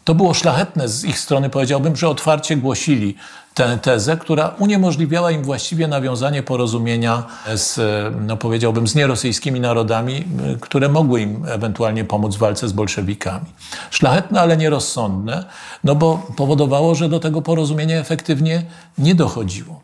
To 0.04 0.16
było 0.16 0.34
szlachetne 0.34 0.88
z 0.88 1.06
ich 1.06 1.20
strony, 1.20 1.50
powiedziałbym, 1.50 1.96
że 1.96 2.10
otwarcie 2.10 2.58
głosili 2.58 3.16
tę 3.54 3.78
tezę, 3.82 4.18
która 4.18 4.48
uniemożliwiała 4.60 5.32
im 5.32 5.44
właściwie 5.44 5.88
nawiązanie 5.88 6.44
porozumienia 6.44 7.24
z, 7.56 7.80
no 8.22 8.38
powiedziałbym, 8.38 8.88
z 8.88 8.96
nierosyjskimi 8.96 9.60
narodami, 9.60 10.24
które 10.62 10.90
mogły 10.90 11.22
im 11.22 11.46
ewentualnie 11.48 12.06
pomóc 12.06 12.36
w 12.36 12.40
walce 12.40 12.68
z 12.68 12.72
bolszewikami. 12.72 13.46
Szlachetne, 13.90 14.42
ale 14.42 14.58
nierozsądne, 14.58 15.46
no 15.84 15.96
bo 15.96 16.22
powodowało, 16.38 16.96
że 16.96 17.10
do 17.10 17.20
tego 17.20 17.42
porozumienia 17.42 18.00
efektywnie 18.00 18.64
nie 18.98 19.16
dochodziło. 19.16 19.82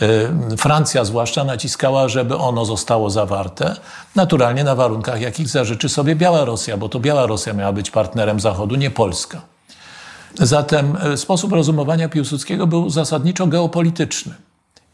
E, 0.00 0.56
Francja 0.56 1.04
zwłaszcza 1.04 1.44
naciskała, 1.44 2.08
żeby 2.08 2.36
ono 2.36 2.64
zostało 2.64 3.10
zawarte, 3.10 3.76
naturalnie 4.16 4.64
na 4.64 4.74
warunkach, 4.74 5.20
jakich 5.20 5.48
zażyczy 5.48 5.88
sobie 5.88 6.16
Biała 6.16 6.44
Rosja, 6.44 6.76
bo 6.76 6.88
to 6.88 7.00
Biała 7.00 7.26
Rosja 7.26 7.52
miała 7.52 7.72
być 7.72 7.90
partnerem 7.90 8.40
Zachodu, 8.40 8.74
nie 8.74 8.90
Polska. 8.90 9.51
Zatem 10.38 10.96
e, 10.96 11.16
sposób 11.16 11.52
rozumowania 11.52 12.08
Piłsudskiego 12.08 12.66
był 12.66 12.90
zasadniczo 12.90 13.46
geopolityczny. 13.46 14.34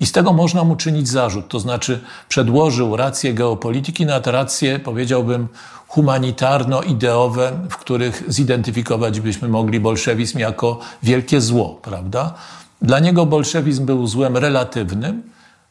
I 0.01 0.07
z 0.07 0.13
tego 0.13 0.33
można 0.33 0.65
mu 0.65 0.77
czynić 0.77 1.09
zarzut, 1.09 1.49
to 1.49 1.61
znaczy 1.61 2.01
przedłożył 2.29 2.97
racje 2.97 3.35
geopolityki 3.35 4.07
nad 4.07 4.27
racje, 4.27 4.79
powiedziałbym, 4.79 5.49
humanitarno-ideowe, 5.89 7.53
w 7.71 7.77
których 7.77 8.23
zidentyfikować 8.29 9.21
byśmy 9.21 9.49
mogli 9.49 9.81
bolszewizm 9.81 10.39
jako 10.39 10.79
wielkie 11.03 11.41
zło, 11.41 11.79
prawda? 11.83 12.35
Dla 12.83 12.99
niego 12.99 13.27
bolszewizm 13.27 13.87
był 13.87 14.07
złem 14.07 14.37
relatywnym, 14.37 15.23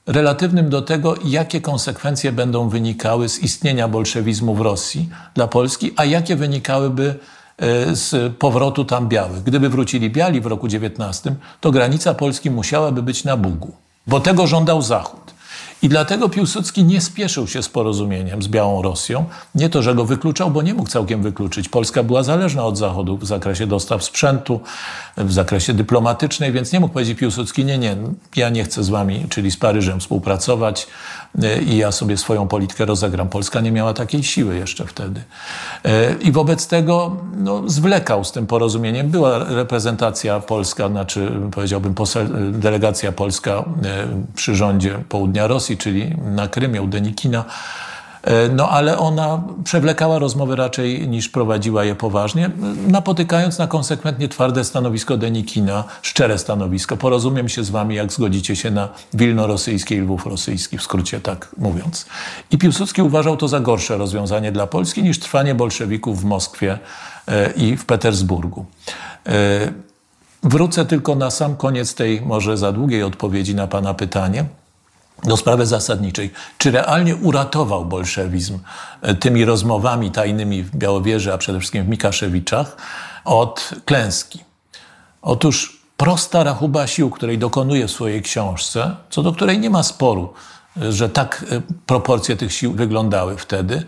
relatywnym 0.08 0.70
do 0.70 0.82
tego, 0.82 1.16
jakie 1.26 1.62
konsekwencje 1.62 2.32
będą 2.32 2.70
wynikały 2.70 3.30
z 3.30 3.40
istnienia 3.40 3.88
bolszewizmu 3.88 4.56
w 4.56 4.62
Rosji 4.62 5.10
dla 5.34 5.48
Polski, 5.48 5.92
a 5.96 6.06
jakie 6.06 6.36
wynikałyby 6.36 7.16
z 7.91 8.36
powrotu 8.38 8.86
tam 8.86 9.08
białych. 9.08 9.43
Gdyby 9.43 9.70
wrócili 9.70 10.10
biali 10.10 10.41
w 10.41 10.46
roku 10.46 10.67
XIX, 10.67 11.36
to 11.62 11.72
granica 11.72 12.13
Polski 12.13 12.52
musiałaby 12.52 13.04
być 13.04 13.24
na 13.24 13.38
Bugu, 13.38 13.72
bo 14.08 14.20
tego 14.20 14.48
żądał 14.48 14.82
Zachód. 14.82 15.38
I 15.82 15.89
dlatego 15.89 16.30
Piłsudski 16.30 16.84
nie 16.84 17.02
spieszył 17.02 17.48
się 17.48 17.63
z 17.63 17.70
porozumieniem 17.70 18.43
z 18.43 18.48
Białą 18.48 18.82
Rosją. 18.82 19.26
Nie 19.56 19.70
to, 19.70 19.82
że 19.82 19.96
go 19.96 20.06
wykluczał, 20.06 20.52
bo 20.52 20.62
nie 20.62 20.74
mógł 20.74 20.89
całkiem 20.89 21.22
wykluczyć. 21.22 21.70
Polska 21.70 22.04
była 22.04 22.24
zależna 22.24 22.65
od 22.65 22.78
Zachodu 22.78 23.17
w 23.17 23.26
zakresie 23.26 23.67
dostaw 23.67 24.04
sprzętu, 24.04 24.60
w 25.17 25.34
zakresie 25.34 25.74
dyplomatycznej, 25.74 26.52
więc 26.52 26.74
nie 26.74 26.80
mógł 26.80 26.93
powiedzieć 26.93 27.17
Piłsudski, 27.17 27.65
nie, 27.65 27.78
nie, 27.78 27.98
ja 28.36 28.50
nie 28.50 28.63
chcę 28.63 28.84
z 28.84 28.89
wami, 28.89 29.26
czyli 29.30 29.52
z 29.52 29.58
Paryżem 29.58 30.00
współpracować, 30.00 30.88
i 31.66 31.78
ja 31.78 31.92
sobie 31.92 32.18
swoją 32.18 32.48
politykę 32.48 32.86
rozegram. 32.86 33.30
Polska 33.30 33.62
nie 33.62 33.72
miała 33.72 33.94
takiej 33.94 34.24
siły 34.24 34.56
jeszcze 34.56 34.86
wtedy. 34.86 35.22
I 36.22 36.32
wobec 36.32 36.68
tego 36.68 37.18
no, 37.38 37.70
zwlekał 37.70 38.24
z 38.24 38.32
tym 38.32 38.48
porozumieniem. 38.48 39.10
Była 39.10 39.44
reprezentacja 39.44 40.40
polska, 40.40 40.90
znaczy 40.90 41.32
powiedziałbym 41.52 41.96
delegacja 42.52 43.12
polska 43.12 43.63
przy 44.36 44.56
rządzie 44.56 45.00
południa 45.10 45.48
Rosji, 45.48 45.78
czyli 45.78 46.16
na 46.26 46.48
Krymie 46.48 46.82
u 46.82 46.88
Denikina, 46.88 47.46
E, 47.46 47.97
no 48.56 48.70
ale 48.70 48.98
ona 48.98 49.44
przewlekała 49.64 50.20
rozmowy 50.20 50.56
raczej 50.56 51.08
niż 51.08 51.30
prowadziła 51.30 51.84
je 51.84 51.96
poważnie, 51.96 52.50
napotykając 52.88 53.58
na 53.58 53.68
konsekwentnie 53.68 54.30
twarde 54.30 54.64
stanowisko 54.64 55.18
Denikina, 55.18 55.84
szczere 56.02 56.38
stanowisko. 56.38 56.98
Porozumiem 56.98 57.50
się 57.50 57.64
z 57.64 57.70
wami, 57.70 57.96
jak 57.96 58.12
zgodzicie 58.12 58.56
się 58.56 58.72
na 58.72 58.90
Wilno 59.14 59.48
rosyjskie 59.48 59.96
i 59.96 60.00
Lwów 60.00 60.26
rosyjski, 60.26 60.78
w 60.78 60.84
skrócie 60.84 61.20
tak 61.22 61.56
mówiąc. 61.58 62.06
I 62.52 62.58
Piłsudski 62.58 63.02
uważał 63.02 63.38
to 63.38 63.48
za 63.48 63.60
gorsze 63.60 63.98
rozwiązanie 63.98 64.52
dla 64.52 64.68
Polski 64.68 65.04
niż 65.04 65.20
trwanie 65.20 65.56
bolszewików 65.56 66.22
w 66.22 66.26
Moskwie 66.26 66.80
e, 67.28 67.52
i 67.52 67.78
w 67.78 67.86
Petersburgu. 67.86 68.66
E, 69.26 69.72
wrócę 70.44 70.86
tylko 70.86 71.16
na 71.16 71.32
sam 71.32 71.56
koniec 71.56 71.96
tej 71.96 72.22
może 72.22 72.58
za 72.58 72.72
długiej 72.72 73.04
odpowiedzi 73.04 73.56
na 73.56 73.68
Pana 73.68 73.94
pytanie 73.94 74.46
do 75.24 75.38
sprawy 75.38 75.66
zasadniczej. 75.66 76.32
Czy 76.58 76.72
realnie 76.72 77.16
uratował 77.16 77.86
bolszewizm 77.86 78.60
e, 79.02 79.16
tymi 79.16 79.46
rozmowami 79.46 80.12
tajnymi 80.12 80.64
w 80.64 80.76
Białowieży, 80.76 81.34
a 81.34 81.38
przede 81.38 81.60
wszystkim 81.60 81.84
w 81.84 81.88
Mikaszewiczach, 81.88 82.78
od 83.26 83.70
klęski? 83.86 84.40
Otóż 85.22 85.82
prosta 85.98 86.44
rachuba 86.44 86.88
sił, 86.88 87.10
której 87.10 87.38
dokonuje 87.38 87.88
w 87.88 87.92
swojej 87.92 88.22
książce, 88.22 88.96
co 89.10 89.24
do 89.24 89.34
której 89.34 89.60
nie 89.60 89.70
ma 89.70 89.84
sporu, 89.84 90.34
e, 90.82 90.92
że 90.92 91.10
tak 91.10 91.46
e, 91.52 91.62
proporcje 91.86 92.36
tych 92.36 92.54
sił 92.54 92.74
wyglądały 92.74 93.38
wtedy, 93.38 93.84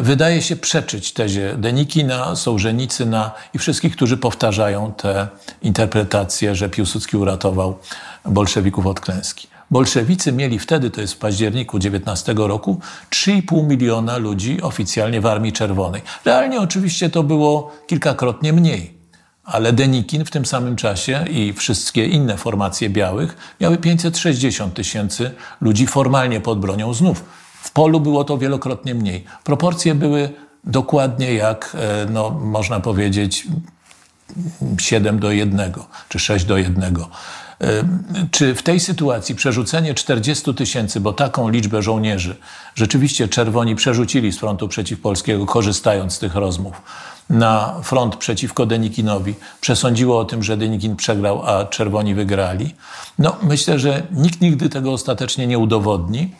wydaje 0.00 0.42
się 0.42 0.56
przeczyć 0.56 1.12
tezie 1.12 1.54
Denikina, 1.58 2.36
Sołżenicyna 2.36 3.30
i 3.54 3.58
wszystkich, 3.58 3.96
którzy 3.96 4.16
powtarzają 4.16 4.92
te 4.92 5.28
interpretacje, 5.62 6.54
że 6.54 6.68
Piłsudski 6.68 7.16
uratował 7.16 7.78
bolszewików 8.24 8.86
od 8.86 9.00
klęski. 9.00 9.49
Bolszewicy 9.70 10.32
mieli 10.32 10.58
wtedy, 10.58 10.90
to 10.90 11.00
jest 11.00 11.14
w 11.14 11.18
październiku 11.18 11.78
19 11.78 12.34
roku, 12.36 12.80
3,5 13.10 13.66
miliona 13.66 14.16
ludzi 14.16 14.62
oficjalnie 14.62 15.20
w 15.20 15.26
Armii 15.26 15.52
Czerwonej. 15.52 16.02
Realnie 16.24 16.60
oczywiście 16.60 17.10
to 17.10 17.22
było 17.22 17.76
kilkakrotnie 17.86 18.52
mniej. 18.52 19.00
Ale 19.44 19.72
Denikin 19.72 20.24
w 20.24 20.30
tym 20.30 20.46
samym 20.46 20.76
czasie 20.76 21.24
i 21.30 21.52
wszystkie 21.52 22.06
inne 22.06 22.36
formacje 22.36 22.90
białych 22.90 23.54
miały 23.60 23.78
560 23.78 24.74
tysięcy 24.74 25.30
ludzi 25.60 25.86
formalnie 25.86 26.40
pod 26.40 26.60
bronią 26.60 26.94
znów. 26.94 27.24
W 27.62 27.70
polu 27.70 28.00
było 28.00 28.24
to 28.24 28.38
wielokrotnie 28.38 28.94
mniej. 28.94 29.24
Proporcje 29.44 29.94
były 29.94 30.30
dokładnie 30.64 31.34
jak, 31.34 31.76
e, 31.80 32.06
no, 32.10 32.30
można 32.30 32.80
powiedzieć, 32.80 33.46
7 34.78 35.18
do 35.18 35.30
1 35.30 35.72
czy 36.08 36.18
6 36.18 36.44
do 36.44 36.56
1. 36.56 36.94
Czy 38.30 38.54
w 38.54 38.62
tej 38.62 38.80
sytuacji 38.80 39.34
przerzucenie 39.34 39.94
40 39.94 40.54
tysięcy, 40.54 41.00
bo 41.00 41.12
taką 41.12 41.48
liczbę 41.48 41.82
żołnierzy 41.82 42.36
rzeczywiście 42.74 43.28
czerwoni 43.28 43.76
przerzucili 43.76 44.32
z 44.32 44.38
frontu 44.38 44.68
przeciwpolskiego, 44.68 45.46
korzystając 45.46 46.12
z 46.12 46.18
tych 46.18 46.34
rozmów, 46.34 46.82
na 47.30 47.74
front 47.82 48.16
przeciwko 48.16 48.66
Denikinowi, 48.66 49.34
przesądziło 49.60 50.18
o 50.18 50.24
tym, 50.24 50.42
że 50.42 50.56
Denikin 50.56 50.96
przegrał, 50.96 51.46
a 51.46 51.64
czerwoni 51.64 52.14
wygrali? 52.14 52.74
No, 53.18 53.36
myślę, 53.42 53.78
że 53.78 54.02
nikt 54.12 54.40
nigdy 54.40 54.68
tego 54.68 54.92
ostatecznie 54.92 55.46
nie 55.46 55.58
udowodni. 55.58 56.34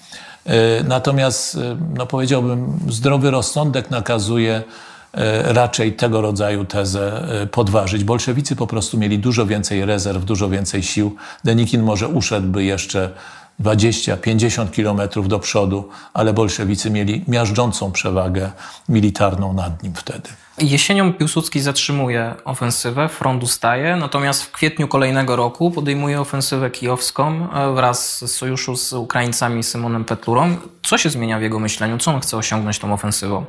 E, 0.45 0.85
natomiast, 0.85 1.55
e, 1.55 1.77
no 1.95 2.07
powiedziałbym, 2.07 2.81
zdrowy 2.89 3.31
rozsądek 3.31 3.91
nakazuje, 3.91 4.63
raczej 5.45 5.93
tego 5.93 6.21
rodzaju 6.21 6.65
tezę 6.65 7.29
e, 7.43 7.47
podważyć. 7.47 8.05
Bolszewicy 8.05 8.57
po 8.57 8.67
prostu 8.67 8.99
mieli 8.99 9.19
dużo 9.19 9.47
więcej 9.47 9.85
rezerw, 9.85 10.25
dużo 10.25 10.49
więcej 10.49 10.83
sił. 10.83 11.17
Denikin 11.45 11.83
może 11.83 12.09
uszedłby 12.09 12.65
jeszcze 12.65 13.11
20-50 13.61 14.71
kilometrów 14.71 15.29
do 15.29 15.39
przodu, 15.39 15.89
ale 16.15 16.33
bolszewicy 16.33 16.91
mieli 16.91 17.25
miażdżącą 17.29 17.93
przewagę 17.93 18.51
militarną 18.89 19.53
nad 19.53 19.83
nim 19.83 19.95
wtedy. 19.95 20.29
Jesienią 20.59 21.13
Piłsudski 21.13 21.61
zatrzymuje 21.61 22.35
ofensywę, 22.45 23.09
front 23.09 23.43
ustaje, 23.43 23.97
natomiast 23.97 24.43
w 24.43 24.51
kwietniu 24.51 24.89
kolejnego 24.89 25.37
roku 25.37 25.71
podejmuje 25.71 26.21
ofensywę 26.21 26.71
kijowską 26.71 27.49
e, 27.53 27.75
wraz 27.75 28.19
z 28.19 28.35
sojuszu 28.35 28.77
z 28.77 28.93
Ukraińcami 28.93 29.63
Symonem 29.63 30.05
Petlurą. 30.05 30.57
Co 30.83 30.99
się 30.99 31.11
zmienia 31.11 31.39
w 31.39 31.43
jego 31.43 31.59
myśleniu? 31.59 31.99
Co 31.99 32.11
on 32.15 32.21
chce 32.21 32.37
osiągnąć 32.37 32.79
tą 32.79 32.93
ofensywą? 32.93 33.45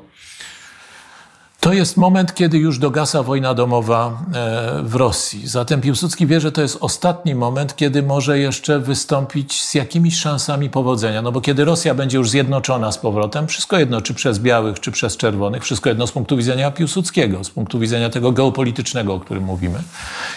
To 1.61 1.73
jest 1.73 1.97
moment, 1.97 2.35
kiedy 2.35 2.57
już 2.57 2.79
dogasa 2.79 3.23
wojna 3.23 3.53
domowa 3.53 4.21
e, 4.33 4.81
w 4.83 4.95
Rosji. 4.95 5.47
Zatem 5.47 5.81
Piłsudski 5.81 6.27
wie, 6.27 6.41
że 6.41 6.51
to 6.51 6.61
jest 6.61 6.77
ostatni 6.79 7.35
moment, 7.35 7.75
kiedy 7.75 8.03
może 8.03 8.39
jeszcze 8.39 8.79
wystąpić 8.79 9.63
z 9.63 9.73
jakimiś 9.73 10.17
szansami 10.17 10.69
powodzenia. 10.69 11.21
No 11.21 11.31
bo 11.31 11.41
kiedy 11.41 11.65
Rosja 11.65 11.93
będzie 11.93 12.17
już 12.17 12.29
zjednoczona 12.29 12.91
z 12.91 12.97
powrotem, 12.97 13.47
wszystko 13.47 13.79
jedno, 13.79 14.01
czy 14.01 14.13
przez 14.13 14.39
białych, 14.39 14.79
czy 14.79 14.91
przez 14.91 15.17
czerwonych, 15.17 15.63
wszystko 15.63 15.89
jedno 15.89 16.07
z 16.07 16.11
punktu 16.11 16.37
widzenia 16.37 16.71
Piłsudskiego, 16.71 17.43
z 17.43 17.49
punktu 17.49 17.79
widzenia 17.79 18.09
tego 18.09 18.31
geopolitycznego, 18.31 19.13
o 19.13 19.19
którym 19.19 19.43
mówimy. 19.43 19.83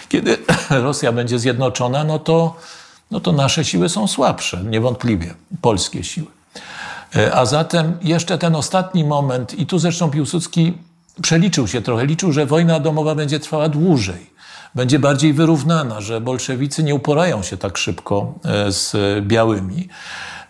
Kiedy 0.08 0.38
Rosja 0.70 1.12
będzie 1.12 1.38
zjednoczona, 1.38 2.04
no 2.04 2.18
to, 2.18 2.56
no 3.10 3.20
to 3.20 3.32
nasze 3.32 3.64
siły 3.64 3.88
są 3.88 4.06
słabsze, 4.06 4.64
niewątpliwie, 4.64 5.34
polskie 5.60 6.04
siły. 6.04 6.26
E, 7.16 7.34
a 7.34 7.46
zatem 7.46 7.98
jeszcze 8.02 8.38
ten 8.38 8.56
ostatni 8.56 9.04
moment, 9.04 9.58
i 9.58 9.66
tu 9.66 9.78
zresztą 9.78 10.10
Piłsudski 10.10 10.72
przeliczył 11.22 11.68
się 11.68 11.82
trochę, 11.82 12.06
liczył, 12.06 12.32
że 12.32 12.46
wojna 12.46 12.80
domowa 12.80 13.14
będzie 13.14 13.40
trwała 13.40 13.68
dłużej, 13.68 14.30
będzie 14.74 14.98
bardziej 14.98 15.32
wyrównana, 15.32 16.00
że 16.00 16.20
bolszewicy 16.20 16.82
nie 16.82 16.94
uporają 16.94 17.42
się 17.42 17.56
tak 17.56 17.78
szybko 17.78 18.34
e, 18.44 18.72
z 18.72 18.96
białymi. 19.26 19.88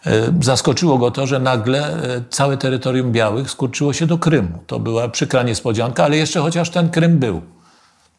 E, 0.07 0.33
zaskoczyło 0.41 0.99
go 0.99 1.11
to, 1.11 1.27
że 1.27 1.39
nagle 1.39 1.87
e, 1.89 2.25
całe 2.31 2.57
terytorium 2.57 3.13
białych 3.13 3.51
skurczyło 3.51 3.93
się 3.93 4.07
do 4.07 4.19
Krymu. 4.19 4.59
To 4.67 4.81
była 4.81 5.09
przykra 5.09 5.43
niespodzianka, 5.43 6.05
ale 6.05 6.17
jeszcze 6.17 6.41
chociaż 6.41 6.71
ten 6.71 6.91
Krym 6.91 7.19
był. 7.19 7.43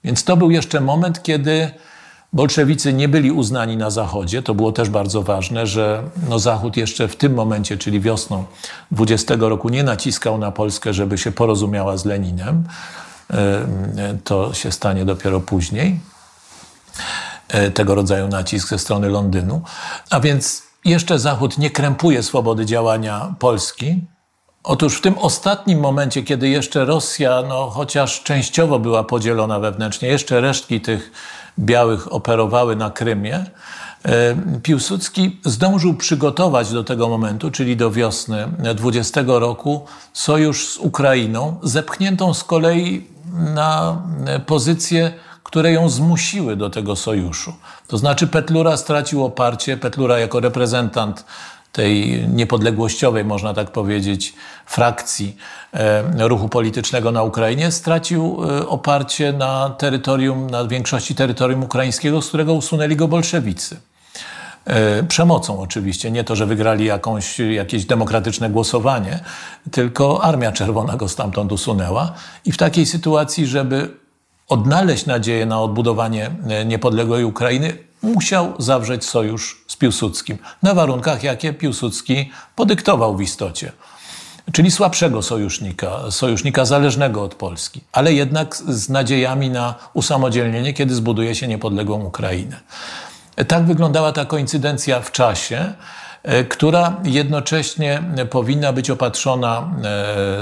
Więc 0.03 0.23
to 0.23 0.37
był 0.37 0.51
jeszcze 0.51 0.81
moment, 0.81 1.23
kiedy 1.23 1.71
Bolszewicy 2.35 2.93
nie 2.93 3.07
byli 3.07 3.31
uznani 3.31 3.77
na 3.77 3.89
Zachodzie. 3.89 4.41
To 4.41 4.55
było 4.55 4.71
też 4.71 4.89
bardzo 4.89 5.21
ważne, 5.21 5.67
że 5.67 6.03
no 6.29 6.39
Zachód 6.39 6.77
jeszcze 6.77 7.07
w 7.07 7.15
tym 7.15 7.33
momencie, 7.33 7.77
czyli 7.77 8.01
wiosną 8.01 8.45
20 8.91 9.35
roku, 9.39 9.69
nie 9.69 9.83
naciskał 9.83 10.37
na 10.37 10.51
Polskę, 10.51 10.93
żeby 10.93 11.17
się 11.17 11.31
porozumiała 11.31 11.97
z 11.97 12.05
Leninem. 12.05 12.63
To 14.23 14.53
się 14.53 14.71
stanie 14.71 15.05
dopiero 15.05 15.39
później. 15.39 15.99
E, 17.47 17.71
tego 17.71 17.95
rodzaju 17.95 18.27
nacisk 18.27 18.69
ze 18.69 18.79
strony 18.79 19.09
Londynu. 19.09 19.61
A 20.09 20.19
więc 20.19 20.63
jeszcze 20.85 21.19
Zachód 21.19 21.57
nie 21.57 21.71
krępuje 21.71 22.23
swobody 22.23 22.65
działania 22.65 23.35
Polski. 23.39 24.01
Otóż 24.67 24.97
w 24.97 25.01
tym 25.01 25.17
ostatnim 25.17 25.79
momencie, 25.79 26.23
kiedy 26.23 26.49
jeszcze 26.49 26.85
Rosja, 26.85 27.43
no, 27.47 27.69
chociaż 27.69 28.23
częściowo 28.23 28.79
była 28.79 29.03
podzielona 29.03 29.59
wewnętrznie, 29.59 30.07
jeszcze 30.07 30.41
resztki 30.41 30.81
tych 30.81 31.11
białych 31.59 32.13
operowały 32.13 32.75
na 32.75 32.89
Krymie, 32.89 33.45
e, 34.05 34.35
Piłsudski 34.63 35.39
zdążył 35.45 35.93
przygotować 35.93 36.71
do 36.71 36.83
tego 36.83 37.09
momentu, 37.09 37.51
czyli 37.51 37.77
do 37.77 37.91
wiosny 37.91 38.47
20 38.75 39.39
roku, 39.39 39.85
sojusz 40.13 40.67
z 40.67 40.77
Ukrainą, 40.77 41.59
zepchniętą 41.63 42.33
z 42.33 42.43
kolei 42.43 43.07
na 43.33 44.01
pozycje, 44.45 45.13
które 45.43 45.71
ją 45.71 45.89
zmusiły 45.89 46.55
do 46.55 46.69
tego 46.69 46.95
sojuszu. 46.95 47.53
To 47.87 47.97
znaczy 47.97 48.27
Petlura 48.27 48.77
stracił 48.77 49.25
oparcie, 49.25 49.77
Petlura 49.77 50.19
jako 50.19 50.39
reprezentant 50.39 51.25
tej 51.75 52.27
niepodległościowej, 52.27 53.25
można 53.25 53.53
tak 53.53 53.71
powiedzieć, 53.71 54.33
frakcji 54.65 55.37
e, 55.73 56.27
ruchu 56.27 56.49
politycznego 56.49 57.11
na 57.11 57.23
Ukrainie, 57.23 57.71
stracił 57.71 58.37
e, 58.43 58.67
oparcie 58.67 59.33
na 59.33 59.69
terytorium, 59.69 60.49
na 60.49 60.65
większości 60.67 61.15
terytorium 61.15 61.63
ukraińskiego, 61.63 62.21
z 62.21 62.27
którego 62.27 62.53
usunęli 62.53 62.95
go 62.95 63.07
bolszewicy. 63.07 63.79
E, 64.65 65.03
przemocą 65.03 65.59
oczywiście, 65.59 66.11
nie 66.11 66.23
to, 66.23 66.35
że 66.35 66.45
wygrali 66.45 66.85
jakąś, 66.85 67.39
jakieś 67.39 67.85
demokratyczne 67.85 68.49
głosowanie, 68.49 69.19
tylko 69.71 70.23
Armia 70.23 70.51
Czerwona 70.51 70.97
go 70.97 71.09
stamtąd 71.09 71.51
usunęła. 71.51 72.13
I 72.45 72.51
w 72.51 72.57
takiej 72.57 72.85
sytuacji, 72.85 73.47
żeby 73.47 73.89
odnaleźć 74.47 75.05
nadzieję 75.05 75.45
na 75.45 75.61
odbudowanie 75.61 76.31
niepodległej 76.65 77.23
Ukrainy, 77.23 77.77
musiał 78.01 78.53
zawrzeć 78.59 79.05
sojusz 79.05 79.64
z 79.75 79.77
Piłsudskim 79.77 80.37
na 80.63 80.73
warunkach, 80.73 81.23
jakie 81.23 81.53
Piłsudski 81.53 82.31
podyktował 82.55 83.17
w 83.17 83.21
istocie. 83.21 83.71
Czyli 84.51 84.71
słabszego 84.71 85.21
sojusznika, 85.21 86.11
sojusznika 86.11 86.65
zależnego 86.65 87.23
od 87.23 87.35
Polski, 87.35 87.81
ale 87.91 88.13
jednak 88.13 88.55
z 88.55 88.89
nadziejami 88.89 89.49
na 89.49 89.75
usamodzielnienie, 89.93 90.73
kiedy 90.73 90.95
zbuduje 90.95 91.35
się 91.35 91.47
niepodległą 91.47 92.03
Ukrainę. 92.03 92.59
Tak 93.47 93.65
wyglądała 93.65 94.11
ta 94.11 94.25
koincydencja 94.25 95.01
w 95.01 95.11
czasie. 95.11 95.73
która 96.49 96.95
jednocześnie 97.03 98.03
powinna 98.29 98.73
być 98.73 98.89
opatrzona 98.89 99.71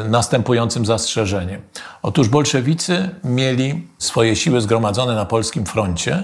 następującym 0.10 0.86
zastrzeżeniem. 0.86 1.62
Otóż 2.02 2.30
bolszewicy 2.30 3.10
mieli 3.24 3.88
swoje 3.98 4.36
siły 4.36 4.62
zgromadzone 4.62 5.16
na 5.16 5.26
polskim 5.26 5.66
froncie 5.66 6.24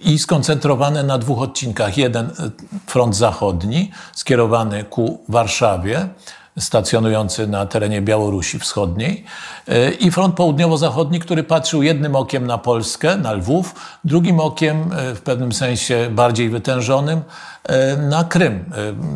i 0.00 0.18
skoncentrowane 0.18 1.02
na 1.02 1.18
dwóch 1.18 1.42
odcinkach. 1.42 1.98
Jeden 1.98 2.30
front 2.86 3.16
zachodni, 3.16 3.90
skierowany 4.12 4.84
ku 4.84 5.24
Warszawie, 5.28 6.08
stacjonujący 6.58 7.46
na 7.46 7.66
terenie 7.66 8.02
Białorusi 8.02 8.58
Wschodniej 8.58 9.24
e, 9.68 9.90
i 9.90 10.10
front 10.10 10.34
południowo-zachodni, 10.34 11.20
który 11.20 11.42
patrzył 11.42 11.82
jednym 11.82 12.16
okiem 12.16 12.46
na 12.46 12.58
Polskę, 12.58 13.16
na 13.16 13.32
Lwów, 13.32 13.74
drugim 14.04 14.40
okiem 14.40 14.92
e, 14.92 15.14
w 15.14 15.20
pewnym 15.20 15.52
sensie 15.52 16.08
bardziej 16.10 16.48
wytężonym 16.48 17.20
e, 17.64 17.96
na 17.96 18.24
Krym. 18.24 18.64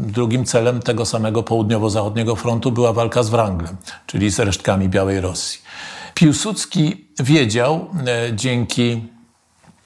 Drugim 0.02 0.44
celem 0.44 0.80
tego 0.80 1.06
samego 1.06 1.42
południowo-zachodniego 1.42 2.36
frontu 2.36 2.72
była 2.72 2.92
walka 2.92 3.22
z 3.22 3.28
Wranglem, 3.28 3.76
czyli 4.06 4.30
z 4.30 4.38
resztkami 4.38 4.88
Białej 4.88 5.20
Rosji. 5.20 5.60
Piłsudski 6.14 7.08
wiedział 7.18 7.86
dzięki 8.32 9.08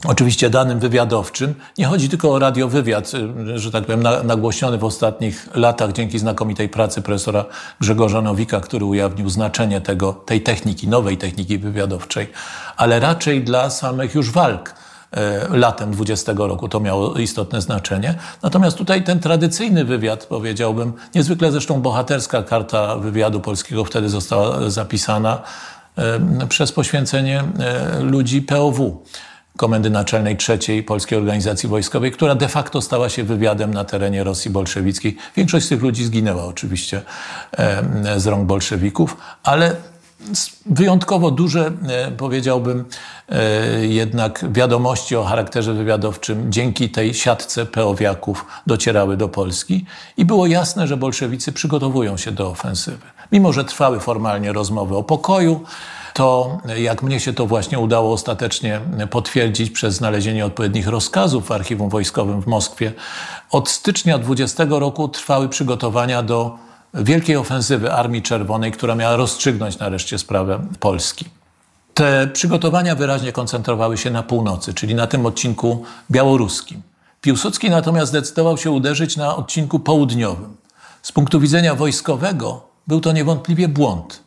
Oczywiście 0.05 0.51
danym 0.51 0.79
wywiadowczym. 0.79 1.55
Nie 1.79 1.87
chodzi 1.87 2.09
tylko 2.09 2.33
o 2.33 2.39
radiowywiad, 2.39 3.13
y, 3.55 3.59
że 3.59 3.71
tak 3.71 3.85
powiem, 3.85 4.03
nagłośniony 4.25 4.79
w 4.79 4.85
ostatnich 4.85 5.49
latach 5.55 5.93
dzięki 5.93 6.19
znakomitej 6.19 6.69
pracy 6.69 7.03
profesora 7.03 7.45
Grzegorza 7.81 8.23
Nowika, 8.23 8.61
który 8.61 8.85
ujawnił 8.85 9.29
znaczenie 9.29 9.81
tego, 9.81 10.13
tej 10.13 10.41
techniki, 10.41 10.89
nowej 10.89 11.17
techniki 11.17 11.59
wywiadowczej, 11.59 12.29
ale 12.77 13.01
raczej 13.01 13.45
dla 13.45 13.71
samych 13.71 14.15
już 14.15 14.31
walk 14.31 14.75
y, 15.53 15.59
latem 15.59 15.91
20 15.91 16.33
roku 16.37 16.69
to 16.69 16.81
miało 16.81 17.15
istotne 17.15 17.61
znaczenie. 17.61 18.15
Natomiast 18.43 18.77
tutaj 18.77 19.05
ten 19.05 19.21
tradycyjny 19.21 19.85
wywiad, 19.85 20.27
powiedziałbym, 20.27 20.93
niezwykle 21.15 21.53
zresztą 21.53 21.83
bohaterska 21.83 22.43
karta 22.43 22.97
wywiadu 22.97 23.41
polskiego 23.41 23.85
wtedy 23.85 24.09
została 24.09 24.71
zapisana 24.71 25.43
y, 26.43 26.47
przez 26.47 26.73
poświęcenie 26.73 27.45
ludzi 28.01 28.43
POW. 28.43 29.03
Komendy 29.57 29.91
Naczelnej 29.91 30.37
III 30.49 30.83
Polskiej 30.83 31.19
Organizacji 31.19 31.69
Wojskowej, 31.69 32.13
która 32.13 32.35
de 32.35 32.49
facto 32.49 32.81
stała 32.81 33.09
się 33.09 33.25
wywiadem 33.25 33.75
na 33.75 33.85
terenie 33.85 34.25
Rosji 34.25 34.51
bolszewickiej. 34.51 35.17
Większość 35.37 35.67
z 35.67 35.69
tych 35.69 35.83
ludzi 35.83 36.05
zginęła 36.05 36.45
oczywiście 36.45 37.03
z 38.17 38.27
rąk 38.27 38.47
bolszewików, 38.47 39.17
ale 39.43 39.77
wyjątkowo 40.67 41.31
duże, 41.31 41.73
e, 41.89 42.11
powiedziałbym, 42.11 42.85
e, 43.29 43.87
jednak 43.87 44.45
wiadomości 44.53 45.17
o 45.17 45.25
charakterze 45.25 45.75
wywiadowczym 45.75 46.53
dzięki 46.53 46.91
tej 46.91 47.15
siatce 47.15 47.67
peowiaków 47.67 48.47
docierały 48.67 49.17
do 49.17 49.29
Polski 49.29 49.87
i 50.17 50.25
było 50.25 50.47
jasne, 50.47 50.87
że 50.87 50.97
bolszewicy 50.97 51.53
przygotowują 51.53 52.17
się 52.17 52.33
do 52.33 52.51
ofensywy. 52.51 53.07
Mimo, 53.33 53.53
że 53.53 53.65
trwały 53.65 54.01
formalnie 54.01 54.53
rozmowy 54.53 54.97
o 54.97 55.03
pokoju, 55.03 55.65
to 56.15 56.59
jak 56.77 57.03
mnie 57.03 57.21
się 57.21 57.33
to 57.33 57.47
właśnie 57.47 57.79
udało 57.79 58.13
ostatecznie 58.13 58.81
potwierdzić 59.11 59.71
przez 59.71 59.95
znalezienie 59.95 60.47
odpowiednich 60.47 60.89
rozkazów 60.89 61.47
w 61.47 61.53
archiwum 61.53 61.89
wojskowym 61.89 62.43
w 62.43 62.47
Moskwie, 62.47 62.93
od 63.51 63.69
stycznia 63.69 64.19
20 64.19 64.65
roku 64.69 65.09
trwały 65.09 65.49
przygotowania 65.49 66.23
do 66.23 66.59
wielkiej 66.95 67.37
ofensywy 67.37 67.93
Armii 67.93 68.23
Czerwonej, 68.23 68.73
która 68.73 68.95
miała 68.95 69.17
rozstrzygnąć 69.17 69.79
nareszcie 69.79 70.19
sprawę 70.19 70.67
Polski. 70.81 71.25
Te 71.95 72.29
przygotowania 72.33 72.95
wyraźnie 72.95 73.33
koncentrowały 73.33 73.99
się 73.99 74.11
na 74.11 74.23
północy, 74.23 74.75
czyli 74.75 74.95
na 74.95 75.07
tym 75.07 75.27
odcinku 75.27 75.85
białoruskim. 76.11 76.83
Piłsudski 77.21 77.71
natomiast 77.71 78.09
zdecydował 78.09 78.59
się 78.59 78.71
uderzyć 78.71 79.17
na 79.17 79.37
odcinku 79.37 79.79
południowym. 79.81 80.57
Z 81.03 81.13
punktu 81.13 81.41
widzenia 81.41 81.75
wojskowego 81.75 82.67
był 82.87 83.01
to 83.01 83.13
niewątpliwie 83.13 83.69
błąd. 83.69 84.24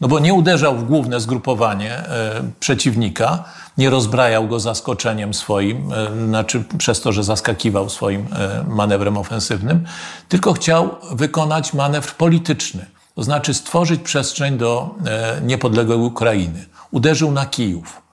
No 0.00 0.08
bo 0.08 0.18
nie 0.18 0.34
uderzał 0.34 0.76
w 0.76 0.84
główne 0.84 1.20
zgrupowanie 1.20 1.96
e, 1.96 2.42
przeciwnika, 2.60 3.44
nie 3.78 3.90
rozbrajał 3.90 4.48
go 4.48 4.60
zaskoczeniem 4.60 5.34
swoim, 5.34 5.92
e, 5.92 6.26
znaczy 6.26 6.64
przez 6.78 7.00
to, 7.00 7.12
że 7.12 7.24
zaskakiwał 7.24 7.90
swoim 7.90 8.26
e, 8.32 8.64
manewrem 8.68 9.16
ofensywnym, 9.16 9.84
tylko 10.28 10.52
chciał 10.52 10.90
wykonać 11.12 11.74
manewr 11.74 12.12
polityczny, 12.12 12.86
to 13.14 13.22
znaczy 13.22 13.54
stworzyć 13.54 14.00
przestrzeń 14.02 14.58
do 14.58 14.94
niepodległej 15.42 15.98
Ukrainy. 15.98 16.66
Uderzył 16.90 17.32
na 17.32 17.46
Kijów. 17.46 18.07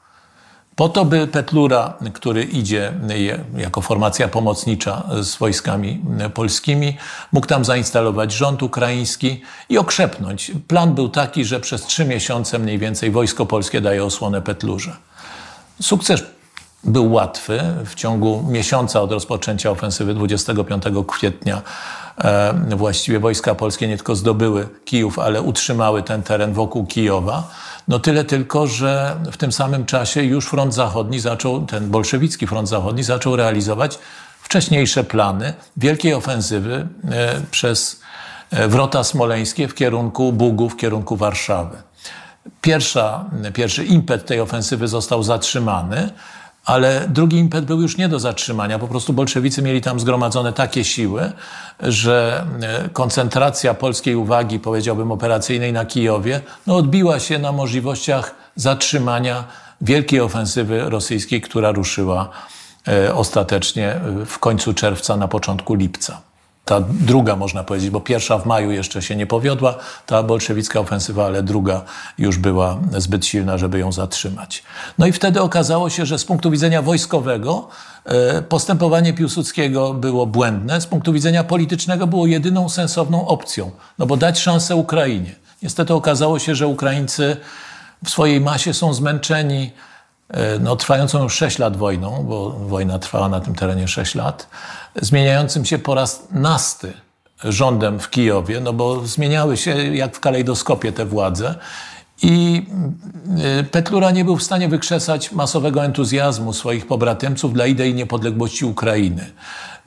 Po 0.75 0.89
to, 0.89 1.05
by 1.05 1.27
Petlura, 1.27 1.93
który 2.13 2.43
idzie 2.43 2.93
jako 3.57 3.81
formacja 3.81 4.27
pomocnicza 4.27 5.03
z 5.21 5.35
wojskami 5.35 6.01
polskimi, 6.33 6.97
mógł 7.31 7.47
tam 7.47 7.65
zainstalować 7.65 8.31
rząd 8.31 8.63
ukraiński 8.63 9.41
i 9.69 9.77
okrzepnąć. 9.77 10.51
Plan 10.67 10.95
był 10.95 11.09
taki, 11.09 11.45
że 11.45 11.59
przez 11.59 11.85
trzy 11.85 12.05
miesiące 12.05 12.59
mniej 12.59 12.79
więcej 12.79 13.11
wojsko 13.11 13.45
polskie 13.45 13.81
daje 13.81 14.03
osłonę 14.03 14.41
Petlurze. 14.41 14.95
Sukces 15.81 16.23
był 16.85 17.13
łatwy. 17.13 17.61
W 17.85 17.95
ciągu 17.95 18.43
miesiąca 18.49 19.01
od 19.01 19.11
rozpoczęcia 19.11 19.71
ofensywy 19.71 20.13
25 20.13 20.83
kwietnia 21.07 21.61
e, 22.17 22.53
właściwie 22.75 23.19
wojska 23.19 23.55
polskie 23.55 23.87
nie 23.87 23.97
tylko 23.97 24.15
zdobyły 24.15 24.69
Kijów, 24.85 25.19
ale 25.19 25.41
utrzymały 25.41 26.03
ten 26.03 26.23
teren 26.23 26.53
wokół 26.53 26.85
Kijowa. 26.85 27.43
No 27.87 27.99
tyle 27.99 28.23
tylko, 28.23 28.67
że 28.67 29.15
w 29.31 29.37
tym 29.37 29.51
samym 29.51 29.85
czasie 29.85 30.23
już 30.23 30.45
front 30.45 30.73
zachodni 30.73 31.19
zaczął, 31.19 31.65
ten 31.65 31.89
bolszewicki 31.89 32.47
front 32.47 32.69
zachodni 32.69 33.03
zaczął 33.03 33.35
realizować 33.35 33.99
wcześniejsze 34.41 35.03
plany 35.03 35.53
wielkiej 35.77 36.13
ofensywy 36.13 36.87
e, 37.11 37.41
przez 37.51 38.01
e, 38.51 38.67
wrota 38.67 39.03
smoleńskie 39.03 39.67
w 39.67 39.75
kierunku 39.75 40.33
Bugu, 40.33 40.69
w 40.69 40.77
kierunku 40.77 41.15
Warszawy. 41.15 41.77
Pierwsza, 42.61 43.25
pierwszy 43.53 43.85
impet 43.85 44.25
tej 44.25 44.39
ofensywy 44.39 44.87
został 44.87 45.23
zatrzymany, 45.23 46.09
ale 46.65 47.05
drugi 47.09 47.37
impet 47.37 47.65
był 47.65 47.81
już 47.81 47.97
nie 47.97 48.09
do 48.09 48.19
zatrzymania. 48.19 48.79
Po 48.79 48.87
prostu 48.87 49.13
bolszewicy 49.13 49.61
mieli 49.61 49.81
tam 49.81 49.99
zgromadzone 49.99 50.53
takie 50.53 50.83
siły, 50.83 51.31
że 51.79 52.45
e, 52.61 52.89
koncentracja 52.89 53.73
polskiej 53.73 54.15
uwagi, 54.15 54.59
powiedziałbym, 54.59 55.11
operacyjnej 55.11 55.73
na 55.73 55.85
Kijowie, 55.85 56.41
no 56.67 56.75
odbiła 56.75 57.19
się 57.19 57.39
na 57.39 57.51
możliwościach 57.51 58.35
zatrzymania 58.55 59.43
wielkiej 59.81 60.19
ofensywy 60.19 60.89
rosyjskiej, 60.89 61.41
która 61.41 61.71
ruszyła 61.71 62.29
e, 62.87 63.15
ostatecznie 63.15 63.91
e, 63.91 64.25
w 64.25 64.39
końcu 64.39 64.73
czerwca, 64.73 65.17
na 65.17 65.27
początku 65.27 65.75
lipca 65.75 66.21
ta 66.65 66.81
druga, 66.81 67.35
można 67.35 67.63
powiedzieć, 67.63 67.89
bo 67.89 68.01
pierwsza 68.01 68.37
w 68.37 68.45
maju 68.45 68.71
jeszcze 68.71 69.01
się 69.01 69.15
nie 69.15 69.27
powiodła, 69.27 69.75
ta 70.05 70.23
bolszewicka 70.23 70.79
ofensywa, 70.79 71.25
ale 71.25 71.43
druga 71.43 71.81
już 72.17 72.37
była 72.37 72.79
zbyt 72.97 73.25
silna, 73.25 73.57
żeby 73.57 73.79
ją 73.79 73.91
zatrzymać. 73.91 74.63
No 74.97 75.05
i 75.05 75.11
wtedy 75.11 75.41
okazało 75.41 75.89
się, 75.89 76.05
że 76.05 76.19
z 76.19 76.25
punktu 76.25 76.51
widzenia 76.51 76.81
wojskowego 76.81 77.67
e, 78.05 78.41
postępowanie 78.41 79.13
Piłsudskiego 79.13 79.93
było 79.93 80.25
błędne, 80.25 80.81
z 80.81 80.85
punktu 80.85 81.13
widzenia 81.13 81.43
politycznego 81.43 82.07
było 82.07 82.27
jedyną 82.27 82.69
sensowną 82.69 83.27
opcją, 83.27 83.71
no 83.99 84.05
bo 84.05 84.17
dać 84.17 84.39
szansę 84.39 84.75
Ukrainie. 84.75 85.35
Niestety 85.63 85.93
okazało 85.93 86.39
się, 86.39 86.55
że 86.55 86.67
Ukraińcy 86.67 87.37
w 88.05 88.09
swojej 88.09 88.41
masie 88.41 88.73
są 88.73 88.93
zmęczeni 88.93 89.71
E, 90.29 90.59
no, 90.59 90.75
trwającą 90.75 91.23
już 91.23 91.35
6 91.35 91.59
lat 91.59 91.77
wojną, 91.77 92.23
bo 92.23 92.49
wojna 92.49 92.99
trwała 92.99 93.29
na 93.29 93.39
tym 93.39 93.55
terenie 93.55 93.87
6 93.87 94.15
lat, 94.15 94.47
zmieniającym 95.01 95.65
się 95.65 95.79
po 95.79 95.95
raz 95.95 96.27
nasty 96.31 96.93
rządem 97.43 97.99
w 97.99 98.09
Kijowie, 98.09 98.59
no 98.59 98.73
bo 98.73 99.07
zmieniały 99.07 99.57
się 99.57 99.95
jak 99.95 100.15
w 100.15 100.19
kalejdoskopie 100.19 100.91
te 100.91 101.05
władze 101.05 101.55
i 102.21 102.65
e, 103.59 103.63
Petlura 103.63 104.11
nie 104.11 104.25
był 104.25 104.37
w 104.37 104.43
stanie 104.43 104.69
wykrzesać 104.69 105.31
masowego 105.31 105.85
entuzjazmu 105.85 106.53
swoich 106.53 106.87
pobratymców 106.87 107.53
dla 107.53 107.65
idei 107.65 107.93
niepodległości 107.93 108.65
Ukrainy. 108.65 109.31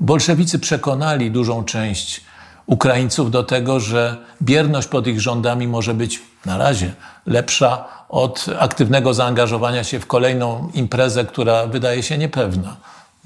Bolszewicy 0.00 0.58
przekonali 0.58 1.30
dużą 1.30 1.64
część 1.64 2.20
Ukraińców 2.66 3.30
do 3.30 3.44
tego, 3.44 3.80
że 3.80 4.16
bierność 4.42 4.88
pod 4.88 5.06
ich 5.06 5.20
rządami 5.20 5.68
może 5.68 5.94
być 5.94 6.22
na 6.46 6.58
razie 6.58 6.92
lepsza 7.26 7.84
od 8.08 8.46
aktywnego 8.58 9.14
zaangażowania 9.14 9.84
się 9.84 10.00
w 10.00 10.06
kolejną 10.06 10.70
imprezę, 10.74 11.24
która 11.24 11.66
wydaje 11.66 12.02
się 12.02 12.18
niepewna. 12.18 12.76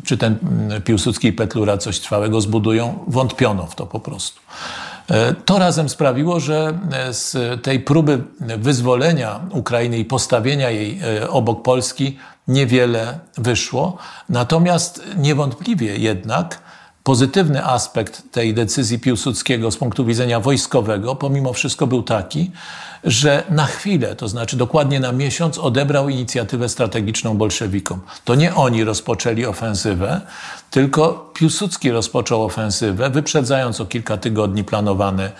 Czy 0.04 0.16
ten 0.16 0.38
mm, 0.42 0.82
Piłsudski 0.82 1.28
i 1.28 1.32
Petlura 1.32 1.78
coś 1.78 2.00
trwałego 2.00 2.40
zbudują? 2.40 3.04
Wątpiono 3.06 3.66
w 3.66 3.74
to 3.74 3.86
po 3.86 4.00
prostu. 4.00 4.40
E, 5.10 5.34
to 5.34 5.58
razem 5.58 5.88
sprawiło, 5.88 6.40
że 6.40 6.78
e, 6.92 7.14
z 7.14 7.62
tej 7.62 7.80
próby 7.80 8.24
wyzwolenia 8.40 9.40
Ukrainy 9.50 9.98
i 9.98 10.04
postawienia 10.04 10.70
jej 10.70 11.00
e, 11.02 11.30
obok 11.30 11.62
Polski 11.62 12.18
niewiele 12.48 13.18
wyszło. 13.38 13.96
Natomiast 14.28 15.02
niewątpliwie 15.16 15.96
jednak 15.96 16.61
pozytywny 17.04 17.64
aspekt 17.64 18.22
tej 18.32 18.54
decyzji 18.54 18.98
Piłsudskiego 18.98 19.70
z 19.70 19.76
punktu 19.76 20.04
widzenia 20.04 20.40
wojskowego, 20.40 21.14
pomimo 21.14 21.52
wszystko 21.52 21.86
był 21.86 22.02
taki, 22.02 22.50
że 23.04 23.44
na 23.50 23.66
chwilę, 23.66 24.16
to 24.16 24.28
znaczy 24.28 24.56
dokładnie 24.56 25.00
na 25.00 25.12
miesiąc, 25.12 25.58
odebrał 25.58 26.08
inicjatywę 26.08 26.68
strategiczną 26.68 27.36
bolszewikom. 27.36 28.00
To 28.24 28.34
nie 28.34 28.54
oni 28.54 28.84
rozpoczęli 28.84 29.46
ofensywę, 29.46 30.20
tylko 30.70 31.30
Piłsudski 31.34 31.90
rozpoczął 31.90 32.44
ofensywę, 32.44 33.10
wyprzedzając 33.10 33.80
o 33.80 33.86
kilka 33.86 34.16
tygodni 34.16 34.64
planowany 34.64 35.30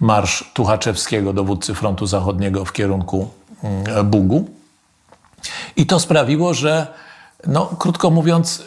marsz 0.00 0.50
Tuchaczewskiego, 0.54 1.32
dowódcy 1.32 1.74
frontu 1.74 2.06
zachodniego 2.06 2.64
w 2.64 2.72
kierunku 2.72 3.30
mm, 3.62 4.10
Bugu. 4.10 4.48
I 5.76 5.86
to 5.86 6.00
sprawiło, 6.00 6.54
że, 6.54 6.86
no, 7.46 7.66
krótko 7.66 8.10
mówiąc, 8.10 8.64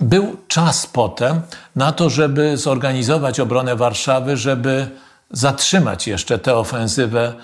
był 0.00 0.36
czas 0.48 0.86
potem 0.86 1.40
na 1.76 1.92
to, 1.92 2.10
żeby 2.10 2.56
zorganizować 2.56 3.40
obronę 3.40 3.76
Warszawy, 3.76 4.36
żeby 4.36 4.88
zatrzymać 5.30 6.06
jeszcze 6.06 6.38
tę 6.38 6.54
ofensywę 6.54 7.34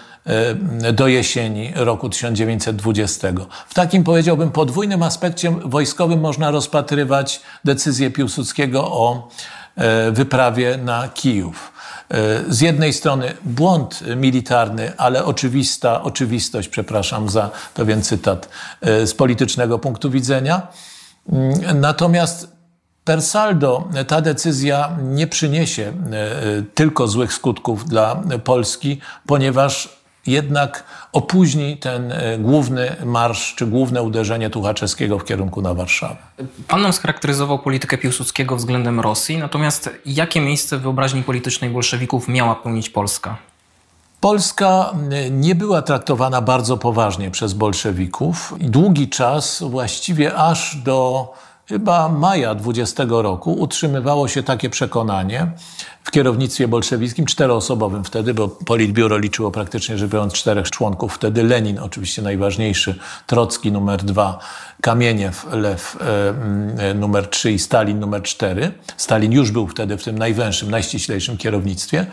e, 0.84 0.92
do 0.92 1.09
jesieni 1.09 1.72
roku 1.74 2.09
1920. 2.09 3.28
W 3.68 3.74
takim, 3.74 4.05
powiedziałbym, 4.05 4.50
podwójnym 4.50 5.03
aspekcie 5.03 5.50
wojskowym 5.64 6.20
można 6.20 6.50
rozpatrywać 6.50 7.40
decyzję 7.64 8.11
Piłsudskiego 8.11 8.92
o 8.92 9.28
e, 9.76 10.11
wyprawie 10.11 10.76
na 10.76 11.09
Kijów. 11.09 11.72
E, 12.11 12.53
z 12.53 12.61
jednej 12.61 12.92
strony 12.92 13.34
błąd 13.44 14.00
militarny, 14.16 14.92
ale 14.96 15.24
oczywista, 15.24 16.03
oczywistość, 16.03 16.68
przepraszam 16.68 17.28
za 17.28 17.50
pewien 17.74 18.03
cytat, 18.03 18.48
z 18.82 19.14
politycznego 19.14 19.78
punktu 19.78 20.11
widzenia. 20.11 20.66
Mm, 21.29 21.81
natomiast 21.81 22.53
Per 23.05 23.23
saldo 23.23 23.89
ta 24.07 24.20
decyzja 24.20 24.97
nie 25.03 25.27
przyniesie 25.27 25.93
e, 26.12 26.62
tylko 26.75 27.09
złych 27.09 27.33
skutków 27.33 27.89
dla 27.89 28.23
Polski, 28.45 29.01
ponieważ 29.27 29.89
jednak 30.27 30.85
opóźni 31.12 31.77
ten 31.77 32.12
e, 32.12 32.39
główny 32.39 32.97
marsz 33.05 33.55
czy 33.55 33.66
główne 33.66 34.03
uderzenie 34.03 34.51
Tuchaczewskiego 34.51 35.18
w 35.18 35.25
kierunku 35.25 35.62
na 35.62 35.75
Warszawę. 35.75 36.16
Pan 36.68 36.83
nam 36.83 36.93
scharakteryzował 36.93 37.59
politykę 37.59 37.99
Piłsudskiego 37.99 38.57
względem 38.57 39.01
Rosji, 39.01 39.39
natomiast 39.39 39.91
jakie 40.07 40.41
miejsce 40.41 40.79
w 40.79 40.83
wyobraźni 40.83 41.23
politycznej 41.23 41.70
bolszewików 41.70 42.29
miała 42.29 42.55
pełnić 42.55 42.91
Polska? 42.91 43.37
Polska 44.23 44.95
e, 45.11 45.31
nie 45.31 45.55
była 45.55 45.83
traktowana 45.83 46.41
bardzo 46.41 46.77
poważnie 46.77 47.31
przez 47.31 47.53
bolszewików. 47.53 48.55
Długi 48.61 49.09
czas, 49.09 49.62
właściwie 49.62 50.35
aż 50.35 50.77
do 50.77 51.29
chyba 51.68 52.09
maja 52.09 52.55
20 52.55 53.05
roku 53.09 53.53
utrzymywało 53.53 54.29
się 54.29 54.43
takie 54.43 54.70
przekonanie 54.70 55.53
w 56.05 56.11
kierownictwie 56.11 56.68
bolszewickim, 56.68 57.27
czteroosobowym 57.27 58.05
wtedy, 58.05 58.35
bo 58.35 58.49
Politbiuro 58.49 59.18
liczyło 59.18 59.51
praktycznie 59.51 59.99
rzecz 59.99 60.11
biorąc 60.11 60.33
czterech 60.33 60.70
członków. 60.70 61.14
Wtedy 61.14 61.43
Lenin, 61.43 61.79
oczywiście 61.79 62.23
najważniejszy, 62.23 62.99
Trocki 63.27 63.73
numer 63.73 64.05
dwa, 64.05 64.39
Kamieniew, 64.83 65.47
Lew 65.53 65.97
e, 66.01 66.89
e, 66.91 66.95
numer 66.95 67.28
trzy 67.28 67.53
i 67.53 67.59
Stalin 67.59 68.01
numer 68.01 68.22
cztery. 68.22 68.72
Stalin 68.97 69.33
już 69.33 69.51
był 69.51 69.66
wtedy 69.66 69.99
w 69.99 70.05
tym 70.05 70.18
najwęższym, 70.18 70.70
najściślejszym 70.70 71.37
kierownictwie. 71.37 72.07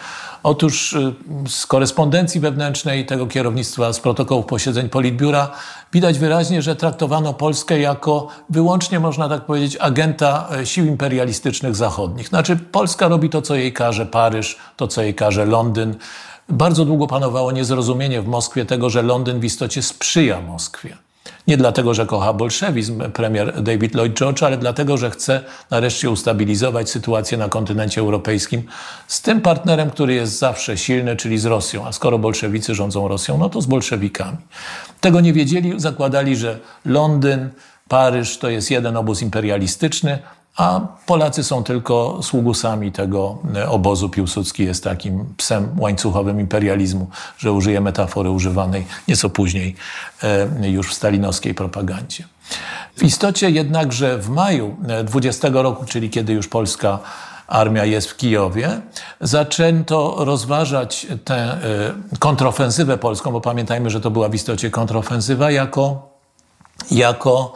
Otóż 0.43 0.93
e, 0.93 1.13
z 1.47 1.65
korespondencji 1.65 2.41
wewnętrznej 2.41 3.05
tego 3.05 3.28
kierownictwa, 3.28 3.93
z 3.93 3.99
protokołów 3.99 4.45
posiedzeń 4.45 4.89
Politbiura 4.89 5.51
widać 5.93 6.20
wyraźnie, 6.20 6.61
że 6.61 6.76
traktowano 6.76 7.34
Polskę 7.34 7.80
jako 7.80 8.28
wyłącznie, 8.49 8.99
można 8.99 9.30
tak 9.30 9.45
powiedzieć, 9.45 9.78
agenta 9.80 10.49
sił 10.63 10.86
imperialistycznych 10.86 11.76
zachodnich. 11.76 12.28
Znaczy 12.28 12.55
Polska 12.55 13.07
robi 13.07 13.30
to, 13.30 13.41
co 13.41 13.55
jej 13.55 13.74
każe 13.74 14.05
Paryż, 14.05 14.57
to, 14.78 14.88
co 14.88 15.01
jej 15.01 15.15
każe 15.15 15.45
Londyn. 15.45 15.95
Bardzo 16.49 16.86
długo 16.86 17.07
panowało 17.07 17.51
niezrozumienie 17.51 18.22
w 18.22 18.28
Moskwie 18.28 18.65
tego, 18.65 18.89
że 18.89 19.01
Londyn 19.01 19.39
w 19.39 19.43
istocie 19.43 19.82
sprzyja 19.82 20.41
Moskwie. 20.41 21.09
Nie 21.47 21.57
dlatego, 21.57 21.93
że 21.93 22.05
kocha 22.05 22.34
bolszewizm 22.34 23.11
premier 23.11 23.63
David 23.63 23.95
Lloyd 23.95 24.13
George, 24.13 24.43
ale 24.43 24.57
dlatego, 24.57 24.97
że 24.97 25.11
chce 25.11 25.43
nareszcie 25.71 26.09
ustabilizować 26.09 26.89
sytuację 26.89 27.38
na 27.38 27.49
kontynencie 27.49 28.01
europejskim 28.01 28.63
z 29.07 29.21
tym 29.21 29.41
partnerem, 29.41 29.89
który 29.89 30.13
jest 30.13 30.39
zawsze 30.39 30.77
silny, 30.77 31.15
czyli 31.15 31.38
z 31.38 31.45
Rosją. 31.45 31.88
A 31.88 31.91
skoro 31.91 32.19
bolszewicy 32.19 32.75
rządzą 32.75 33.07
Rosją, 33.07 33.38
no 33.38 33.49
to 33.49 33.61
z 33.61 33.65
bolszewikami. 33.65 34.38
Tego 35.01 35.21
nie 35.21 35.34
wiedzieli, 35.34 35.73
zakładali, 35.77 36.36
że 36.36 36.59
Londyn, 36.86 37.49
Paryż 37.89 38.38
to 38.38 38.49
jest 38.49 38.71
jeden 38.71 38.97
obóz 38.97 39.21
imperialistyczny, 39.21 40.19
a 40.57 40.79
Polacy 41.05 41.43
są 41.43 41.63
tylko 41.63 42.19
sługusami 42.23 42.91
tego 42.91 43.37
e, 43.55 43.69
obozu. 43.69 44.09
Piłsudski 44.09 44.65
jest 44.65 44.83
takim 44.83 45.25
psem 45.37 45.75
łańcuchowym 45.77 46.39
imperializmu, 46.39 47.07
że 47.37 47.51
użyje 47.51 47.81
metafory 47.81 48.29
używanej 48.29 48.85
nieco 49.07 49.29
później 49.29 49.75
e, 50.23 50.69
już 50.69 50.89
w 50.89 50.93
stalinowskiej 50.93 51.53
propagandzie. 51.53 52.23
W 52.95 53.03
istocie 53.03 53.49
jednakże 53.49 54.17
w 54.17 54.29
maju 54.29 54.75
20 55.03 55.47
e, 55.47 55.51
roku, 55.51 55.85
czyli 55.85 56.09
kiedy 56.09 56.33
już 56.33 56.47
polska 56.47 56.99
armia 57.47 57.85
jest 57.85 58.09
w 58.09 58.17
Kijowie, 58.17 58.81
zaczęto 59.21 60.15
rozważać 60.17 61.07
tę 61.25 61.59
kontrofensywę 62.19 62.97
polską, 62.97 63.31
bo 63.31 63.41
pamiętajmy, 63.41 63.89
że 63.89 64.01
to 64.01 64.11
była 64.11 64.29
w 64.29 64.35
istocie 64.35 64.69
kontrofensywa, 64.69 65.51
jako, 65.51 66.09
jako 66.91 67.53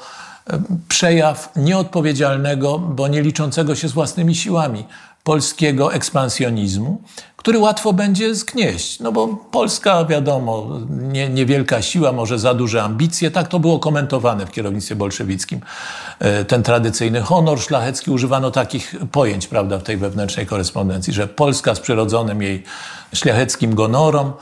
przejaw 0.88 1.52
nieodpowiedzialnego, 1.56 2.80
bo 2.80 3.08
nie 3.08 3.22
liczącego 3.22 3.76
się 3.76 3.88
z 3.88 3.92
własnymi 3.92 4.36
siłami 4.36 4.86
polskiego 5.24 5.94
ekspansjonizmu, 5.94 7.02
który 7.36 7.60
łatwo 7.60 7.94
będzie 7.94 8.36
zgnieść. 8.36 9.00
No 9.00 9.12
bo 9.12 9.28
Polska, 9.28 10.06
wiadomo, 10.06 10.80
nie, 10.90 11.30
niewielka 11.30 11.82
siła, 11.82 12.12
może 12.12 12.40
za 12.40 12.54
duże 12.54 12.84
ambicje. 12.84 13.32
Tak 13.32 13.48
to 13.48 13.60
było 13.60 13.80
komentowane 13.80 14.46
w 14.46 14.52
kierownictwie 14.52 14.96
bolszewickim. 14.96 15.62
E, 16.20 16.46
ten 16.46 16.64
tradycyjny 16.64 17.22
honor 17.22 17.62
szlachecki, 17.62 18.12
używano 18.12 18.52
takich 18.52 18.96
pojęć, 19.12 19.48
prawda, 19.48 19.80
w 19.80 19.84
tej 19.84 19.98
wewnętrznej 19.98 20.46
korespondencji, 20.46 21.14
że 21.14 21.28
Polska 21.28 21.76
z 21.76 21.80
przyrodzonym 21.80 22.42
jej 22.42 22.64
szlacheckim 23.14 23.76
gonorom, 23.76 24.34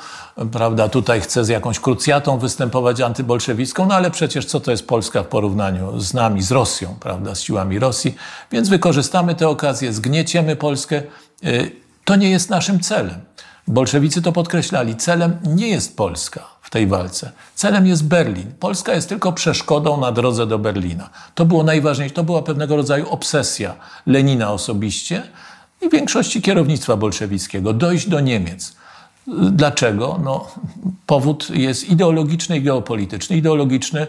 prawda, 0.45 0.89
tutaj 0.89 1.21
chce 1.21 1.45
z 1.45 1.49
jakąś 1.49 1.79
krucjatą 1.79 2.37
występować 2.37 3.01
antybolszewicką, 3.01 3.85
no 3.85 3.95
ale 3.95 4.11
przecież 4.11 4.45
co 4.45 4.59
to 4.59 4.71
jest 4.71 4.87
Polska 4.87 5.23
w 5.23 5.27
porównaniu 5.27 5.99
z 5.99 6.13
nami, 6.13 6.41
z 6.41 6.51
Rosją, 6.51 6.95
prawda, 6.99 7.35
z 7.35 7.41
siłami 7.41 7.79
Rosji, 7.79 8.15
więc 8.51 8.69
wykorzystamy 8.69 9.35
tę 9.35 9.47
okazję, 9.47 9.93
zgnieciemy 9.93 10.55
Polskę. 10.55 11.03
Y, 11.45 11.71
to 12.05 12.15
nie 12.15 12.29
jest 12.29 12.49
naszym 12.49 12.79
celem. 12.79 13.21
Bolszewicy 13.67 14.21
to 14.21 14.31
podkreślali. 14.31 14.95
Celem 14.95 15.37
nie 15.43 15.67
jest 15.67 15.97
Polska 15.97 16.43
w 16.61 16.69
tej 16.69 16.87
walce. 16.87 17.31
Celem 17.55 17.87
jest 17.87 18.05
Berlin. 18.05 18.51
Polska 18.59 18.93
jest 18.93 19.09
tylko 19.09 19.33
przeszkodą 19.33 19.99
na 19.99 20.11
drodze 20.11 20.47
do 20.47 20.59
Berlina. 20.59 21.09
To 21.35 21.45
było 21.45 21.63
najważniejsze. 21.63 22.15
To 22.15 22.23
była 22.23 22.41
pewnego 22.41 22.75
rodzaju 22.75 23.09
obsesja 23.09 23.75
Lenina 24.05 24.51
osobiście 24.51 25.23
i 25.81 25.89
większości 25.89 26.41
kierownictwa 26.41 26.97
bolszewickiego. 26.97 27.73
Dojść 27.73 28.09
do 28.09 28.19
Niemiec. 28.19 28.75
Dlaczego? 29.51 30.19
No, 30.23 30.47
powód 31.05 31.49
jest 31.49 31.89
ideologiczny 31.89 32.57
i 32.57 32.61
geopolityczny. 32.61 33.37
Ideologiczny, 33.37 34.07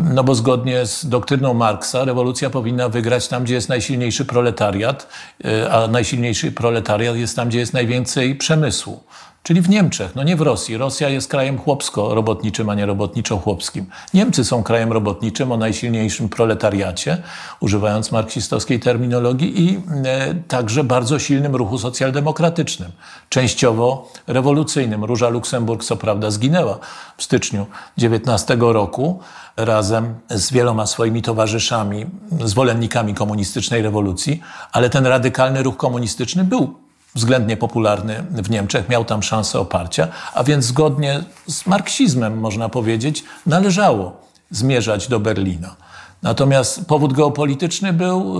no 0.00 0.24
bo 0.24 0.34
zgodnie 0.34 0.86
z 0.86 1.08
doktryną 1.08 1.54
Marksa 1.54 2.04
rewolucja 2.04 2.50
powinna 2.50 2.88
wygrać 2.88 3.28
tam, 3.28 3.44
gdzie 3.44 3.54
jest 3.54 3.68
najsilniejszy 3.68 4.24
proletariat, 4.24 5.08
e, 5.44 5.72
a 5.72 5.86
najsilniejszy 5.86 6.52
proletariat 6.52 7.16
jest 7.16 7.36
tam, 7.36 7.48
gdzie 7.48 7.58
jest 7.58 7.72
najwięcej 7.72 8.36
przemysłu. 8.36 9.00
Czyli 9.42 9.60
w 9.60 9.68
Niemczech, 9.68 10.14
no 10.14 10.22
nie 10.22 10.36
w 10.36 10.40
Rosji. 10.40 10.76
Rosja 10.76 11.08
jest 11.08 11.30
krajem 11.30 11.58
chłopsko-robotniczym, 11.58 12.70
a 12.70 12.74
nie 12.74 12.86
robotniczo-chłopskim. 12.86 13.84
Niemcy 14.14 14.44
są 14.44 14.62
krajem 14.62 14.92
robotniczym 14.92 15.52
o 15.52 15.56
najsilniejszym 15.56 16.28
proletariacie, 16.28 17.22
używając 17.60 18.12
marksistowskiej 18.12 18.80
terminologii, 18.80 19.64
i 19.64 19.80
e, 20.04 20.34
także 20.48 20.84
bardzo 20.84 21.18
silnym 21.18 21.56
ruchu 21.56 21.78
socjaldemokratycznym, 21.78 22.92
częściowo 23.28 24.12
rewolucyjnym. 24.26 25.04
Róża 25.04 25.28
Luksemburg, 25.28 25.84
co 25.84 25.96
prawda, 25.96 26.30
zginęła 26.30 26.78
w 27.16 27.22
styczniu 27.22 27.66
19 27.98 28.56
roku 28.60 29.20
razem 29.56 30.14
z 30.30 30.52
wieloma 30.52 30.86
swoimi 30.86 31.22
towarzyszami, 31.22 32.06
zwolennikami 32.44 33.14
komunistycznej 33.14 33.82
rewolucji, 33.82 34.40
ale 34.72 34.90
ten 34.90 35.06
radykalny 35.06 35.62
ruch 35.62 35.76
komunistyczny 35.76 36.44
był 36.44 36.79
względnie 37.14 37.56
popularny 37.56 38.24
w 38.30 38.50
Niemczech, 38.50 38.88
miał 38.88 39.04
tam 39.04 39.22
szansę 39.22 39.60
oparcia, 39.60 40.08
a 40.34 40.44
więc 40.44 40.64
zgodnie 40.64 41.24
z 41.46 41.66
marksizmem, 41.66 42.38
można 42.38 42.68
powiedzieć, 42.68 43.24
należało 43.46 44.20
zmierzać 44.50 45.08
do 45.08 45.20
Berlina. 45.20 45.76
Natomiast 46.22 46.86
powód 46.86 47.12
geopolityczny 47.12 47.92
był, 47.92 48.34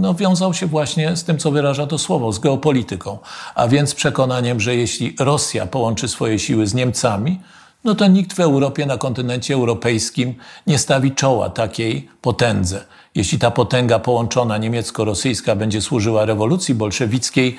no, 0.00 0.14
wiązał 0.14 0.54
się 0.54 0.66
właśnie 0.66 1.16
z 1.16 1.24
tym, 1.24 1.38
co 1.38 1.50
wyraża 1.50 1.86
to 1.86 1.98
słowo, 1.98 2.32
z 2.32 2.38
geopolityką, 2.38 3.18
a 3.54 3.68
więc 3.68 3.94
przekonaniem, 3.94 4.60
że 4.60 4.76
jeśli 4.76 5.16
Rosja 5.20 5.66
połączy 5.66 6.08
swoje 6.08 6.38
siły 6.38 6.66
z 6.66 6.74
Niemcami, 6.74 7.40
no 7.84 7.94
to 7.94 8.06
nikt 8.06 8.36
w 8.36 8.40
Europie, 8.40 8.86
na 8.86 8.98
kontynencie 8.98 9.54
europejskim 9.54 10.34
nie 10.66 10.78
stawi 10.78 11.12
czoła 11.12 11.50
takiej 11.50 12.08
potędze. 12.20 12.84
Jeśli 13.14 13.38
ta 13.38 13.50
potęga 13.50 13.98
połączona 13.98 14.58
niemiecko-rosyjska 14.58 15.56
będzie 15.56 15.80
służyła 15.80 16.24
rewolucji 16.24 16.74
bolszewickiej, 16.74 17.56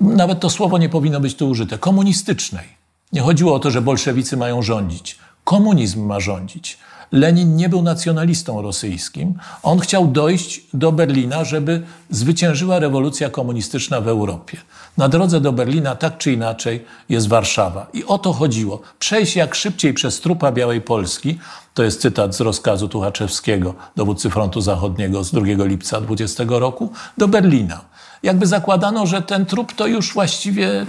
nawet 0.00 0.40
to 0.40 0.50
słowo 0.50 0.78
nie 0.78 0.88
powinno 0.88 1.20
być 1.20 1.34
tu 1.34 1.48
użyte, 1.48 1.78
komunistycznej. 1.78 2.78
Nie 3.12 3.20
chodziło 3.20 3.54
o 3.54 3.58
to, 3.58 3.70
że 3.70 3.82
bolszewicy 3.82 4.36
mają 4.36 4.62
rządzić. 4.62 5.18
Komunizm 5.44 6.06
ma 6.06 6.20
rządzić. 6.20 6.78
Lenin 7.12 7.56
nie 7.56 7.68
był 7.68 7.82
nacjonalistą 7.82 8.62
rosyjskim. 8.62 9.34
On 9.62 9.78
chciał 9.78 10.08
dojść 10.08 10.60
do 10.74 10.92
Berlina, 10.92 11.44
żeby 11.44 11.82
zwyciężyła 12.10 12.78
rewolucja 12.78 13.30
komunistyczna 13.30 14.00
w 14.00 14.08
Europie. 14.08 14.58
Na 14.96 15.08
drodze 15.08 15.40
do 15.40 15.52
Berlina, 15.52 15.94
tak 15.96 16.18
czy 16.18 16.32
inaczej, 16.32 16.84
jest 17.08 17.28
Warszawa. 17.28 17.86
I 17.92 18.04
o 18.04 18.18
to 18.18 18.32
chodziło. 18.32 18.80
Przejść 18.98 19.36
jak 19.36 19.54
szybciej 19.54 19.94
przez 19.94 20.20
trupa 20.20 20.52
Białej 20.52 20.80
Polski, 20.80 21.38
to 21.74 21.82
jest 21.82 22.00
cytat 22.00 22.34
z 22.34 22.40
rozkazu 22.40 22.88
Tuchaczewskiego, 22.88 23.74
dowódcy 23.96 24.30
frontu 24.30 24.60
zachodniego 24.60 25.24
z 25.24 25.30
2 25.30 25.64
lipca 25.64 26.00
20 26.00 26.44
roku, 26.48 26.92
do 27.18 27.28
Berlina 27.28 27.80
jakby 28.22 28.46
zakładano, 28.46 29.06
że 29.06 29.22
ten 29.22 29.46
trup 29.46 29.72
to 29.72 29.86
już 29.86 30.12
właściwie 30.14 30.86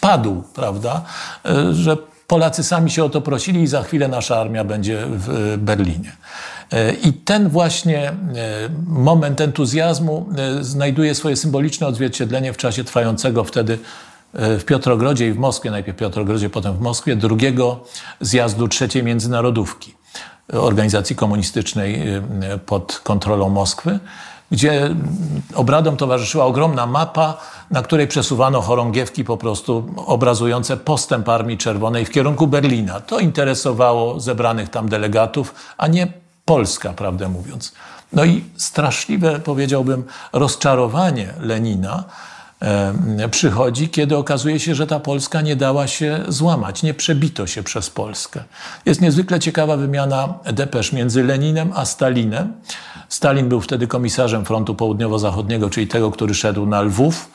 padł, 0.00 0.42
prawda? 0.54 1.02
E, 1.44 1.74
że 1.74 1.96
Polacy 2.26 2.64
sami 2.64 2.90
się 2.90 3.04
o 3.04 3.08
to 3.08 3.20
prosili 3.20 3.62
i 3.62 3.66
za 3.66 3.82
chwilę 3.82 4.08
nasza 4.08 4.40
armia 4.40 4.64
będzie 4.64 5.04
w 5.08 5.56
Berlinie. 5.58 6.12
E, 6.72 6.92
I 6.92 7.12
ten 7.12 7.48
właśnie 7.48 8.08
e, 8.08 8.14
moment 8.86 9.40
entuzjazmu 9.40 10.28
znajduje 10.60 11.14
swoje 11.14 11.36
symboliczne 11.36 11.86
odzwierciedlenie 11.86 12.52
w 12.52 12.56
czasie 12.56 12.84
trwającego 12.84 13.44
wtedy 13.44 13.78
w 14.32 14.64
Piotrogrodzie 14.64 15.28
i 15.28 15.32
w 15.32 15.38
Moskwie, 15.38 15.70
najpierw 15.70 15.96
w 15.96 16.00
Piotrogrodzie, 16.00 16.50
potem 16.50 16.76
w 16.76 16.80
Moskwie, 16.80 17.16
drugiego 17.16 17.84
zjazdu 18.20 18.68
trzeciej 18.68 19.02
międzynarodówki 19.02 19.94
organizacji 20.52 21.16
komunistycznej 21.16 22.02
pod 22.66 23.00
kontrolą 23.04 23.48
Moskwy 23.48 23.98
gdzie 24.54 24.94
obradom 25.54 25.96
towarzyszyła 25.96 26.44
ogromna 26.44 26.86
mapa, 26.86 27.36
na 27.70 27.82
której 27.82 28.08
przesuwano 28.08 28.60
chorągiewki 28.60 29.24
po 29.24 29.36
prostu 29.36 29.94
obrazujące 30.06 30.76
postęp 30.76 31.28
Armii 31.28 31.58
Czerwonej 31.58 32.04
w 32.04 32.10
kierunku 32.10 32.46
Berlina. 32.46 33.00
To 33.00 33.18
interesowało 33.18 34.20
zebranych 34.20 34.68
tam 34.68 34.88
delegatów, 34.88 35.54
a 35.78 35.86
nie 35.86 36.12
Polska, 36.44 36.92
prawdę 36.92 37.28
mówiąc. 37.28 37.72
No 38.12 38.24
i 38.24 38.44
straszliwe, 38.56 39.40
powiedziałbym, 39.40 40.04
rozczarowanie 40.32 41.34
Lenina 41.40 42.04
przychodzi, 43.30 43.88
kiedy 43.88 44.16
okazuje 44.16 44.60
się, 44.60 44.74
że 44.74 44.86
ta 44.86 45.00
Polska 45.00 45.40
nie 45.40 45.56
dała 45.56 45.86
się 45.86 46.20
złamać, 46.28 46.82
nie 46.82 46.94
przebito 46.94 47.46
się 47.46 47.62
przez 47.62 47.90
Polskę. 47.90 48.44
Jest 48.86 49.00
niezwykle 49.00 49.40
ciekawa 49.40 49.76
wymiana 49.76 50.34
depesz 50.52 50.92
między 50.92 51.24
Leninem 51.24 51.72
a 51.74 51.84
Stalinem. 51.84 52.52
Stalin 53.08 53.48
był 53.48 53.60
wtedy 53.60 53.86
komisarzem 53.86 54.44
frontu 54.44 54.74
południowo-zachodniego, 54.74 55.70
czyli 55.70 55.88
tego, 55.88 56.10
który 56.10 56.34
szedł 56.34 56.66
na 56.66 56.82
Lwów. 56.82 57.30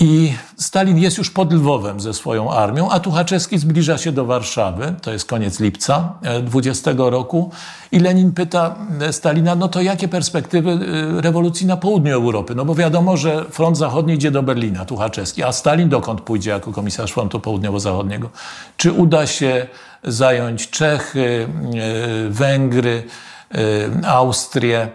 I 0.00 0.32
Stalin 0.56 0.98
jest 0.98 1.18
już 1.18 1.30
pod 1.30 1.52
Lwowem 1.52 2.00
ze 2.00 2.14
swoją 2.14 2.50
armią, 2.50 2.90
a 2.90 3.00
Tuchaczewski 3.00 3.58
zbliża 3.58 3.98
się 3.98 4.12
do 4.12 4.24
Warszawy, 4.24 4.94
to 5.02 5.12
jest 5.12 5.28
koniec 5.28 5.60
lipca 5.60 6.14
20 6.42 6.90
e, 6.90 6.94
roku. 6.94 7.50
I 7.92 7.98
Lenin 7.98 8.32
pyta 8.32 8.74
e, 9.00 9.12
Stalina, 9.12 9.54
no 9.54 9.68
to 9.68 9.82
jakie 9.82 10.08
perspektywy 10.08 10.70
e, 10.70 11.20
rewolucji 11.20 11.66
na 11.66 11.76
południu 11.76 12.12
Europy? 12.12 12.54
No 12.54 12.64
bo 12.64 12.74
wiadomo, 12.74 13.16
że 13.16 13.44
front 13.50 13.78
zachodni 13.78 14.14
idzie 14.14 14.30
do 14.30 14.42
Berlina, 14.42 14.84
Tuchaczewski, 14.84 15.42
a 15.42 15.52
Stalin 15.52 15.88
dokąd 15.88 16.20
pójdzie 16.20 16.50
jako 16.50 16.72
komisarz 16.72 17.12
frontu 17.12 17.40
południowo-zachodniego? 17.40 18.30
Czy 18.76 18.92
uda 18.92 19.26
się 19.26 19.66
zająć 20.04 20.70
Czechy, 20.70 21.48
Węgry, 22.28 23.02
Austrię, 24.06 24.88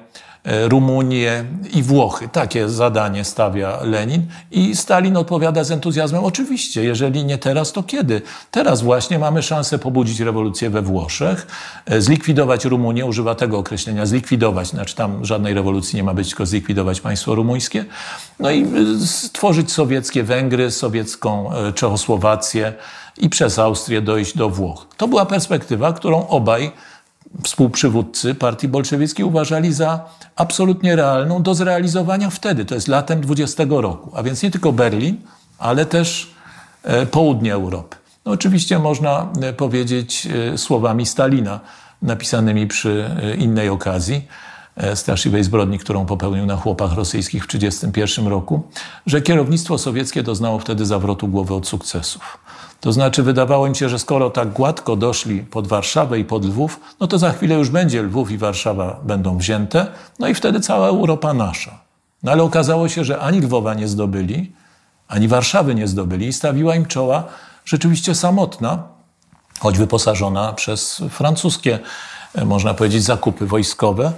Rumunię 0.46 1.46
i 1.74 1.84
Włochy. 1.84 2.28
Takie 2.28 2.70
zadanie 2.70 3.24
stawia 3.24 3.80
Lenin 3.84 4.26
i 4.52 4.76
Stalin 4.76 5.18
odpowiada 5.18 5.64
z 5.64 5.72
entuzjazmem: 5.72 6.24
Oczywiście, 6.24 6.84
jeżeli 6.84 7.26
nie 7.26 7.38
teraz, 7.38 7.72
to 7.72 7.84
kiedy? 7.84 8.22
Teraz 8.52 8.82
właśnie 8.82 9.20
mamy 9.20 9.44
szansę 9.44 9.80
pobudzić 9.80 10.20
rewolucję 10.20 10.70
we 10.70 10.82
Włoszech, 10.82 11.48
y, 11.92 12.02
zlikwidować 12.02 12.66
Rumunię, 12.66 13.06
używa 13.06 13.36
tego 13.36 13.58
określenia, 13.58 14.06
zlikwidować, 14.06 14.68
znaczy 14.68 14.96
tam 14.96 15.26
żadnej 15.26 15.54
rewolucji 15.54 15.96
nie 15.96 16.04
ma 16.04 16.14
być, 16.14 16.28
tylko 16.28 16.46
zlikwidować 16.46 17.02
państwo 17.02 17.36
rumuńskie, 17.36 17.86
no 18.40 18.52
i 18.52 18.68
stworzyć 19.06 19.72
sowieckie 19.72 20.24
Węgry, 20.24 20.72
sowiecką 20.72 21.50
Czechosłowację 21.76 22.74
i 23.18 23.30
przez 23.30 23.60
Austrię 23.60 24.02
dojść 24.02 24.38
do 24.38 24.50
Włoch. 24.50 24.88
To 24.98 25.08
była 25.08 25.26
perspektywa, 25.26 25.94
którą 25.94 26.28
obaj 26.28 26.72
współprzywódcy 27.44 28.36
partii 28.36 28.68
bolszewickiej 28.68 29.26
uważali 29.26 29.74
za 29.74 30.06
absolutnie 30.36 30.96
realną 30.96 31.44
do 31.44 31.56
zrealizowania 31.56 32.30
wtedy, 32.30 32.66
to 32.66 32.76
jest 32.76 32.88
latem 32.88 33.22
20 33.22 33.64
roku. 33.70 34.12
A 34.16 34.24
więc 34.24 34.44
nie 34.44 34.52
tylko 34.52 34.72
Berlin, 34.72 35.18
ale 35.58 35.86
też 35.86 36.34
e, 36.84 37.06
południe 37.06 37.54
Europy. 37.54 37.98
No 38.26 38.32
oczywiście 38.32 38.80
można 38.80 39.28
e, 39.42 39.54
powiedzieć 39.54 40.28
e, 40.54 40.58
słowami 40.58 41.06
Stalina, 41.06 41.60
napisanymi 42.02 42.68
przy 42.68 43.10
innej 43.38 43.70
okazji, 43.70 44.28
straszliwej 44.96 45.44
zbrodni, 45.44 45.80
którą 45.80 46.06
popełnił 46.06 46.46
na 46.46 46.56
chłopach 46.56 46.94
rosyjskich 46.94 47.44
w 47.44 47.48
1931 47.48 48.28
roku, 48.28 48.64
że 49.06 49.22
kierownictwo 49.22 49.78
sowieckie 49.78 50.24
doznało 50.24 50.60
wtedy 50.60 50.86
zawrotu 50.86 51.28
głowy 51.28 51.54
od 51.54 51.68
sukcesów. 51.68 52.38
To 52.86 52.92
znaczy, 52.92 53.24
wydawało 53.24 53.68
im 53.68 53.76
się, 53.76 53.90
że 53.90 54.00
skoro 54.00 54.30
tak 54.30 54.54
gładko 54.54 54.96
doszli 54.96 55.40
pod 55.40 55.68
Warszawę 55.68 56.20
i 56.20 56.26
pod 56.26 56.46
Lwów, 56.46 56.80
no 57.00 57.08
to 57.08 57.18
za 57.18 57.32
chwilę 57.32 57.56
już 57.56 57.70
będzie 57.70 58.04
Lwów 58.04 58.32
i 58.32 58.38
Warszawa 58.38 59.00
będą 59.04 59.38
wzięte, 59.38 59.88
no 60.20 60.28
i 60.28 60.34
wtedy 60.34 60.60
cała 60.60 60.88
Europa 60.88 61.34
nasza. 61.34 61.80
No 62.24 62.32
ale 62.32 62.44
okazało 62.44 62.90
się, 62.90 63.04
że 63.04 63.20
ani 63.20 63.42
Lwowa 63.42 63.74
nie 63.74 63.88
zdobyli, 63.88 64.52
ani 65.08 65.28
Warszawy 65.28 65.76
nie 65.76 65.88
zdobyli 65.88 66.28
i 66.28 66.34
stawiła 66.34 66.76
im 66.76 66.86
czoła 66.86 67.24
rzeczywiście 67.66 68.16
samotna, 68.16 68.84
choć 69.60 69.78
wyposażona 69.78 70.54
przez 70.54 71.02
francuskie, 71.10 71.80
e, 72.36 72.46
można 72.46 72.74
powiedzieć, 72.74 73.04
zakupy 73.04 73.46
wojskowe, 73.46 74.12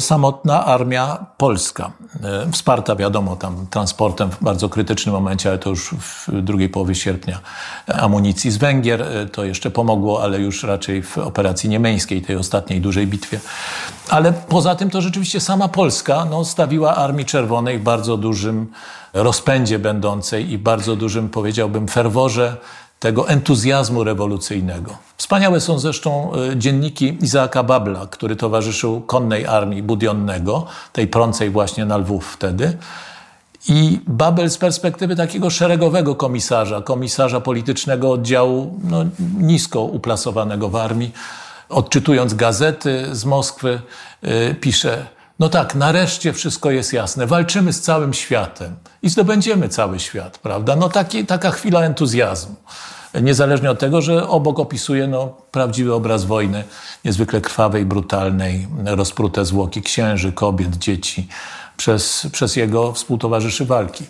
samotna 0.00 0.64
armia 0.64 1.26
polska. 1.36 1.92
E, 2.22 2.52
wsparta, 2.52 2.96
wiadomo, 2.96 3.36
tam 3.36 3.66
transportem 3.70 4.30
w 4.30 4.42
bardzo 4.42 4.68
krytycznym 4.68 5.14
momencie, 5.14 5.48
ale 5.48 5.58
to 5.58 5.70
już 5.70 5.90
w 5.90 6.42
drugiej 6.42 6.68
połowie 6.68 6.94
sierpnia, 6.94 7.40
amunicji 7.86 8.50
z 8.50 8.56
Węgier. 8.56 9.02
E, 9.02 9.26
to 9.26 9.44
jeszcze 9.44 9.70
pomogło, 9.70 10.22
ale 10.22 10.38
już 10.38 10.62
raczej 10.62 11.02
w 11.02 11.18
operacji 11.18 11.68
niemeńskiej, 11.68 12.22
tej 12.22 12.36
ostatniej 12.36 12.80
dużej 12.80 13.06
bitwie. 13.06 13.40
Ale 14.08 14.32
poza 14.32 14.74
tym 14.74 14.90
to 14.90 15.00
rzeczywiście 15.00 15.40
sama 15.40 15.68
Polska 15.68 16.26
no, 16.30 16.44
stawiła 16.44 16.96
Armii 16.96 17.24
Czerwonej 17.24 17.78
w 17.78 17.82
bardzo 17.82 18.16
dużym 18.16 18.66
rozpędzie 19.12 19.78
będącej 19.78 20.50
i 20.50 20.58
bardzo 20.58 20.96
dużym, 20.96 21.28
powiedziałbym, 21.28 21.88
ferworze 21.88 22.56
tego 22.98 23.28
entuzjazmu 23.28 24.04
rewolucyjnego. 24.04 24.96
Wspaniałe 25.16 25.60
są 25.60 25.78
zresztą 25.78 26.32
e, 26.34 26.56
dzienniki 26.56 27.18
Izaaka 27.20 27.62
Babla, 27.62 28.06
który 28.06 28.36
towarzyszył 28.36 29.00
konnej 29.00 29.46
armii 29.46 29.82
Budionnego, 29.82 30.66
tej 30.92 31.06
prącej 31.08 31.50
właśnie 31.50 31.84
na 31.84 31.96
Lwów 31.96 32.32
wtedy. 32.32 32.76
I 33.68 34.00
Babel 34.06 34.50
z 34.50 34.58
perspektywy 34.58 35.16
takiego 35.16 35.50
szeregowego 35.50 36.14
komisarza, 36.14 36.82
komisarza 36.82 37.40
politycznego 37.40 38.12
oddziału 38.12 38.80
no, 38.84 39.04
nisko 39.38 39.80
uplasowanego 39.80 40.68
w 40.68 40.76
armii, 40.76 41.12
odczytując 41.68 42.34
gazety 42.34 43.06
z 43.12 43.24
Moskwy, 43.24 43.80
yy, 44.22 44.54
pisze: 44.60 45.06
No 45.38 45.48
tak, 45.48 45.74
nareszcie 45.74 46.32
wszystko 46.32 46.70
jest 46.70 46.92
jasne, 46.92 47.26
walczymy 47.26 47.72
z 47.72 47.80
całym 47.80 48.14
światem 48.14 48.76
i 49.02 49.08
zdobędziemy 49.08 49.68
cały 49.68 50.00
świat, 50.00 50.38
prawda? 50.38 50.76
No 50.76 50.88
taki, 50.88 51.26
taka 51.26 51.50
chwila 51.50 51.82
entuzjazmu 51.82 52.54
niezależnie 53.22 53.70
od 53.70 53.78
tego, 53.78 54.02
że 54.02 54.28
obok 54.28 54.58
opisuje 54.58 55.06
no, 55.06 55.34
prawdziwy 55.50 55.94
obraz 55.94 56.24
wojny, 56.24 56.64
niezwykle 57.04 57.40
krwawej, 57.40 57.86
brutalnej, 57.86 58.68
rozprute 58.84 59.44
zwłoki 59.44 59.82
księży, 59.82 60.32
kobiet, 60.32 60.76
dzieci 60.76 61.28
przez, 61.76 62.26
przez 62.32 62.56
jego 62.56 62.92
współtowarzyszy 62.92 63.64
walki 63.64 64.04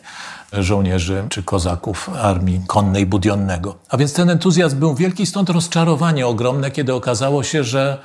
żołnierzy 0.52 1.24
czy 1.28 1.42
kozaków 1.42 2.10
armii 2.22 2.60
konnej 2.66 3.06
Budionnego. 3.06 3.74
A 3.88 3.96
więc 3.96 4.12
ten 4.12 4.30
entuzjazm 4.30 4.78
był 4.78 4.94
wielki, 4.94 5.26
stąd 5.26 5.50
rozczarowanie 5.50 6.26
ogromne, 6.26 6.70
kiedy 6.70 6.94
okazało 6.94 7.42
się, 7.42 7.64
że, 7.64 7.98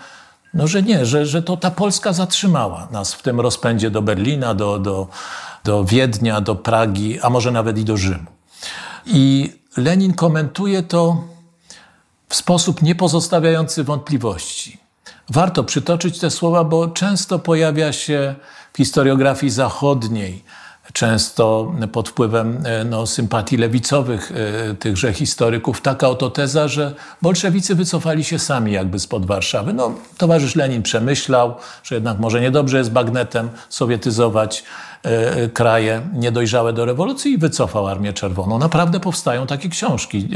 no, 0.54 0.68
że 0.68 0.84
nie, 0.84 1.06
że, 1.06 1.26
że 1.26 1.41
to 1.41 1.58
ta 1.58 1.72
Polska 1.72 2.14
zatrzymała 2.14 2.88
nas 2.91 3.14
w 3.14 3.22
tym 3.22 3.39
rozpędzie 3.39 3.91
do 3.91 4.02
Berlina, 4.02 4.54
do, 4.54 4.80
do, 4.80 5.08
do 5.64 5.86
Wiednia, 5.86 6.41
do 6.41 6.56
Pragi, 6.56 7.20
a 7.20 7.30
może 7.30 7.52
nawet 7.52 7.78
i 7.78 7.84
do 7.84 7.97
Rzymu. 7.97 8.26
I 9.06 9.54
Lenin 9.78 10.14
komentuje 10.14 10.84
to 10.84 11.24
w 12.30 12.36
sposób 12.36 12.82
niepozostawiający 12.82 13.84
wątpliwości. 13.84 14.78
Warto 15.30 15.64
przytoczyć 15.64 16.20
te 16.20 16.32
słowa, 16.32 16.64
bo 16.64 16.88
często 16.88 17.39
pojawia 17.39 17.93
się 17.93 18.36
w 18.74 18.78
historiografii 18.78 19.52
zachodniej, 19.52 20.43
często 20.94 21.74
pod 21.92 22.10
wpływem 22.10 22.64
no, 22.86 23.08
sympatii 23.08 23.58
lewicowych 23.58 24.32
tychże 24.80 25.14
historyków, 25.14 25.82
taka 25.82 26.10
oto 26.10 26.30
teza, 26.30 26.68
że 26.68 26.94
bolszewicy 27.22 27.76
wycofali 27.76 28.24
się 28.24 28.39
sami 28.39 28.72
jakby 28.72 29.00
spod 29.00 29.26
Warszawy. 29.26 29.74
No, 29.74 29.94
towarzysz 30.18 30.56
Lenin 30.56 30.84
przemyślał, 30.84 31.56
że 31.84 31.96
jednak 31.96 32.20
może 32.20 32.42
niedobrze 32.42 32.78
jest 32.78 32.92
bagnetem 32.92 33.50
sowietyzować 33.70 34.64
E, 34.91 34.91
kraje 35.54 36.02
niedojrzałe 36.14 36.74
do 36.74 36.86
rewolucji 36.86 37.32
i 37.32 37.38
wycofał 37.38 37.88
Armię 37.88 38.14
Czerwoną. 38.14 38.58
Naprawdę 38.58 38.99
powstają 38.99 39.47
takie 39.47 39.70
książki 39.70 40.18
e, 40.18 40.28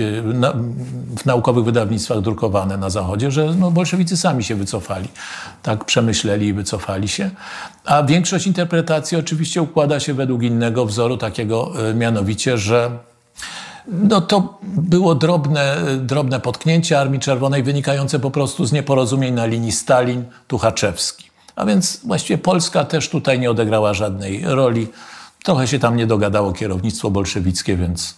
w 1.18 1.26
naukowych 1.26 1.66
wydawnictwach 1.66 2.22
drukowane 2.22 2.78
na 2.78 2.90
Zachodzie, 2.90 3.32
że 3.32 3.56
no, 3.60 3.72
bolszewicy 3.72 4.18
sami 4.18 4.44
się 4.44 4.56
wycofali. 4.56 5.08
Tak 5.64 5.86
przemyśleli 5.86 6.48
i 6.48 6.54
wycofali 6.54 7.08
się. 7.08 7.30
A 7.86 8.04
większość 8.04 8.48
interpretacji 8.48 9.18
oczywiście 9.18 9.62
układa 9.62 10.00
się 10.00 10.14
według 10.14 10.44
innego 10.44 10.86
wzoru, 10.86 11.18
takiego 11.18 11.90
e, 11.90 11.94
mianowicie, 11.94 12.58
że 12.58 12.92
no 13.88 14.22
to 14.22 14.60
było 14.64 15.16
drobne, 15.16 15.78
drobne 16.00 16.40
potknięcie 16.40 17.00
Armii 17.00 17.20
Czerwonej 17.20 17.64
wynikające 17.64 18.20
po 18.20 18.32
prostu 18.32 18.66
z 18.66 18.72
nieporozumień 18.72 19.34
na 19.34 19.46
linii 19.46 19.72
Stalin-Tuchaczewski. 19.72 21.35
A 21.56 21.66
więc 21.66 22.00
właściwie 22.04 22.38
Polska 22.38 22.86
też 22.86 23.10
tutaj 23.10 23.40
nie 23.40 23.52
odegrała 23.52 23.94
żadnej 23.94 24.44
roli. 24.46 24.88
Trochę 25.44 25.68
się 25.68 25.80
tam 25.80 25.96
nie 25.96 26.08
dogadało 26.08 26.54
kierownictwo 26.54 27.12
bolszewickie, 27.12 27.78
więc, 27.78 28.16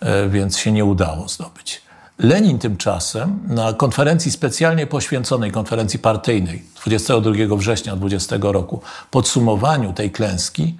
e, 0.00 0.28
więc 0.28 0.58
się 0.58 0.72
nie 0.72 0.84
udało 0.84 1.28
zdobyć. 1.28 1.82
Lenin 2.18 2.58
tymczasem 2.58 3.38
na 3.48 3.72
konferencji 3.72 4.30
specjalnie 4.30 4.86
poświęconej, 4.86 5.52
konferencji 5.52 5.98
partyjnej 5.98 6.64
22 6.84 7.56
września 7.56 7.96
20 7.96 8.52
roku, 8.52 8.80
podsumowaniu 9.10 9.92
tej 9.92 10.10
klęski, 10.10 10.76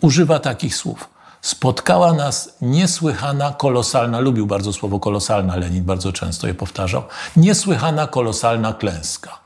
używa 0.00 0.38
takich 0.38 0.76
słów. 0.76 1.08
Spotkała 1.40 2.12
nas 2.12 2.56
niesłychana, 2.60 3.52
kolosalna, 3.52 4.20
lubił 4.20 4.46
bardzo 4.46 4.72
słowo 4.72 5.00
kolosalna, 5.00 5.56
Lenin 5.56 5.84
bardzo 5.84 6.12
często 6.12 6.46
je 6.46 6.54
powtarzał, 6.54 7.02
niesłychana, 7.36 8.06
kolosalna 8.06 8.72
klęska. 8.72 9.38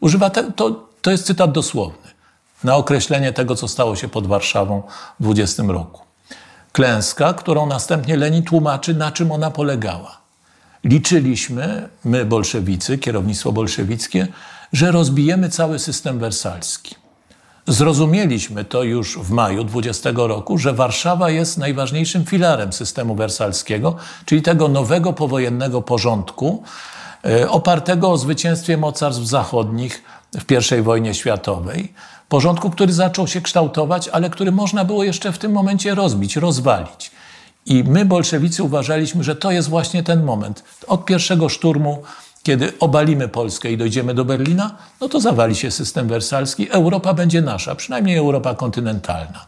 Używa 0.00 0.30
te, 0.30 0.52
to, 0.52 0.88
to 1.06 1.10
jest 1.10 1.26
cytat 1.26 1.52
dosłowny 1.52 2.08
na 2.64 2.76
określenie 2.76 3.32
tego, 3.32 3.54
co 3.54 3.68
stało 3.68 3.96
się 3.96 4.08
pod 4.08 4.26
Warszawą 4.26 4.82
w 5.20 5.22
20 5.22 5.62
roku. 5.62 6.02
Klęska, 6.72 7.34
którą 7.34 7.66
następnie 7.66 8.16
Lenin 8.16 8.42
tłumaczy, 8.42 8.94
na 8.94 9.12
czym 9.12 9.32
ona 9.32 9.50
polegała. 9.50 10.18
Liczyliśmy, 10.84 11.88
my 12.04 12.24
bolszewicy, 12.24 12.98
kierownictwo 12.98 13.52
bolszewickie, 13.52 14.28
że 14.72 14.92
rozbijemy 14.92 15.48
cały 15.48 15.78
system 15.78 16.18
wersalski. 16.18 16.94
Zrozumieliśmy 17.66 18.64
to 18.64 18.82
już 18.82 19.18
w 19.18 19.30
maju 19.30 19.64
20 19.64 20.10
roku, 20.14 20.58
że 20.58 20.72
Warszawa 20.72 21.30
jest 21.30 21.58
najważniejszym 21.58 22.24
filarem 22.24 22.72
systemu 22.72 23.14
wersalskiego, 23.14 23.96
czyli 24.24 24.42
tego 24.42 24.68
nowego 24.68 25.12
powojennego 25.12 25.82
porządku, 25.82 26.62
e, 27.24 27.50
opartego 27.50 28.10
o 28.10 28.18
zwycięstwie 28.18 28.76
mocarstw 28.76 29.24
zachodnich 29.24 30.02
w 30.38 30.72
I 30.78 30.82
wojnie 30.82 31.14
światowej. 31.14 31.92
Porządku, 32.28 32.70
który 32.70 32.92
zaczął 32.92 33.26
się 33.26 33.40
kształtować, 33.40 34.08
ale 34.08 34.30
który 34.30 34.52
można 34.52 34.84
było 34.84 35.04
jeszcze 35.04 35.32
w 35.32 35.38
tym 35.38 35.52
momencie 35.52 35.94
rozbić, 35.94 36.36
rozwalić. 36.36 37.10
I 37.66 37.84
my, 37.84 38.04
bolszewicy, 38.04 38.62
uważaliśmy, 38.62 39.24
że 39.24 39.36
to 39.36 39.50
jest 39.50 39.68
właśnie 39.68 40.02
ten 40.02 40.24
moment. 40.24 40.64
Od 40.86 41.04
pierwszego 41.04 41.48
szturmu, 41.48 42.02
kiedy 42.42 42.72
obalimy 42.80 43.28
Polskę 43.28 43.72
i 43.72 43.76
dojdziemy 43.76 44.14
do 44.14 44.24
Berlina, 44.24 44.76
no 45.00 45.08
to 45.08 45.20
zawali 45.20 45.56
się 45.56 45.70
system 45.70 46.08
wersalski, 46.08 46.70
Europa 46.70 47.14
będzie 47.14 47.42
nasza, 47.42 47.74
przynajmniej 47.74 48.16
Europa 48.16 48.54
kontynentalna. 48.54 49.46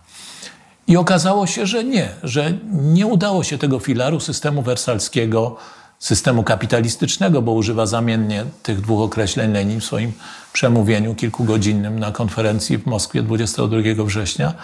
I 0.89 0.97
okazało 0.97 1.47
się, 1.47 1.67
że 1.67 1.85
nie, 1.85 2.09
że 2.23 2.53
nie 2.73 3.07
udało 3.07 3.45
się 3.45 3.59
tego 3.59 3.79
filaru 3.79 4.21
systemu 4.21 4.63
wersalskiego 4.63 5.57
systemu 5.99 6.43
kapitalistycznego, 6.43 7.43
bo 7.43 7.53
używa 7.53 7.87
zamiennie 7.87 8.45
tych 8.63 8.81
dwóch 8.81 9.01
określeń 9.01 9.53
Lenin 9.53 9.81
w 9.81 9.85
swoim 9.85 10.13
przemówieniu 10.53 11.15
kilkugodzinnym 11.15 11.99
na 11.99 12.13
konferencji 12.13 12.79
w 12.79 12.87
Moskwie 12.87 13.23
22 13.23 14.05
września, 14.05 14.55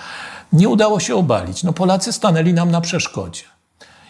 nie 0.52 0.68
udało 0.68 1.00
się 1.00 1.14
obalić. 1.14 1.62
No 1.62 1.72
Polacy 1.72 2.12
stanęli 2.12 2.52
nam 2.54 2.70
na 2.70 2.80
przeszkodzie. 2.80 3.53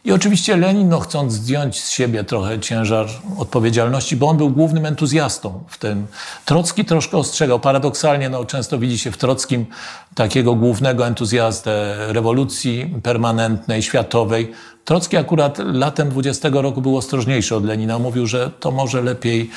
I 0.05 0.13
oczywiście 0.13 0.57
Lenin, 0.57 0.89
no, 0.89 1.01
chcąc 1.01 1.33
zdjąć 1.33 1.81
z 1.81 1.91
siebie 1.91 2.25
trochę 2.25 2.61
ciężar 2.61 3.07
odpowiedzialności, 3.39 4.17
bo 4.17 4.29
on 4.29 4.37
był 4.37 4.51
głównym 4.51 4.87
entuzjastą 4.87 5.65
w 5.69 5.79
tym. 5.79 6.07
Trocki 6.45 6.85
troszkę 6.85 7.17
ostrzegał. 7.17 7.61
Paradoksalnie 7.61 8.29
no, 8.29 8.45
często 8.45 8.79
widzi 8.79 8.99
się 8.99 9.11
w 9.11 9.17
Trockim 9.17 9.67
takiego 10.15 10.55
głównego 10.55 11.07
entuzjastę 11.07 11.97
rewolucji 12.13 12.95
permanentnej, 13.03 13.83
światowej. 13.83 14.53
Trocki 14.85 15.17
akurat 15.17 15.59
latem 15.59 16.11
20 16.11 16.49
roku 16.53 16.83
był 16.83 16.97
ostrożniejszy 16.97 17.57
od 17.57 17.65
Lenina. 17.65 17.99
Mówił, 17.99 18.27
że 18.27 18.51
to 18.61 18.71
może 18.71 19.03
lepiej 19.03 19.51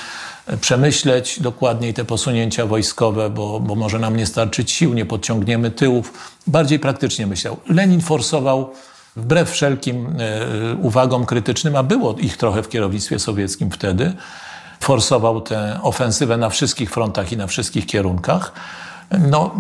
przemyśleć 0.62 1.40
dokładniej 1.40 1.94
te 1.94 2.06
posunięcia 2.06 2.66
wojskowe, 2.66 3.30
bo, 3.30 3.60
bo 3.60 3.76
może 3.76 4.00
nam 4.00 4.18
nie 4.18 4.26
starczyć 4.26 4.72
sił, 4.72 4.94
nie 4.94 5.06
podciągniemy 5.06 5.72
tyłów. 5.72 6.14
Bardziej 6.48 6.80
praktycznie 6.80 7.28
myślał. 7.28 7.58
Lenin 7.70 8.02
forsował 8.02 8.74
wbrew 9.18 9.52
wszelkim 9.52 10.16
e, 10.20 10.76
uwagom 10.76 11.26
krytycznym, 11.26 11.76
a 11.76 11.84
było 11.84 12.14
ich 12.14 12.38
trochę 12.38 12.64
w 12.64 12.70
kierownictwie 12.70 13.20
sowieckim 13.20 13.72
wtedy, 13.72 14.14
forsował 14.80 15.42
tę 15.42 15.80
ofensywę 15.82 16.38
na 16.38 16.50
wszystkich 16.50 16.92
frontach 16.92 17.32
i 17.32 17.38
na 17.38 17.48
wszystkich 17.48 17.86
kierunkach. 17.86 18.54
No, 19.30 19.56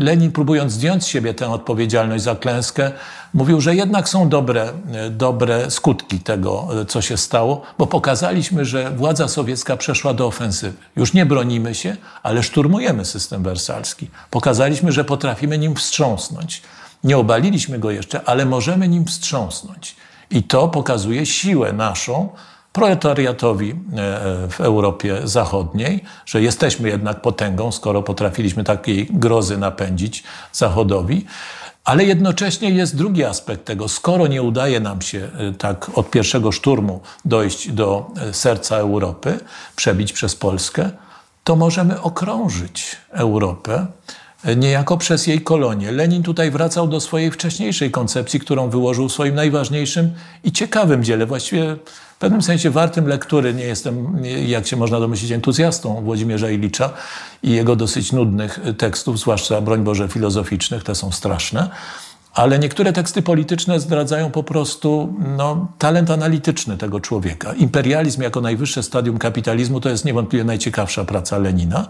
Lenin, 0.00 0.32
próbując 0.32 0.72
zdjąć 0.72 1.04
z 1.04 1.06
siebie 1.06 1.34
tę 1.34 1.50
odpowiedzialność 1.50 2.24
za 2.24 2.34
klęskę, 2.34 2.92
mówił, 3.34 3.60
że 3.60 3.74
jednak 3.74 4.08
są 4.08 4.28
dobre, 4.28 4.72
dobre 5.10 5.70
skutki 5.70 6.20
tego, 6.20 6.68
co 6.88 7.02
się 7.02 7.16
stało, 7.16 7.62
bo 7.78 7.86
pokazaliśmy, 7.86 8.64
że 8.64 8.90
władza 8.90 9.28
sowiecka 9.28 9.76
przeszła 9.76 10.14
do 10.14 10.26
ofensywy. 10.26 10.76
Już 10.96 11.14
nie 11.14 11.26
bronimy 11.26 11.74
się, 11.74 11.96
ale 12.22 12.42
szturmujemy 12.42 13.04
system 13.04 13.42
wersalski. 13.42 14.10
Pokazaliśmy, 14.30 14.92
że 14.92 15.04
potrafimy 15.04 15.58
nim 15.58 15.74
wstrząsnąć. 15.74 16.62
Nie 17.04 17.18
obaliliśmy 17.18 17.78
go 17.78 17.90
jeszcze, 17.90 18.20
ale 18.24 18.46
możemy 18.46 18.88
nim 18.88 19.04
wstrząsnąć. 19.04 19.96
I 20.30 20.42
to 20.42 20.68
pokazuje 20.68 21.26
siłę 21.26 21.72
naszą, 21.72 22.28
proletariatowi 22.72 23.70
e, 23.70 23.74
w 24.48 24.60
Europie 24.60 25.20
Zachodniej, 25.24 26.04
że 26.26 26.42
jesteśmy 26.42 26.88
jednak 26.88 27.22
potęgą, 27.22 27.72
skoro 27.72 28.02
potrafiliśmy 28.02 28.64
takiej 28.64 29.06
grozy 29.10 29.58
napędzić 29.58 30.24
Zachodowi. 30.52 31.26
Ale 31.84 32.04
jednocześnie 32.04 32.70
jest 32.70 32.96
drugi 32.96 33.24
aspekt 33.24 33.64
tego. 33.64 33.88
Skoro 33.88 34.26
nie 34.26 34.42
udaje 34.42 34.80
nam 34.80 35.02
się 35.02 35.28
e, 35.38 35.52
tak 35.52 35.90
od 35.94 36.10
pierwszego 36.10 36.52
szturmu 36.52 37.00
dojść 37.24 37.72
do 37.72 38.10
e, 38.16 38.34
serca 38.34 38.76
Europy, 38.76 39.40
przebić 39.76 40.12
przez 40.12 40.36
Polskę, 40.36 40.90
to 41.44 41.56
możemy 41.56 42.00
okrążyć 42.00 42.96
Europę 43.10 43.86
niejako 44.56 44.96
przez 44.96 45.26
jej 45.26 45.40
kolonie. 45.40 45.92
Lenin 45.92 46.22
tutaj 46.22 46.50
wracał 46.50 46.88
do 46.88 47.00
swojej 47.00 47.30
wcześniejszej 47.30 47.90
koncepcji, 47.90 48.40
którą 48.40 48.70
wyłożył 48.70 49.08
w 49.08 49.12
swoim 49.12 49.34
najważniejszym 49.34 50.10
i 50.44 50.52
ciekawym 50.52 51.04
dziele, 51.04 51.26
właściwie 51.26 51.76
w 52.16 52.20
pewnym 52.20 52.42
sensie 52.42 52.70
wartym 52.70 53.06
lektury. 53.06 53.54
Nie 53.54 53.64
jestem, 53.64 54.22
jak 54.46 54.66
się 54.66 54.76
można 54.76 55.00
domyślić, 55.00 55.32
entuzjastą 55.32 56.02
Włodzimierza 56.02 56.50
Ilicza 56.50 56.90
i 57.42 57.50
jego 57.50 57.76
dosyć 57.76 58.12
nudnych 58.12 58.60
tekstów, 58.78 59.18
zwłaszcza, 59.18 59.60
broń 59.60 59.84
Boże, 59.84 60.08
filozoficznych, 60.08 60.84
te 60.84 60.94
są 60.94 61.12
straszne. 61.12 61.70
Ale 62.38 62.58
niektóre 62.58 62.92
teksty 62.92 63.22
polityczne 63.22 63.80
zdradzają 63.80 64.30
po 64.30 64.42
prostu 64.42 65.14
no, 65.36 65.68
talent 65.78 66.10
analityczny 66.10 66.76
tego 66.76 67.00
człowieka. 67.00 67.52
Imperializm 67.52 68.22
jako 68.22 68.40
najwyższe 68.40 68.82
stadium 68.82 69.18
kapitalizmu 69.18 69.80
to 69.80 69.88
jest 69.88 70.04
niewątpliwie 70.04 70.44
najciekawsza 70.44 71.04
praca 71.04 71.38
Lenina, 71.38 71.86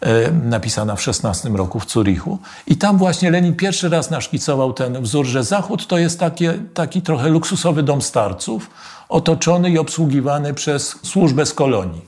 e, 0.00 0.30
napisana 0.32 0.96
w 0.96 1.08
XVI 1.08 1.56
roku 1.56 1.80
w 1.80 1.90
Zurichu. 1.90 2.38
I 2.66 2.76
tam 2.76 2.98
właśnie 2.98 3.30
Lenin 3.30 3.56
pierwszy 3.56 3.88
raz 3.88 4.10
naszkicował 4.10 4.72
ten 4.72 5.02
wzór, 5.02 5.26
że 5.26 5.44
Zachód 5.44 5.86
to 5.86 5.98
jest 5.98 6.20
takie, 6.20 6.58
taki 6.74 7.02
trochę 7.02 7.28
luksusowy 7.28 7.82
dom 7.82 8.02
starców, 8.02 8.70
otoczony 9.08 9.70
i 9.70 9.78
obsługiwany 9.78 10.54
przez 10.54 10.98
służbę 11.02 11.46
z 11.46 11.54
kolonii. 11.54 12.00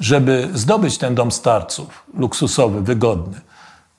Żeby 0.00 0.48
zdobyć 0.54 0.98
ten 0.98 1.14
dom 1.14 1.32
starców, 1.32 2.04
luksusowy, 2.14 2.80
wygodny, 2.80 3.40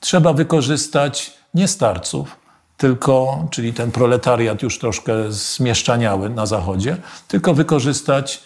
trzeba 0.00 0.32
wykorzystać 0.32 1.32
nie 1.54 1.68
starców, 1.68 2.43
tylko, 2.76 3.46
czyli 3.50 3.72
ten 3.72 3.90
proletariat 3.90 4.62
już 4.62 4.78
troszkę 4.78 5.32
zmieszczaniały 5.32 6.30
na 6.30 6.46
zachodzie, 6.46 6.96
tylko 7.28 7.54
wykorzystać 7.54 8.42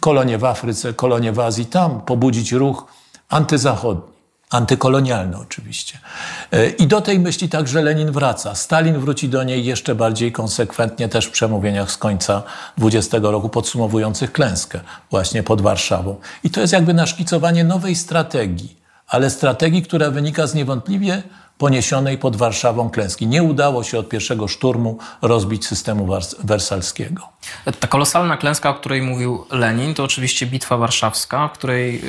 kolonie 0.00 0.38
w 0.38 0.44
Afryce, 0.44 0.94
kolonie 0.94 1.32
w 1.32 1.40
Azji, 1.40 1.66
tam 1.66 2.00
pobudzić 2.00 2.52
ruch 2.52 2.86
antyzachodni, 3.28 4.12
antykolonialny 4.50 5.36
oczywiście. 5.38 5.98
E, 6.52 6.70
I 6.70 6.86
do 6.86 7.00
tej 7.00 7.20
myśli 7.20 7.48
także 7.48 7.82
Lenin 7.82 8.12
wraca. 8.12 8.54
Stalin 8.54 8.98
wróci 8.98 9.28
do 9.28 9.44
niej 9.44 9.64
jeszcze 9.64 9.94
bardziej 9.94 10.32
konsekwentnie 10.32 11.08
też 11.08 11.26
w 11.26 11.30
przemówieniach 11.30 11.90
z 11.90 11.96
końca 11.96 12.42
20 12.78 13.18
roku 13.22 13.48
podsumowujących 13.48 14.32
klęskę 14.32 14.80
właśnie 15.10 15.42
pod 15.42 15.60
Warszawą. 15.60 16.16
I 16.44 16.50
to 16.50 16.60
jest 16.60 16.72
jakby 16.72 16.94
naszkicowanie 16.94 17.64
nowej 17.64 17.96
strategii, 17.96 18.76
ale 19.06 19.30
strategii, 19.30 19.82
która 19.82 20.10
wynika 20.10 20.46
z 20.46 20.54
niewątpliwie 20.54 21.22
poniesionej 21.60 22.18
pod 22.18 22.36
Warszawą 22.36 22.90
klęski. 22.90 23.26
Nie 23.26 23.42
udało 23.42 23.84
się 23.84 23.98
od 23.98 24.08
pierwszego 24.08 24.48
szturmu 24.48 24.98
rozbić 25.22 25.66
systemu 25.66 26.08
wersalskiego. 26.44 27.28
Ta 27.80 27.88
kolosalna 27.88 28.36
klęska, 28.36 28.70
o 28.70 28.74
której 28.74 29.02
mówił 29.02 29.44
Lenin, 29.50 29.94
to 29.94 30.04
oczywiście 30.04 30.46
Bitwa 30.46 30.76
Warszawska, 30.76 31.50
której, 31.54 32.02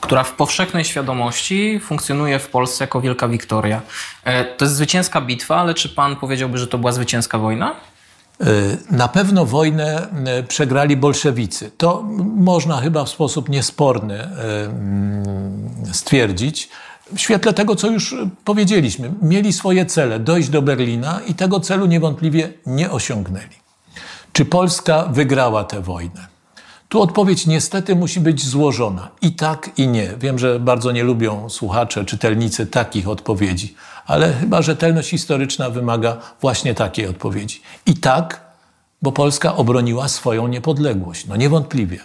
która 0.00 0.24
w 0.24 0.32
powszechnej 0.32 0.84
świadomości 0.84 1.80
funkcjonuje 1.80 2.38
w 2.38 2.48
Polsce 2.48 2.84
jako 2.84 3.00
wielka 3.00 3.28
wiktoria. 3.28 3.80
E, 4.24 4.44
to 4.44 4.64
jest 4.64 4.76
zwycięska 4.76 5.20
bitwa, 5.20 5.56
ale 5.56 5.74
czy 5.74 5.88
pan 5.88 6.16
powiedziałby, 6.16 6.58
że 6.58 6.66
to 6.66 6.78
była 6.78 6.92
zwycięska 6.92 7.38
wojna? 7.38 7.74
E, 8.40 8.46
na 8.90 9.08
pewno 9.08 9.46
wojnę 9.46 10.08
e, 10.26 10.42
przegrali 10.42 10.96
bolszewicy. 10.96 11.70
To 11.78 12.02
można 12.36 12.80
chyba 12.80 13.04
w 13.04 13.08
sposób 13.08 13.48
niesporny 13.48 14.28
stwierdzić. 15.92 16.68
W 17.12 17.18
świetle 17.18 17.52
tego, 17.52 17.76
co 17.76 17.90
już 17.90 18.14
powiedzieliśmy, 18.44 19.12
mieli 19.22 19.52
swoje 19.52 19.86
cele 19.86 20.20
dojść 20.20 20.48
do 20.48 20.62
Berlina 20.62 21.20
i 21.26 21.34
tego 21.34 21.60
celu 21.60 21.86
niewątpliwie 21.86 22.52
nie 22.66 22.90
osiągnęli. 22.90 23.64
Czy 24.32 24.44
Polska 24.44 25.06
wygrała 25.10 25.64
tę 25.64 25.82
wojnę? 25.82 26.26
Tu 26.88 27.02
odpowiedź 27.02 27.46
niestety 27.46 27.96
musi 27.96 28.20
być 28.20 28.46
złożona. 28.46 29.08
I 29.22 29.32
tak, 29.32 29.70
i 29.76 29.88
nie. 29.88 30.10
Wiem, 30.18 30.38
że 30.38 30.60
bardzo 30.60 30.92
nie 30.92 31.02
lubią 31.04 31.50
słuchacze, 31.50 32.04
czytelnicy 32.04 32.66
takich 32.66 33.08
odpowiedzi, 33.08 33.74
ale 34.06 34.32
chyba 34.32 34.62
rzetelność 34.62 35.10
historyczna 35.10 35.70
wymaga 35.70 36.16
właśnie 36.40 36.74
takiej 36.74 37.06
odpowiedzi. 37.06 37.62
I 37.86 37.94
tak, 37.94 38.40
bo 39.02 39.12
Polska 39.12 39.56
obroniła 39.56 40.08
swoją 40.08 40.48
niepodległość. 40.48 41.26
No 41.26 41.36
niewątpliwie. 41.36 41.98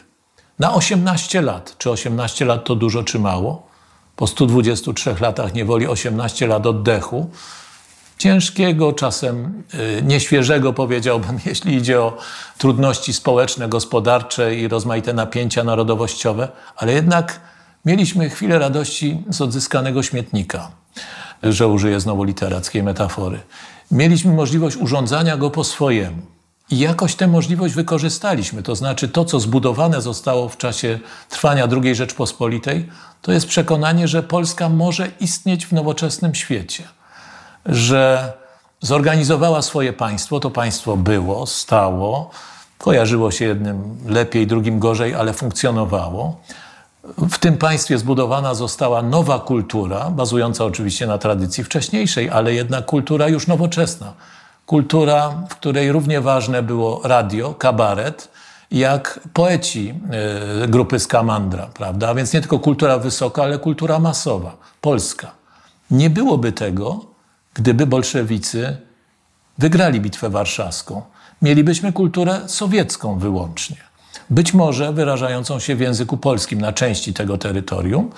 Na 0.59 0.73
18 0.73 1.41
lat. 1.41 1.75
Czy 1.77 1.91
18 1.91 2.45
lat 2.45 2.65
to 2.65 2.75
dużo, 2.75 3.03
czy 3.03 3.19
mało? 3.19 3.68
Po 4.19 4.27
123 4.27 5.15
latach 5.19 5.53
niewoli 5.53 5.87
18 5.87 6.47
lat 6.47 6.65
oddechu 6.65 7.29
ciężkiego, 8.17 8.93
czasem 8.93 9.63
y, 9.73 10.03
nieświeżego, 10.03 10.73
powiedziałbym, 10.73 11.39
jeśli 11.45 11.75
idzie 11.75 12.01
o 12.01 12.17
trudności 12.57 13.13
społeczne, 13.13 13.69
gospodarcze 13.69 14.55
i 14.55 14.67
rozmaite 14.67 15.13
napięcia 15.13 15.63
narodowościowe, 15.63 16.47
ale 16.75 16.93
jednak 16.93 17.39
mieliśmy 17.85 18.29
chwilę 18.29 18.59
radości 18.59 19.23
z 19.29 19.41
odzyskanego 19.41 20.03
śmietnika, 20.03 20.71
że 21.43 21.67
użyję 21.67 21.99
znowu 21.99 22.23
literackiej 22.23 22.83
metafory. 22.83 23.39
Mieliśmy 23.91 24.33
możliwość 24.33 24.77
urządzania 24.77 25.37
go 25.37 25.49
po 25.49 25.63
swojemu. 25.63 26.21
I 26.71 26.79
jakoś 26.79 27.15
tę 27.15 27.27
możliwość 27.27 27.73
wykorzystaliśmy. 27.73 28.63
To 28.63 28.75
znaczy, 28.75 29.09
to, 29.09 29.25
co 29.25 29.39
zbudowane 29.39 30.01
zostało 30.01 30.49
w 30.49 30.57
czasie 30.57 30.99
trwania 31.29 31.67
II 31.83 31.95
Rzeczpospolitej, 31.95 32.89
to 33.21 33.31
jest 33.31 33.47
przekonanie, 33.47 34.07
że 34.07 34.23
Polska 34.23 34.69
może 34.69 35.11
istnieć 35.19 35.65
w 35.65 35.71
nowoczesnym 35.71 36.35
świecie 36.35 36.83
że 37.65 38.33
zorganizowała 38.81 39.61
swoje 39.61 39.93
państwo. 39.93 40.39
To 40.39 40.49
państwo 40.49 40.97
było, 40.97 41.47
stało, 41.47 42.31
kojarzyło 42.77 43.31
się 43.31 43.45
jednym 43.45 43.97
lepiej, 44.05 44.47
drugim 44.47 44.79
gorzej, 44.79 45.15
ale 45.15 45.33
funkcjonowało. 45.33 46.41
W 47.17 47.37
tym 47.37 47.57
państwie 47.57 47.97
zbudowana 47.97 48.53
została 48.53 49.01
nowa 49.01 49.39
kultura, 49.39 50.09
bazująca 50.09 50.65
oczywiście 50.65 51.07
na 51.07 51.17
tradycji 51.17 51.63
wcześniejszej, 51.63 52.29
ale 52.29 52.53
jednak 52.53 52.85
kultura 52.85 53.27
już 53.27 53.47
nowoczesna. 53.47 54.13
Kultura, 54.65 55.33
w 55.49 55.55
której 55.55 55.91
równie 55.91 56.21
ważne 56.21 56.63
było 56.63 57.01
radio, 57.03 57.53
kabaret, 57.53 58.29
jak 58.71 59.19
poeci 59.33 59.93
e, 60.63 60.67
grupy 60.67 60.99
Skamandra, 60.99 61.67
prawda? 61.67 62.09
A 62.09 62.15
więc 62.15 62.33
nie 62.33 62.41
tylko 62.41 62.59
kultura 62.59 62.97
wysoka, 62.97 63.43
ale 63.43 63.59
kultura 63.59 63.99
masowa, 63.99 64.57
polska. 64.81 65.31
Nie 65.91 66.09
byłoby 66.09 66.51
tego, 66.51 67.05
gdyby 67.53 67.87
bolszewicy 67.87 68.77
wygrali 69.57 70.01
bitwę 70.01 70.29
warszawską. 70.29 71.01
Mielibyśmy 71.41 71.93
kulturę 71.93 72.41
sowiecką 72.47 73.19
wyłącznie 73.19 73.88
być 74.29 74.53
może 74.53 74.93
wyrażającą 74.93 75.59
się 75.59 75.75
w 75.75 75.79
języku 75.79 76.17
polskim 76.17 76.61
na 76.61 76.73
części 76.73 77.13
tego 77.13 77.37
terytorium, 77.37 78.09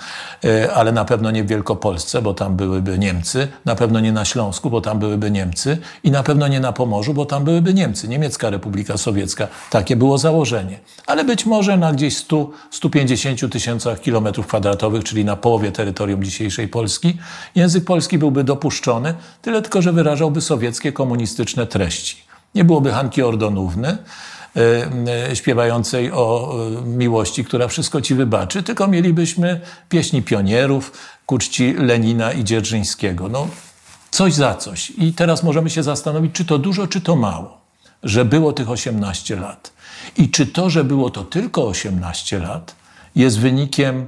e, 0.44 0.72
ale 0.74 0.92
na 0.92 1.04
pewno 1.04 1.30
nie 1.30 1.44
w 1.44 1.46
Wielkopolsce, 1.46 2.22
bo 2.22 2.34
tam 2.34 2.56
byłyby 2.56 2.98
Niemcy, 2.98 3.48
na 3.64 3.74
pewno 3.74 4.00
nie 4.00 4.12
na 4.12 4.24
Śląsku, 4.24 4.70
bo 4.70 4.80
tam 4.80 4.98
byłyby 4.98 5.30
Niemcy 5.30 5.78
i 6.04 6.10
na 6.10 6.22
pewno 6.22 6.48
nie 6.48 6.60
na 6.60 6.72
Pomorzu, 6.72 7.14
bo 7.14 7.26
tam 7.26 7.44
byłyby 7.44 7.74
Niemcy, 7.74 8.08
Niemiecka 8.08 8.50
Republika 8.50 8.96
Sowiecka. 8.96 9.48
Takie 9.70 9.96
było 9.96 10.18
założenie. 10.18 10.78
Ale 11.06 11.24
być 11.24 11.46
może 11.46 11.76
na 11.76 11.92
gdzieś 11.92 12.16
100-150 12.16 13.48
tysiącach 13.48 14.00
kilometrów 14.00 14.46
kwadratowych, 14.46 15.04
czyli 15.04 15.24
na 15.24 15.36
połowie 15.36 15.72
terytorium 15.72 16.24
dzisiejszej 16.24 16.68
Polski, 16.68 17.18
język 17.54 17.84
polski 17.84 18.18
byłby 18.18 18.44
dopuszczony, 18.44 19.14
tyle 19.42 19.62
tylko, 19.62 19.82
że 19.82 19.92
wyrażałby 19.92 20.40
sowieckie, 20.40 20.92
komunistyczne 20.92 21.66
treści. 21.66 22.16
Nie 22.54 22.64
byłoby 22.64 22.90
Hanki 22.90 23.22
Ordonówny, 23.22 23.98
śpiewającej 25.34 26.12
o 26.12 26.54
e, 26.78 26.86
miłości, 26.86 27.44
która 27.44 27.68
wszystko 27.68 28.00
ci 28.00 28.14
wybaczy, 28.14 28.62
tylko 28.62 28.88
mielibyśmy 28.88 29.60
pieśni 29.88 30.22
pionierów 30.22 30.92
ku 31.26 31.38
czci 31.38 31.74
Lenina 31.74 32.32
i 32.32 32.44
Dzierżyńskiego. 32.44 33.28
No, 33.28 33.48
coś 34.10 34.34
za 34.34 34.54
coś. 34.54 34.92
I 34.98 35.12
teraz 35.12 35.42
możemy 35.42 35.70
się 35.70 35.82
zastanowić, 35.82 36.32
czy 36.32 36.44
to 36.44 36.58
dużo, 36.58 36.86
czy 36.86 37.00
to 37.00 37.16
mało, 37.16 37.60
że 38.02 38.24
było 38.24 38.52
tych 38.52 38.70
18 38.70 39.36
lat. 39.36 39.72
I 40.16 40.30
czy 40.30 40.46
to, 40.46 40.70
że 40.70 40.84
było 40.84 41.10
to 41.10 41.24
tylko 41.24 41.66
18 41.66 42.38
lat, 42.38 42.74
jest 43.16 43.38
wynikiem, 43.38 44.06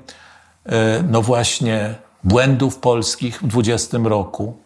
no 1.10 1.22
właśnie, 1.22 1.94
błędów 2.24 2.78
polskich 2.78 3.42
w 3.42 3.46
20 3.46 3.98
roku. 4.04 4.56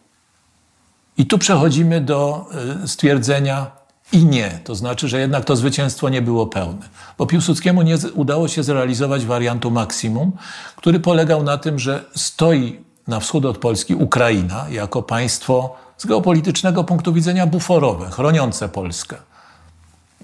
I 1.18 1.26
tu 1.26 1.38
przechodzimy 1.38 2.00
do 2.00 2.46
stwierdzenia, 2.86 3.77
i 4.12 4.24
nie. 4.24 4.60
To 4.64 4.74
znaczy, 4.74 5.08
że 5.08 5.20
jednak 5.20 5.44
to 5.44 5.56
zwycięstwo 5.56 6.08
nie 6.08 6.22
było 6.22 6.46
pełne. 6.46 6.88
Bo 7.18 7.26
Piłsudskiemu 7.26 7.82
nie 7.82 7.96
udało 8.14 8.48
się 8.48 8.62
zrealizować 8.62 9.24
wariantu 9.24 9.70
maksimum, 9.70 10.32
który 10.76 11.00
polegał 11.00 11.42
na 11.42 11.58
tym, 11.58 11.78
że 11.78 12.04
stoi 12.16 12.80
na 13.08 13.20
wschód 13.20 13.44
od 13.44 13.58
Polski 13.58 13.94
Ukraina 13.94 14.66
jako 14.70 15.02
państwo 15.02 15.76
z 15.98 16.06
geopolitycznego 16.06 16.84
punktu 16.84 17.12
widzenia 17.12 17.46
buforowe, 17.46 18.10
chroniące 18.10 18.68
Polskę. 18.68 19.16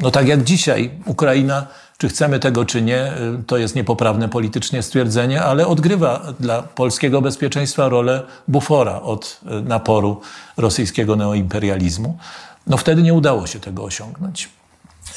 No 0.01 0.11
tak 0.11 0.29
jak 0.29 0.45
dzisiaj 0.45 0.91
Ukraina, 1.07 1.67
czy 1.99 2.09
chcemy 2.09 2.39
tego, 2.39 2.65
czy 2.65 2.83
nie, 2.83 3.13
to 3.47 3.57
jest 3.57 3.77
niepoprawne 3.77 4.29
politycznie 4.29 4.83
stwierdzenie, 4.83 5.43
ale 5.43 5.67
odgrywa 5.67 6.23
dla 6.41 6.63
polskiego 6.63 7.23
bezpieczeństwa 7.23 7.89
rolę 7.89 8.23
bufora 8.49 9.01
od 9.01 9.41
naporu 9.65 10.21
rosyjskiego 10.57 11.17
neoimperializmu. 11.17 12.19
No 12.67 12.77
wtedy 12.77 13.03
nie 13.03 13.15
udało 13.15 13.47
się 13.47 13.61
tego 13.61 13.85
osiągnąć. 13.85 14.49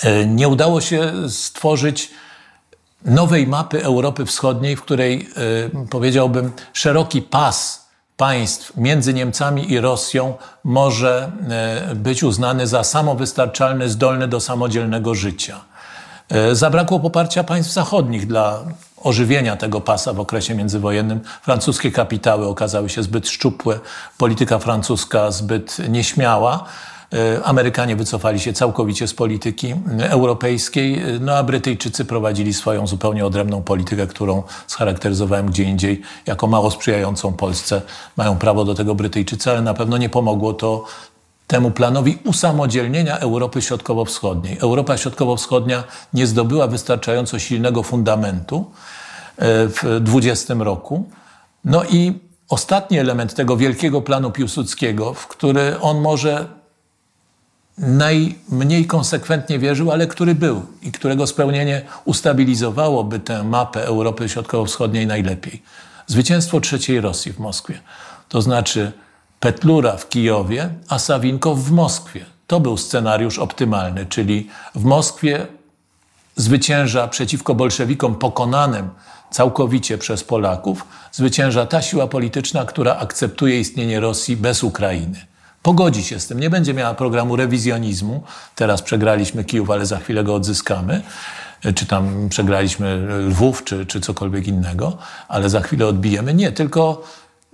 E, 0.04 0.26
nie 0.26 0.48
udało 0.48 0.82
się 0.82 1.14
stworzyć 1.30 2.10
nowej 3.06 3.48
mapy 3.48 3.84
Europy 3.84 4.26
Wschodniej, 4.26 4.76
w 4.76 4.82
której 4.82 5.30
e, 5.76 5.88
powiedziałbym 5.89 6.52
szeroki 6.74 7.22
pas 7.22 7.88
państw 8.18 8.78
między 8.78 9.14
Niemcami 9.14 9.72
i 9.72 9.80
Rosją 9.80 10.34
może 10.64 11.32
e, 11.50 11.95
być 11.95 12.24
uznany 12.24 12.68
za 12.68 12.84
samowystarczalny, 12.84 13.89
zdolny 13.89 14.28
do 14.28 14.39
samodzielnego 14.39 15.16
życia. 15.16 15.62
Zabrakło 16.52 17.00
poparcia 17.00 17.43
państw 17.43 17.74
zachodnich 17.74 18.28
dla 18.28 18.64
ożywienia 19.04 19.58
tego 19.58 19.82
pasa 19.82 20.14
w 20.14 20.20
okresie 20.20 20.56
międzywojennym. 20.56 21.20
Francuskie 21.41 21.91
kapitały 21.91 22.48
okazały 22.48 22.89
się 22.89 23.04
zbyt 23.04 23.30
szczupłe, 23.30 23.80
polityka 24.18 24.60
francuska 24.60 25.32
zbyt 25.32 25.78
nieśmiała. 25.89 26.66
E, 27.14 27.43
Amerykanie 27.43 27.95
wycofali 27.95 28.39
się 28.39 28.53
całkowicie 28.53 29.08
z 29.08 29.14
polityki 29.14 29.76
europejskiej, 29.99 30.99
e, 30.99 31.20
no 31.20 31.36
a 31.36 31.43
Brytyjczycy 31.43 32.05
prowadzili 32.05 32.53
swoją 32.53 32.88
zupełnie 32.88 33.26
odrębną 33.26 33.62
politykę, 33.62 34.08
którą 34.08 34.43
scharakteryzowałem 34.68 35.45
gdzie 35.45 35.64
indziej 35.64 36.01
jako 36.26 36.47
mało 36.47 36.72
sprzyjającą 36.72 37.34
Polsce. 37.34 37.82
Mają 38.18 38.38
prawo 38.38 38.66
do 38.66 38.76
tego 38.76 38.95
Brytyjczycy, 38.95 39.51
ale 39.51 39.62
na 39.62 39.74
pewno 39.74 39.97
nie 39.97 40.10
pomogło 40.10 40.53
to 40.53 40.86
temu 41.47 41.72
planowi 41.72 42.18
usamodzielnienia 42.26 43.20
Europy 43.20 43.62
Środkowo-Wschodniej. 43.62 44.58
Europa 44.62 44.97
Środkowo-Wschodnia 44.97 45.84
nie 46.14 46.28
zdobyła 46.28 46.68
wystarczająco 46.68 47.39
silnego 47.39 47.84
fundamentu 47.84 48.66
e, 49.38 49.68
w 49.68 49.99
20 50.01 50.53
roku. 50.53 51.10
No 51.66 51.84
i 51.84 52.20
ostatni 52.49 52.99
element 52.99 53.36
tego 53.36 53.58
wielkiego 53.58 54.01
planu 54.01 54.32
Piłsudskiego, 54.32 55.14
w 55.14 55.28
który 55.28 55.80
on 55.80 56.01
może 56.01 56.57
najmniej 57.78 58.86
konsekwentnie 58.86 59.59
wierzył, 59.59 59.91
ale 59.91 60.07
który 60.07 60.36
był 60.36 60.65
i 60.82 60.91
którego 60.91 61.28
spełnienie 61.28 61.82
ustabilizowałoby 62.05 63.19
tę 63.19 63.43
mapę 63.43 63.86
Europy 63.86 64.30
Środkowo-Wschodniej 64.30 65.07
najlepiej. 65.07 65.61
Zwycięstwo 66.07 66.61
trzeciej 66.61 67.01
Rosji 67.01 67.34
w 67.34 67.39
Moskwie. 67.39 67.80
To 68.30 68.41
znaczy 68.41 68.91
Petlura 69.39 69.97
w 69.97 70.09
Kijowie, 70.09 70.69
a 70.89 70.99
Sawinkow 70.99 71.59
w 71.59 71.71
Moskwie. 71.71 72.25
To 72.47 72.59
był 72.59 72.78
scenariusz 72.78 73.39
optymalny, 73.39 74.05
czyli 74.05 74.49
w 74.75 74.84
Moskwie 74.84 75.47
zwycięża 76.36 77.07
przeciwko 77.07 77.55
bolszewikom 77.55 78.15
pokonanym 78.15 78.89
całkowicie 79.32 79.97
przez 79.97 80.23
Polaków, 80.23 80.86
zwycięża 81.11 81.65
ta 81.65 81.82
siła 81.82 82.07
polityczna, 82.07 82.65
która 82.65 82.97
akceptuje 82.97 83.59
istnienie 83.59 83.99
Rosji 83.99 84.38
bez 84.38 84.63
Ukrainy. 84.63 85.25
Pogodzi 85.64 86.03
się 86.03 86.20
z 86.20 86.28
tym, 86.28 86.39
nie 86.39 86.49
będzie 86.49 86.74
miała 86.74 86.93
programu 86.93 87.36
rewizjonizmu. 87.36 88.24
Teraz 88.55 88.82
przegraliśmy 88.82 89.43
Kijów, 89.43 89.70
ale 89.70 89.86
za 89.86 89.97
chwilę 89.97 90.24
go 90.24 90.36
odzyskamy. 90.36 91.01
Czy 91.76 91.86
tam 91.86 92.30
przegraliśmy 92.30 93.08
Lwów, 93.28 93.64
czy, 93.64 93.86
czy 93.86 94.01
cokolwiek 94.01 94.47
innego, 94.47 94.97
ale 95.28 95.49
za 95.49 95.62
chwilę 95.62 95.88
odbijemy. 95.88 96.34
Nie, 96.34 96.51
tylko 96.51 97.03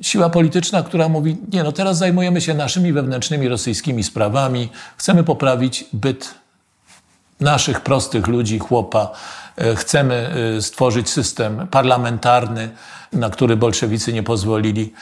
siła 0.01 0.29
polityczna, 0.29 0.83
która 0.83 1.09
mówi: 1.09 1.37
Nie, 1.51 1.63
no 1.63 1.71
teraz 1.71 1.97
zajmujemy 1.97 2.41
się 2.41 2.53
naszymi 2.53 2.93
wewnętrznymi 2.93 3.47
rosyjskimi 3.47 4.03
sprawami, 4.03 4.69
chcemy 4.97 5.23
poprawić 5.23 5.85
byt 5.93 6.35
naszych 7.39 7.81
prostych 7.81 8.27
ludzi, 8.27 8.59
chłopa. 8.59 9.11
E, 9.57 9.75
chcemy 9.75 10.29
e, 10.57 10.61
stworzyć 10.61 11.09
system 11.09 11.67
parlamentarny, 11.67 12.69
na 13.13 13.29
który 13.29 13.57
bolszewicy 13.57 14.13
nie 14.13 14.23
pozwolili. 14.23 14.93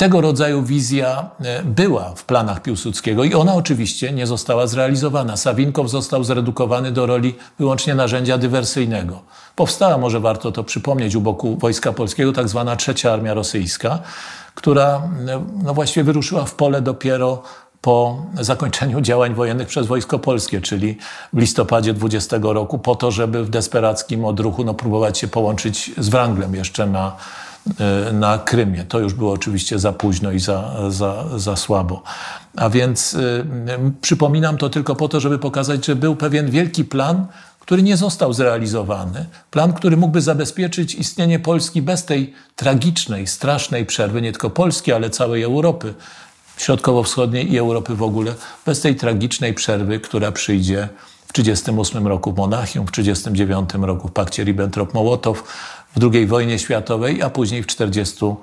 Tego 0.00 0.20
rodzaju 0.20 0.62
wizja 0.62 1.30
e, 1.40 1.62
była 1.62 2.12
w 2.16 2.24
planach 2.24 2.62
Piłsudskiego 2.62 3.24
i 3.24 3.34
ona 3.34 3.54
oczywiście 3.54 4.12
nie 4.12 4.26
została 4.26 4.66
zrealizowana. 4.66 5.36
Sawinkow 5.36 5.90
został 5.90 6.24
zredukowany 6.24 6.92
do 6.92 7.06
roli 7.06 7.34
wyłącznie 7.58 7.94
narzędzia 7.94 8.38
dywersyjnego. 8.38 9.22
Powstała, 9.56 9.98
może 9.98 10.20
warto 10.20 10.52
to 10.52 10.64
przypomnieć, 10.64 11.14
u 11.14 11.20
boku 11.20 11.56
Wojska 11.56 11.92
Polskiego 11.92 12.32
tak 12.32 12.48
zwana 12.48 12.76
Trzecia 12.76 13.12
Armia 13.12 13.34
Rosyjska, 13.34 13.98
która 14.54 15.02
no 15.62 15.74
właściwie 15.74 16.04
wyruszyła 16.04 16.44
w 16.44 16.54
pole 16.54 16.82
dopiero 16.82 17.42
po 17.80 18.22
zakończeniu 18.40 19.00
działań 19.10 19.34
wojennych 19.34 19.68
przez 19.68 19.86
Wojsko 19.86 20.18
Polskie, 20.18 20.60
czyli 20.60 20.96
w 21.32 21.38
listopadzie 21.38 21.94
20 21.94 22.36
roku, 22.42 22.78
po 22.78 22.94
to, 22.94 23.10
żeby 23.10 23.44
w 23.44 23.50
desperackim 23.50 24.24
odruchu 24.24 24.64
no, 24.64 24.74
próbować 24.74 25.18
się 25.18 25.28
połączyć 25.28 25.90
z 25.98 26.08
Wranglem 26.08 26.54
jeszcze 26.54 26.86
na, 26.86 27.06
e, 27.08 27.49
na 28.12 28.38
Krymie. 28.38 28.84
To 28.84 28.98
już 28.98 29.14
było 29.14 29.32
oczywiście 29.32 29.78
za 29.78 29.92
późno 29.92 30.32
i 30.32 30.38
za, 30.38 30.90
za, 30.90 31.38
za 31.38 31.56
słabo. 31.56 32.02
A 32.56 32.70
więc 32.70 33.14
y, 33.14 33.44
przypominam 34.00 34.56
to 34.56 34.70
tylko 34.70 34.96
po 34.96 35.08
to, 35.08 35.20
żeby 35.20 35.38
pokazać, 35.38 35.86
że 35.86 35.96
był 35.96 36.16
pewien 36.16 36.50
wielki 36.50 36.84
plan, 36.84 37.26
który 37.60 37.82
nie 37.82 37.96
został 37.96 38.32
zrealizowany. 38.32 39.26
Plan, 39.50 39.72
który 39.72 39.96
mógłby 39.96 40.20
zabezpieczyć 40.20 40.94
istnienie 40.94 41.38
Polski 41.38 41.82
bez 41.82 42.04
tej 42.04 42.34
tragicznej, 42.56 43.26
strasznej 43.26 43.86
przerwy, 43.86 44.22
nie 44.22 44.32
tylko 44.32 44.50
Polski, 44.50 44.92
ale 44.92 45.10
całej 45.10 45.42
Europy 45.42 45.94
Środkowo-Wschodniej 46.56 47.52
i 47.52 47.58
Europy 47.58 47.94
w 47.94 48.02
ogóle, 48.02 48.34
bez 48.66 48.80
tej 48.80 48.96
tragicznej 48.96 49.54
przerwy, 49.54 50.00
która 50.00 50.32
przyjdzie 50.32 50.88
w 51.26 51.32
1938 51.32 52.06
roku 52.06 52.32
w 52.32 52.36
Monachium, 52.36 52.86
w 52.86 52.90
1939 52.90 53.86
roku 53.86 54.08
w 54.08 54.12
pakcie 54.12 54.44
Ribbentrop-Mołotow, 54.44 55.34
w 55.96 56.14
II 56.14 56.26
wojnie 56.26 56.58
światowej, 56.58 57.22
a 57.22 57.30
później 57.30 57.62
w 57.62 57.66
1940 57.66 58.36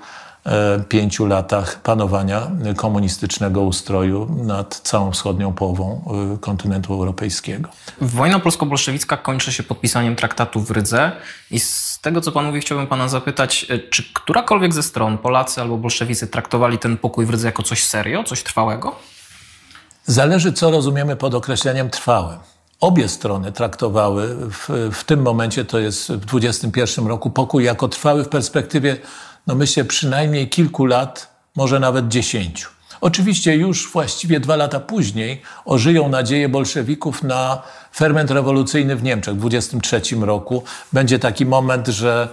pięciu 0.89 1.25
latach 1.25 1.81
panowania 1.81 2.51
komunistycznego 2.75 3.61
ustroju 3.61 4.43
nad 4.43 4.75
całą 4.75 5.11
wschodnią 5.11 5.53
połową 5.53 6.01
y, 6.35 6.37
kontynentu 6.37 6.93
europejskiego. 6.93 7.69
Wojna 8.01 8.39
polsko-bolszewicka 8.39 9.17
kończy 9.17 9.53
się 9.53 9.63
podpisaniem 9.63 10.15
traktatu 10.15 10.61
w 10.61 10.71
Rydze 10.71 11.11
i 11.51 11.59
z 11.59 11.99
tego, 12.01 12.21
co 12.21 12.31
pan 12.31 12.45
mówi, 12.45 12.59
chciałbym 12.59 12.87
pana 12.87 13.07
zapytać, 13.07 13.65
y, 13.69 13.79
czy 13.89 14.13
którakolwiek 14.13 14.73
ze 14.73 14.83
stron, 14.83 15.17
Polacy 15.17 15.61
albo 15.61 15.77
bolszewicy, 15.77 16.27
traktowali 16.27 16.77
ten 16.77 16.97
pokój 16.97 17.25
w 17.25 17.29
Rydze 17.29 17.47
jako 17.47 17.63
coś 17.63 17.83
serio, 17.83 18.23
coś 18.23 18.43
trwałego? 18.43 18.95
Zależy, 20.05 20.53
co 20.53 20.71
rozumiemy 20.71 21.15
pod 21.15 21.33
określeniem 21.33 21.89
trwałym. 21.89 22.39
Obie 22.79 23.09
strony 23.09 23.51
traktowały 23.51 24.35
w, 24.35 24.89
w 24.93 25.03
tym 25.03 25.21
momencie, 25.21 25.65
to 25.65 25.79
jest 25.79 26.11
w 26.11 26.25
21 26.25 27.07
roku, 27.07 27.29
pokój 27.29 27.63
jako 27.63 27.87
trwały 27.87 28.23
w 28.23 28.29
perspektywie 28.29 28.97
no 29.47 29.55
myślę, 29.55 29.85
przynajmniej 29.85 30.49
kilku 30.49 30.85
lat, 30.85 31.29
może 31.55 31.79
nawet 31.79 32.07
dziesięciu. 32.07 32.69
Oczywiście 33.01 33.55
już 33.55 33.91
właściwie 33.91 34.39
dwa 34.39 34.55
lata 34.55 34.79
później 34.79 35.41
ożyją 35.65 36.09
nadzieje 36.09 36.49
bolszewików 36.49 37.23
na 37.23 37.61
ferment 37.95 38.31
rewolucyjny 38.31 38.95
w 38.95 39.03
Niemczech. 39.03 39.35
W 39.35 39.37
23 39.37 40.01
roku 40.21 40.63
będzie 40.93 41.19
taki 41.19 41.45
moment, 41.45 41.87
że 41.87 42.29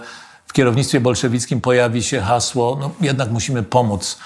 w 0.47 0.53
kierownictwie 0.53 0.99
bolszewickim 0.99 1.61
pojawi 1.61 2.03
się 2.03 2.21
hasło, 2.21 2.77
no 2.81 2.91
jednak 3.01 3.31
musimy 3.31 3.63
pomóc 3.63 4.17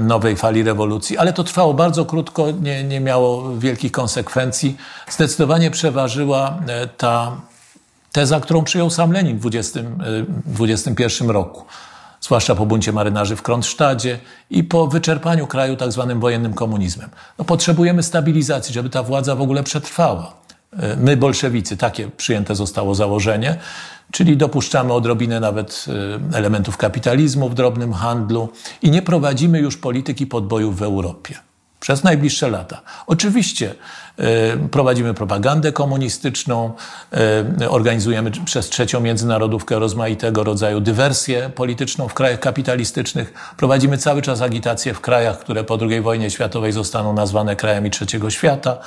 nowej 0.00 0.36
fali 0.36 0.62
rewolucji, 0.62 1.18
ale 1.18 1.32
to 1.32 1.44
trwało 1.44 1.74
bardzo 1.74 2.04
krótko, 2.04 2.50
nie, 2.50 2.84
nie 2.84 3.00
miało 3.00 3.56
wielkich 3.58 3.92
konsekwencji. 3.92 4.76
Zdecydowanie 5.10 5.70
przeważyła 5.70 6.58
e, 6.68 6.86
ta 6.86 7.36
teza, 8.12 8.40
którą 8.40 8.64
przyjął 8.64 8.90
sam 8.90 9.12
Lenin 9.12 9.36
w 9.36 9.40
20, 9.40 9.80
21 10.46 11.30
e, 11.30 11.32
roku 11.32 11.64
zwłaszcza 12.20 12.54
po 12.54 12.66
buncie 12.66 12.92
marynarzy 12.92 13.36
w 13.36 13.42
Kronsztadzie 13.42 14.18
i 14.50 14.64
po 14.64 14.86
wyczerpaniu 14.86 15.46
kraju 15.46 15.76
tak 15.76 15.92
zwanym 15.92 16.20
wojennym 16.20 16.54
komunizmem. 16.54 17.10
No, 17.38 17.44
potrzebujemy 17.44 18.02
stabilizacji, 18.02 18.74
żeby 18.74 18.90
ta 18.90 19.02
władza 19.02 19.34
w 19.34 19.40
ogóle 19.40 19.62
przetrwała. 19.62 20.32
E, 20.72 20.96
my, 20.96 21.16
bolszewicy, 21.16 21.76
takie 21.76 22.08
przyjęte 22.08 22.54
zostało 22.54 22.94
założenie, 22.94 23.58
czyli 24.12 24.36
dopuszczamy 24.36 24.92
odrobinę 24.92 25.40
nawet 25.40 25.86
e, 26.32 26.36
elementów 26.36 26.76
kapitalizmu 26.76 27.48
w 27.48 27.54
drobnym 27.54 27.92
handlu 27.92 28.48
i 28.82 28.90
nie 28.90 29.02
prowadzimy 29.02 29.58
już 29.58 29.76
polityki 29.76 30.26
podbojów 30.26 30.78
w 30.78 30.82
Europie 30.82 31.49
przez 31.80 32.04
najbliższe 32.04 32.50
lata. 32.50 32.80
Oczywiście 33.06 33.74
e, 34.18 34.56
prowadzimy 34.56 35.14
propagandę 35.14 35.72
komunistyczną, 35.72 36.72
e, 37.60 37.70
organizujemy 37.70 38.30
przez 38.44 38.68
trzecią 38.68 39.00
międzynarodówkę 39.00 39.78
rozmaitego 39.78 40.44
rodzaju 40.44 40.80
dywersję 40.80 41.50
polityczną 41.54 42.08
w 42.08 42.14
krajach 42.14 42.40
kapitalistycznych, 42.40 43.54
prowadzimy 43.56 43.98
cały 43.98 44.22
czas 44.22 44.42
agitację 44.42 44.94
w 44.94 45.00
krajach, 45.00 45.38
które 45.38 45.64
po 45.64 45.78
II 45.80 46.00
wojnie 46.00 46.30
światowej 46.30 46.72
zostaną 46.72 47.12
nazwane 47.12 47.56
krajami 47.56 47.90
trzeciego 47.90 48.30
świata, 48.30 48.78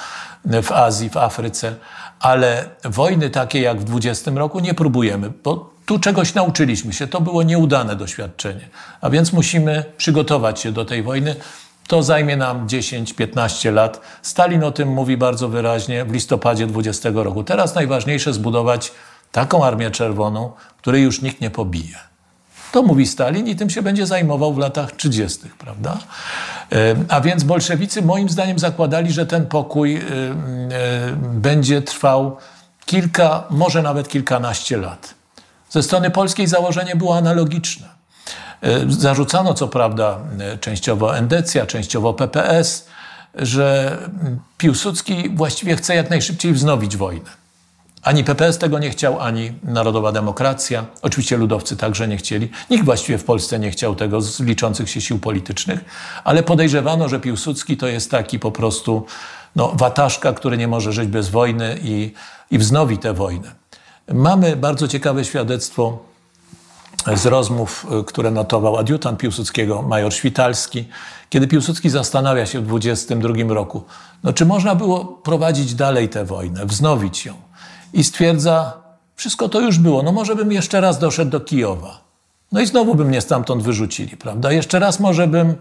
w 0.64 0.72
Azji, 0.72 1.10
w 1.10 1.18
Afryce, 1.18 1.76
ale 2.20 2.66
wojny 2.84 3.30
takie 3.30 3.62
jak 3.62 3.80
w 3.80 3.84
20 3.84 4.32
roku 4.32 4.60
nie 4.60 4.74
próbujemy, 4.74 5.32
bo 5.44 5.74
tu 5.86 6.00
czegoś 6.00 6.34
nauczyliśmy 6.34 6.94
się, 6.94 7.08
to 7.08 7.22
było 7.22 7.44
nieudane 7.44 7.96
doświadczenie, 7.96 8.70
a 9.02 9.10
więc 9.10 9.34
musimy 9.34 9.86
przygotować 9.98 10.60
się 10.60 10.72
do 10.72 10.86
tej 10.86 11.04
wojny 11.04 11.36
to 11.88 12.04
zajmie 12.04 12.38
nam 12.38 12.68
10-15 12.68 13.74
lat. 13.74 14.02
Stalin 14.22 14.64
o 14.64 14.72
tym 14.72 14.90
mówi 14.90 15.18
bardzo 15.18 15.50
wyraźnie 15.50 16.06
w 16.06 16.14
listopadzie 16.14 16.68
20 16.68 17.10
roku. 17.14 17.44
Teraz 17.44 17.76
najważniejsze 17.76 18.34
zbudować 18.34 18.92
taką 19.32 19.66
armię 19.66 19.92
czerwoną, 19.92 20.52
której 20.78 21.04
już 21.04 21.22
nikt 21.22 21.42
nie 21.42 21.50
pobije. 21.50 21.98
To 22.72 22.84
mówi 22.84 23.08
Stalin 23.08 23.48
i 23.48 23.56
tym 23.56 23.70
się 23.70 23.82
będzie 23.82 24.06
zajmował 24.06 24.54
w 24.54 24.58
latach 24.58 24.92
30., 24.92 25.40
prawda? 25.58 25.98
E, 26.72 26.96
a 27.10 27.22
więc 27.22 27.44
bolszewicy 27.44 28.02
moim 28.02 28.30
zdaniem 28.30 28.60
zakładali, 28.60 29.12
że 29.12 29.26
ten 29.26 29.46
pokój 29.46 29.96
e, 29.96 30.02
e, 30.02 30.04
będzie 31.18 31.82
trwał 31.82 32.38
kilka, 32.86 33.44
może 33.50 33.82
nawet 33.82 34.08
kilkanaście 34.08 34.78
lat. 34.78 35.14
Ze 35.70 35.84
strony 35.84 36.12
polskiej 36.12 36.48
założenie 36.48 36.96
było 36.96 37.18
analogiczne. 37.18 37.93
E, 38.62 38.92
zarzucano 38.92 39.54
co 39.54 39.68
prawda 39.68 40.20
e, 40.40 40.58
częściowo 40.58 41.18
Endecja, 41.18 41.66
częściowo 41.66 42.14
PPS, 42.14 42.88
że 43.36 43.98
Piłsudski 44.58 45.30
właściwie 45.30 45.76
chce 45.76 45.96
jak 45.96 46.10
najszybciej 46.10 46.54
wznowić 46.54 46.98
wojnę. 46.98 47.44
Ani 48.04 48.24
PPS 48.24 48.58
tego 48.58 48.80
nie 48.80 48.90
chciał, 48.90 49.20
ani 49.20 49.54
Narodowa 49.64 50.12
Demokracja. 50.12 50.86
Oczywiście 51.02 51.38
ludowcy 51.38 51.78
także 51.78 52.08
nie 52.08 52.18
chcieli. 52.18 52.50
Nikt 52.70 52.86
właściwie 52.86 53.18
w 53.18 53.24
Polsce 53.24 53.60
nie 53.60 53.72
chciał 53.72 53.96
tego 53.96 54.22
z 54.22 54.40
liczących 54.40 54.90
się 54.90 55.02
sił 55.02 55.20
politycznych, 55.20 55.80
ale 56.24 56.44
podejrzewano, 56.44 57.10
że 57.10 57.20
Piłsudski 57.20 57.78
to 57.78 57.88
jest 57.88 58.12
taki 58.12 58.40
po 58.40 58.52
prostu 58.52 59.06
no, 59.56 59.72
wataszka, 59.76 60.34
który 60.34 60.58
nie 60.58 60.68
może 60.68 60.94
żyć 60.94 61.10
bez 61.10 61.30
wojny 61.30 61.78
i, 61.84 62.14
i 62.52 62.58
wznowi 62.58 62.98
tę 62.98 63.14
wojnę. 63.14 63.52
Mamy 64.14 64.56
bardzo 64.56 64.88
ciekawe 64.88 65.26
świadectwo 65.26 66.13
z 67.16 67.26
rozmów, 67.26 67.86
y, 68.02 68.04
które 68.04 68.32
notował 68.32 68.78
adiutant 68.78 69.20
Piłsudskiego, 69.20 69.82
major 69.82 70.14
Świtalski, 70.14 70.88
kiedy 71.30 71.48
Piłsudski 71.48 71.90
zastanawia 71.90 72.46
się 72.46 72.60
w 72.60 72.68
22 72.68 73.54
roku, 73.54 73.84
no 74.24 74.34
czy 74.34 74.46
można 74.46 74.76
było 74.76 75.06
prowadzić 75.06 75.76
dalej 75.76 76.10
tę 76.10 76.26
wojnę, 76.26 76.66
wznowić 76.66 77.26
ją. 77.26 77.34
I 77.94 78.04
stwierdza, 78.04 78.74
wszystko 79.16 79.50
to 79.50 79.60
już 79.60 79.80
było, 79.80 80.04
no 80.04 80.12
może 80.12 80.36
bym 80.36 80.52
jeszcze 80.52 80.82
raz 80.82 81.00
doszedł 81.00 81.32
do 81.32 81.40
Kijowa. 81.40 82.02
No 82.52 82.62
i 82.62 82.66
znowu 82.66 82.96
by 82.96 83.06
mnie 83.06 83.22
stamtąd 83.22 83.64
wyrzucili, 83.64 84.18
prawda? 84.18 84.52
Jeszcze 84.52 84.80
raz 84.80 85.00
może 85.00 85.28
bym 85.28 85.56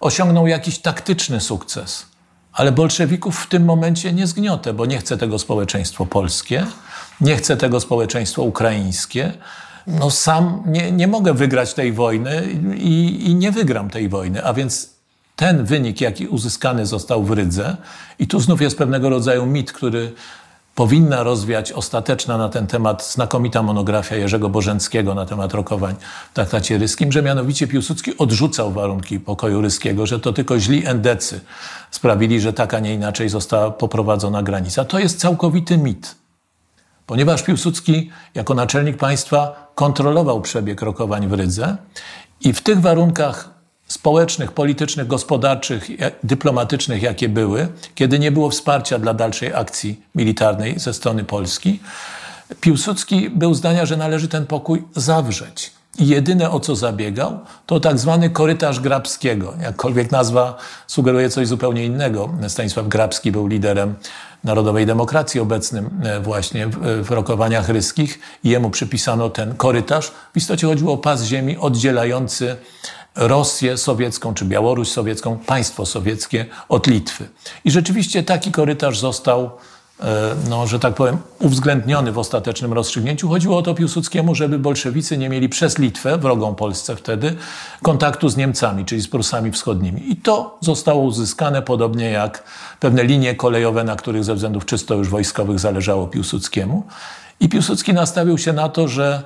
osiągnął 0.00 0.46
jakiś 0.46 0.78
taktyczny 0.78 1.40
sukces. 1.40 2.06
Ale 2.52 2.72
bolszewików 2.72 3.38
w 3.38 3.46
tym 3.46 3.64
momencie 3.64 4.12
nie 4.12 4.26
zgniotę, 4.26 4.72
bo 4.72 4.86
nie 4.86 4.98
chce 4.98 5.16
tego 5.16 5.38
społeczeństwo 5.38 6.06
polskie, 6.06 6.66
nie 7.20 7.36
chce 7.36 7.56
tego 7.56 7.80
społeczeństwo 7.80 8.42
ukraińskie, 8.42 9.32
no 9.86 10.10
sam 10.10 10.62
nie, 10.66 10.92
nie 10.92 11.08
mogę 11.08 11.34
wygrać 11.34 11.74
tej 11.74 11.92
wojny 11.92 12.42
i, 12.76 13.24
i 13.30 13.34
nie 13.34 13.52
wygram 13.52 13.90
tej 13.90 14.08
wojny. 14.08 14.44
A 14.44 14.54
więc 14.54 14.90
ten 15.36 15.64
wynik, 15.64 16.00
jaki 16.00 16.26
uzyskany 16.26 16.86
został 16.86 17.24
w 17.24 17.30
Rydze, 17.30 17.76
i 18.18 18.26
tu 18.26 18.40
znów 18.40 18.60
jest 18.60 18.78
pewnego 18.78 19.10
rodzaju 19.10 19.46
mit, 19.46 19.72
który 19.72 20.12
powinna 20.74 21.22
rozwiać 21.22 21.72
ostateczna 21.72 22.38
na 22.38 22.48
ten 22.48 22.66
temat 22.66 23.06
znakomita 23.06 23.62
monografia 23.62 24.16
Jerzego 24.16 24.48
Bożęckiego 24.48 25.14
na 25.14 25.26
temat 25.26 25.54
rokowań 25.54 25.94
w 26.30 26.34
traktacie 26.34 26.78
ryskim, 26.78 27.12
że 27.12 27.22
mianowicie 27.22 27.66
Piłsudski 27.66 28.18
odrzucał 28.18 28.72
warunki 28.72 29.20
pokoju 29.20 29.60
ryskiego, 29.60 30.06
że 30.06 30.20
to 30.20 30.32
tylko 30.32 30.60
źli 30.60 30.86
endecy 30.86 31.40
sprawili, 31.90 32.40
że 32.40 32.52
tak, 32.52 32.74
a 32.74 32.80
nie 32.80 32.94
inaczej 32.94 33.28
została 33.28 33.70
poprowadzona 33.70 34.42
granica. 34.42 34.84
To 34.84 34.98
jest 34.98 35.18
całkowity 35.18 35.78
mit. 35.78 36.14
Ponieważ 37.06 37.42
Piłsudski 37.42 38.10
jako 38.34 38.54
naczelnik 38.54 38.96
państwa 38.96 39.70
kontrolował 39.74 40.40
przebieg 40.40 40.82
rokowań 40.82 41.28
w 41.28 41.32
Rydze 41.32 41.76
i 42.40 42.52
w 42.52 42.60
tych 42.60 42.80
warunkach 42.80 43.50
społecznych, 43.88 44.52
politycznych, 44.52 45.06
gospodarczych, 45.06 45.88
dyplomatycznych, 46.22 47.02
jakie 47.02 47.28
były, 47.28 47.68
kiedy 47.94 48.18
nie 48.18 48.32
było 48.32 48.50
wsparcia 48.50 48.98
dla 48.98 49.14
dalszej 49.14 49.54
akcji 49.54 50.00
militarnej 50.14 50.78
ze 50.78 50.94
strony 50.94 51.24
Polski, 51.24 51.80
Piłsudski 52.60 53.30
był 53.30 53.54
zdania, 53.54 53.86
że 53.86 53.96
należy 53.96 54.28
ten 54.28 54.46
pokój 54.46 54.84
zawrzeć. 54.96 55.72
I 55.98 56.08
jedyne 56.08 56.50
o 56.50 56.60
co 56.60 56.76
zabiegał, 56.76 57.38
to 57.66 57.80
tak 57.80 57.98
zwany 57.98 58.30
korytarz 58.30 58.80
Grabskiego. 58.80 59.54
Jakkolwiek 59.62 60.10
nazwa 60.10 60.56
sugeruje 60.86 61.28
coś 61.28 61.48
zupełnie 61.48 61.84
innego. 61.84 62.30
Stanisław 62.48 62.88
Grabski 62.88 63.32
był 63.32 63.46
liderem 63.46 63.94
Narodowej 64.46 64.86
Demokracji 64.86 65.40
obecnym 65.40 65.90
e, 66.04 66.20
właśnie 66.20 66.68
w 67.02 67.10
rokowaniach 67.10 67.68
ryskich 67.68 68.18
jemu 68.44 68.70
przypisano 68.70 69.30
ten 69.30 69.54
korytarz. 69.54 70.12
W 70.34 70.36
istocie 70.36 70.66
chodziło 70.66 70.92
o 70.92 70.98
pas 70.98 71.24
ziemi 71.24 71.56
oddzielający 71.58 72.56
Rosję 73.16 73.76
sowiecką 73.76 74.34
czy 74.34 74.44
Białoruś 74.44 74.88
sowiecką, 74.88 75.38
państwo 75.38 75.86
sowieckie 75.86 76.46
od 76.68 76.86
Litwy. 76.86 77.28
I 77.64 77.70
rzeczywiście 77.70 78.22
taki 78.22 78.52
korytarz 78.52 78.98
został, 79.00 79.44
e, 79.44 79.50
no, 80.48 80.66
że 80.66 80.78
tak 80.78 80.94
powiem, 80.94 81.18
uwzględniony 81.38 82.12
w 82.12 82.18
ostatecznym 82.18 82.72
rozstrzygnięciu. 82.72 83.28
Chodziło 83.28 83.58
o 83.58 83.62
to 83.62 83.74
Piłsudskiemu, 83.74 84.34
żeby 84.34 84.58
bolszewicy 84.58 85.18
nie 85.18 85.28
mieli 85.28 85.48
przez 85.48 85.78
Litwę, 85.78 86.18
wrogą 86.18 86.54
Polsce 86.54 86.96
wtedy, 86.96 87.36
kontaktu 87.82 88.28
z 88.28 88.36
Niemcami, 88.36 88.84
czyli 88.84 89.00
z 89.00 89.08
Prusami 89.08 89.52
Wschodnimi. 89.52 90.12
I 90.12 90.16
to 90.16 90.58
zostało 90.60 91.02
uzyskane, 91.02 91.62
podobnie 91.62 92.10
jak 92.10 92.42
pewne 92.80 93.04
linie 93.04 93.34
kolejowe, 93.34 93.84
na 93.84 93.96
których 93.96 94.24
ze 94.24 94.34
względów 94.34 94.66
czysto 94.66 94.94
już 94.94 95.08
wojskowych 95.08 95.58
zależało 95.58 96.06
Piłsudskiemu. 96.06 96.82
I 97.40 97.48
Piłsudski 97.48 97.94
nastawił 97.94 98.38
się 98.38 98.52
na 98.52 98.68
to, 98.68 98.88
że 98.88 99.22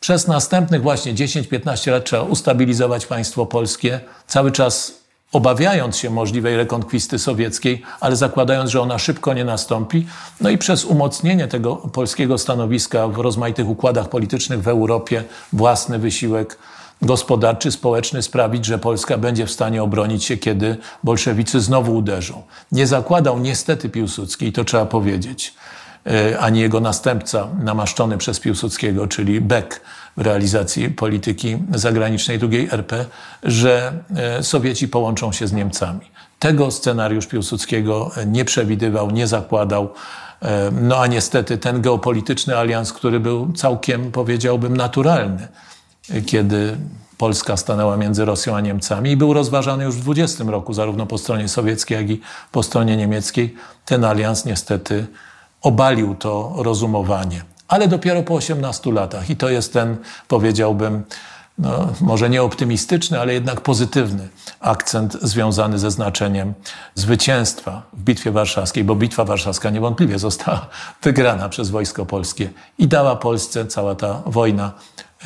przez 0.00 0.26
następnych 0.26 0.82
właśnie 0.82 1.14
10-15 1.14 1.90
lat 1.90 2.04
trzeba 2.04 2.22
ustabilizować 2.22 3.06
państwo 3.06 3.46
polskie, 3.46 4.00
cały 4.26 4.52
czas 4.52 4.97
obawiając 5.32 5.96
się 5.96 6.10
możliwej 6.10 6.56
rekonkwisty 6.56 7.18
sowieckiej, 7.18 7.82
ale 8.00 8.16
zakładając, 8.16 8.70
że 8.70 8.80
ona 8.80 8.98
szybko 8.98 9.34
nie 9.34 9.44
nastąpi. 9.44 10.06
No 10.40 10.50
i 10.50 10.58
przez 10.58 10.84
umocnienie 10.84 11.48
tego 11.48 11.76
polskiego 11.76 12.38
stanowiska 12.38 13.08
w 13.08 13.18
rozmaitych 13.18 13.68
układach 13.68 14.08
politycznych 14.08 14.62
w 14.62 14.68
Europie, 14.68 15.24
własny 15.52 15.98
wysiłek 15.98 16.58
gospodarczy, 17.02 17.72
społeczny 17.72 18.22
sprawić, 18.22 18.64
że 18.64 18.78
Polska 18.78 19.18
będzie 19.18 19.46
w 19.46 19.50
stanie 19.50 19.82
obronić 19.82 20.24
się, 20.24 20.36
kiedy 20.36 20.76
bolszewicy 21.04 21.60
znowu 21.60 21.96
uderzą. 21.96 22.42
Nie 22.72 22.86
zakładał 22.86 23.38
niestety 23.38 23.88
Piłsudski, 23.88 24.46
i 24.46 24.52
to 24.52 24.64
trzeba 24.64 24.86
powiedzieć, 24.86 25.54
E, 26.08 26.38
ani 26.38 26.60
jego 26.60 26.80
następca 26.80 27.48
namaszczony 27.62 28.18
przez 28.18 28.40
Piłsudskiego, 28.40 29.06
czyli 29.06 29.40
Beck 29.40 29.80
realizacji 30.18 30.90
polityki 30.90 31.58
zagranicznej 31.74 32.38
II 32.52 32.68
RP, 32.72 33.04
że 33.42 33.92
e, 34.16 34.42
Sowieci 34.42 34.88
połączą 34.88 35.32
się 35.32 35.46
z 35.46 35.52
Niemcami. 35.52 36.10
Tego 36.38 36.70
scenariusz 36.70 37.26
Piłsudskiego 37.26 38.10
nie 38.26 38.44
przewidywał, 38.44 39.10
nie 39.10 39.26
zakładał. 39.26 39.88
E, 40.42 40.70
no 40.70 40.96
a 40.96 41.06
niestety 41.06 41.58
ten 41.58 41.82
geopolityczny 41.82 42.58
alians, 42.58 42.92
który 42.92 43.20
był 43.20 43.52
całkiem, 43.52 44.12
powiedziałbym, 44.12 44.76
naturalny, 44.76 45.48
kiedy 46.26 46.76
Polska 47.18 47.56
stanęła 47.56 47.96
między 47.96 48.24
Rosją 48.24 48.56
a 48.56 48.60
Niemcami 48.60 49.10
i 49.10 49.16
był 49.16 49.32
rozważany 49.32 49.84
już 49.84 49.96
w 49.96 50.00
20 50.00 50.44
roku, 50.44 50.74
zarówno 50.74 51.06
po 51.06 51.18
stronie 51.18 51.48
sowieckiej, 51.48 51.96
jak 51.96 52.10
i 52.10 52.20
po 52.52 52.62
stronie 52.62 52.96
niemieckiej. 52.96 53.54
Ten 53.84 54.04
alians 54.04 54.44
niestety 54.44 55.06
obalił 55.62 56.14
to 56.14 56.52
rozumowanie. 56.56 57.42
Ale 57.68 57.88
dopiero 57.88 58.22
po 58.22 58.34
18 58.34 58.92
latach. 58.92 59.30
I 59.30 59.36
to 59.36 59.48
jest 59.48 59.72
ten, 59.72 59.96
powiedziałbym, 60.28 61.04
no, 61.58 61.92
może 62.00 62.30
nie 62.30 62.42
optymistyczny, 62.42 63.20
ale 63.20 63.34
jednak 63.34 63.60
pozytywny 63.60 64.28
akcent 64.60 65.12
związany 65.22 65.78
ze 65.78 65.90
znaczeniem 65.90 66.54
zwycięstwa 66.94 67.82
w 67.92 68.02
Bitwie 68.02 68.30
Warszawskiej, 68.30 68.84
bo 68.84 68.94
Bitwa 68.94 69.24
Warszawska 69.24 69.70
niewątpliwie 69.70 70.18
została 70.18 70.66
wygrana 71.02 71.48
przez 71.48 71.70
Wojsko 71.70 72.06
Polskie 72.06 72.50
i 72.78 72.88
dała 72.88 73.16
Polsce 73.16 73.66
cała 73.66 73.94
ta 73.94 74.22
wojna, 74.26 74.72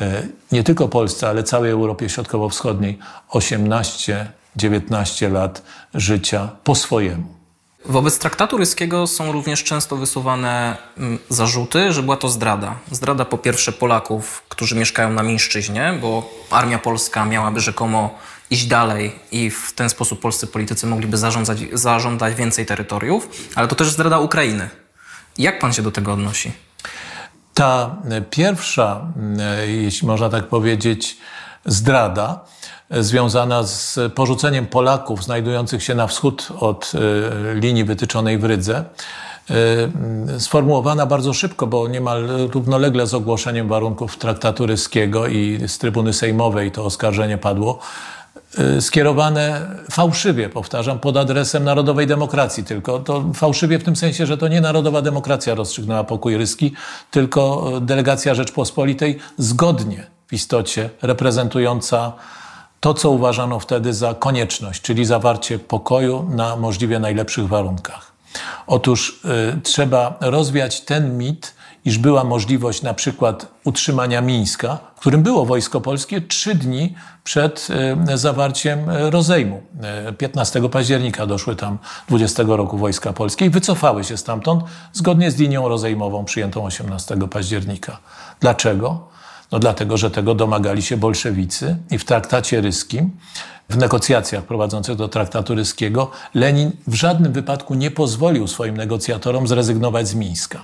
e, 0.01 0.23
nie 0.51 0.63
tylko 0.63 0.87
Polsce, 0.87 1.29
ale 1.29 1.43
całej 1.43 1.71
Europie 1.71 2.09
Środkowo-Wschodniej 2.09 2.99
18-19 3.29 5.31
lat 5.31 5.61
życia 5.93 6.49
po 6.63 6.75
swojemu. 6.75 7.42
Wobec 7.85 8.19
traktatu 8.19 8.57
ryskiego 8.57 9.07
są 9.07 9.31
również 9.31 9.63
często 9.63 9.95
wysuwane 9.95 10.77
mm, 10.97 11.19
zarzuty, 11.29 11.93
że 11.93 12.03
była 12.03 12.17
to 12.17 12.29
zdrada. 12.29 12.75
Zdrada 12.91 13.25
po 13.25 13.37
pierwsze 13.37 13.71
Polaków, 13.71 14.43
którzy 14.49 14.75
mieszkają 14.75 15.13
na 15.13 15.23
Mińszczyźnie, 15.23 15.97
bo 16.01 16.29
armia 16.51 16.79
polska 16.79 17.25
miałaby 17.25 17.59
rzekomo 17.59 18.19
iść 18.49 18.65
dalej 18.65 19.15
i 19.31 19.49
w 19.49 19.73
ten 19.73 19.89
sposób 19.89 20.19
polscy 20.19 20.47
politycy 20.47 20.87
mogliby 20.87 21.17
zarządzać, 21.17 21.59
zażądać 21.73 22.35
więcej 22.35 22.65
terytoriów, 22.65 23.29
ale 23.55 23.67
to 23.67 23.75
też 23.75 23.89
zdrada 23.89 24.19
Ukrainy. 24.19 24.69
Jak 25.37 25.59
pan 25.59 25.73
się 25.73 25.81
do 25.81 25.91
tego 25.91 26.13
odnosi? 26.13 26.51
Ta 27.53 27.95
pierwsza, 28.29 29.07
e, 29.39 29.67
jeśli 29.67 30.07
można 30.07 30.29
tak 30.29 30.47
powiedzieć, 30.47 31.17
zdrada 31.65 32.45
związana 32.91 33.63
z 33.63 33.99
porzuceniem 34.15 34.65
Polaków 34.65 35.23
znajdujących 35.23 35.83
się 35.83 35.95
na 35.95 36.07
wschód 36.07 36.49
od 36.59 36.91
e, 36.95 37.59
linii 37.59 37.83
wytyczonej 37.83 38.37
w 38.37 38.43
Rydze, 38.43 38.83
e, 39.49 40.39
sformułowana 40.39 41.05
bardzo 41.05 41.33
szybko, 41.33 41.67
bo 41.67 41.87
niemal 41.87 42.27
równolegle 42.27 43.07
z 43.07 43.13
ogłoszeniem 43.13 43.67
warunków 43.67 44.17
traktatu 44.17 44.65
ryskiego 44.65 45.27
i 45.27 45.59
z 45.67 45.77
trybuny 45.77 46.13
sejmowej 46.13 46.71
to 46.71 46.85
oskarżenie 46.85 47.37
padło, 47.37 47.79
e, 48.57 48.81
skierowane 48.81 49.67
fałszywie, 49.91 50.49
powtarzam, 50.49 50.99
pod 50.99 51.17
adresem 51.17 51.63
Narodowej 51.63 52.07
Demokracji. 52.07 52.63
Tylko 52.63 52.99
to 52.99 53.23
fałszywie 53.33 53.79
w 53.79 53.83
tym 53.83 53.95
sensie, 53.95 54.25
że 54.25 54.37
to 54.37 54.47
nie 54.47 54.61
Narodowa 54.61 55.01
Demokracja 55.01 55.55
rozstrzygnęła 55.55 56.03
pokój 56.03 56.37
ryski, 56.37 56.73
tylko 57.11 57.71
delegacja 57.81 58.35
Rzeczpospolitej 58.35 59.19
zgodnie 59.37 60.07
w 60.27 60.33
istocie 60.33 60.89
reprezentująca 61.01 62.13
to, 62.83 62.93
co 62.93 63.09
uważano 63.09 63.59
wtedy 63.59 63.93
za 63.93 64.13
konieczność, 64.13 64.81
czyli 64.81 65.05
zawarcie 65.05 65.59
pokoju 65.59 66.29
na 66.29 66.55
możliwie 66.55 66.99
najlepszych 66.99 67.47
warunkach. 67.47 68.11
Otóż 68.67 69.21
y, 69.55 69.61
trzeba 69.61 70.17
rozwiać 70.21 70.81
ten 70.81 71.17
mit, 71.17 71.53
iż 71.85 71.97
była 71.97 72.23
możliwość 72.23 72.81
na 72.81 72.93
przykład 72.93 73.47
utrzymania 73.63 74.21
Mińska, 74.21 74.77
w 74.95 74.99
którym 74.99 75.23
było 75.23 75.45
wojsko 75.45 75.81
polskie 75.81 76.21
trzy 76.21 76.55
dni 76.55 76.95
przed 77.23 77.67
y, 78.13 78.17
zawarciem 78.17 78.89
rozejmu. 78.89 79.61
15 80.17 80.59
y, 80.59 80.69
października 80.69 81.25
doszły 81.25 81.55
tam 81.55 81.77
20 82.07 82.43
roku 82.47 82.77
wojska 82.77 83.13
polskie 83.13 83.45
i 83.45 83.49
wycofały 83.49 84.03
się 84.03 84.17
stamtąd 84.17 84.63
zgodnie 84.93 85.31
z 85.31 85.37
linią 85.39 85.67
rozejmową 85.67 86.25
przyjętą 86.25 86.65
18 86.65 87.17
października. 87.29 87.97
Dlaczego? 88.39 89.13
No 89.51 89.59
dlatego, 89.59 89.97
że 89.97 90.11
tego 90.11 90.35
domagali 90.35 90.81
się 90.81 90.97
bolszewicy 90.97 91.77
i 91.91 91.97
w 91.97 92.05
traktacie 92.05 92.61
ryskim, 92.61 93.11
w 93.69 93.77
negocjacjach 93.77 94.43
prowadzących 94.43 94.95
do 94.95 95.07
traktatu 95.07 95.55
ryskiego, 95.55 96.11
Lenin 96.33 96.71
w 96.87 96.93
żadnym 96.93 97.33
wypadku 97.33 97.73
nie 97.73 97.91
pozwolił 97.91 98.47
swoim 98.47 98.77
negocjatorom 98.77 99.47
zrezygnować 99.47 100.07
z 100.07 100.15
Mińska. 100.15 100.63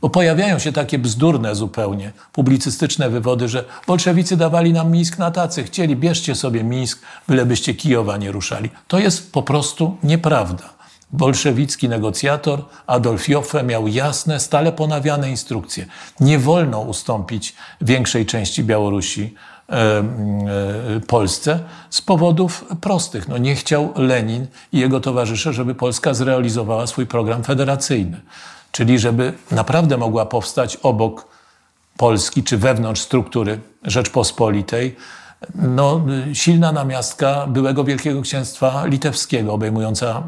Bo 0.00 0.10
pojawiają 0.10 0.58
się 0.58 0.72
takie 0.72 0.98
bzdurne 0.98 1.54
zupełnie, 1.54 2.12
publicystyczne 2.32 3.10
wywody, 3.10 3.48
że 3.48 3.64
bolszewicy 3.86 4.36
dawali 4.36 4.72
nam 4.72 4.90
Mińsk 4.90 5.18
na 5.18 5.30
tacy, 5.30 5.64
chcieli, 5.64 5.96
bierzcie 5.96 6.34
sobie 6.34 6.64
Mińsk, 6.64 7.02
bylebyście 7.28 7.74
Kijowa 7.74 8.16
nie 8.16 8.32
ruszali. 8.32 8.70
To 8.88 8.98
jest 8.98 9.32
po 9.32 9.42
prostu 9.42 9.96
nieprawda. 10.02 10.79
Bolszewicki 11.12 11.88
negocjator 11.88 12.64
Adolf 12.86 13.28
Joffe 13.28 13.62
miał 13.62 13.88
jasne, 13.88 14.40
stale 14.40 14.72
ponawiane 14.72 15.30
instrukcje. 15.30 15.86
Nie 16.20 16.38
wolno 16.38 16.80
ustąpić 16.80 17.54
większej 17.80 18.26
części 18.26 18.64
Białorusi 18.64 19.34
e, 19.68 20.04
Polsce 21.06 21.60
z 21.90 22.02
powodów 22.02 22.64
prostych. 22.80 23.28
No 23.28 23.38
nie 23.38 23.54
chciał 23.54 23.92
Lenin 23.96 24.46
i 24.72 24.78
jego 24.78 25.00
towarzysze, 25.00 25.52
żeby 25.52 25.74
Polska 25.74 26.14
zrealizowała 26.14 26.86
swój 26.86 27.06
program 27.06 27.44
federacyjny. 27.44 28.20
Czyli 28.72 28.98
żeby 28.98 29.32
naprawdę 29.50 29.96
mogła 29.96 30.26
powstać 30.26 30.76
obok 30.76 31.26
Polski 31.96 32.42
czy 32.42 32.58
wewnątrz 32.58 33.00
struktury 33.00 33.60
Rzeczpospolitej 33.82 34.96
no, 35.54 36.06
silna 36.32 36.72
namiastka 36.72 37.46
byłego 37.46 37.84
Wielkiego 37.84 38.22
Księstwa 38.22 38.86
Litewskiego, 38.86 39.52
obejmująca 39.52 40.22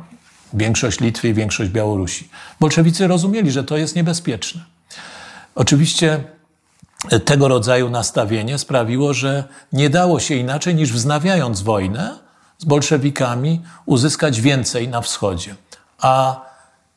większość 0.54 1.00
Litwy 1.00 1.28
i 1.28 1.34
większość 1.34 1.70
Białorusi. 1.70 2.28
Bolszewicy 2.60 3.06
rozumieli, 3.06 3.50
że 3.50 3.64
to 3.64 3.76
jest 3.76 3.96
niebezpieczne. 3.96 4.60
Oczywiście 5.54 6.24
tego 7.24 7.48
rodzaju 7.48 7.90
nastawienie 7.90 8.58
sprawiło, 8.58 9.14
że 9.14 9.44
nie 9.72 9.90
dało 9.90 10.20
się 10.20 10.34
inaczej 10.34 10.74
niż 10.74 10.92
wznawiając 10.92 11.62
wojnę 11.62 12.18
z 12.58 12.64
bolszewikami 12.64 13.60
uzyskać 13.86 14.40
więcej 14.40 14.88
na 14.88 15.00
wschodzie. 15.00 15.54
A 15.98 16.40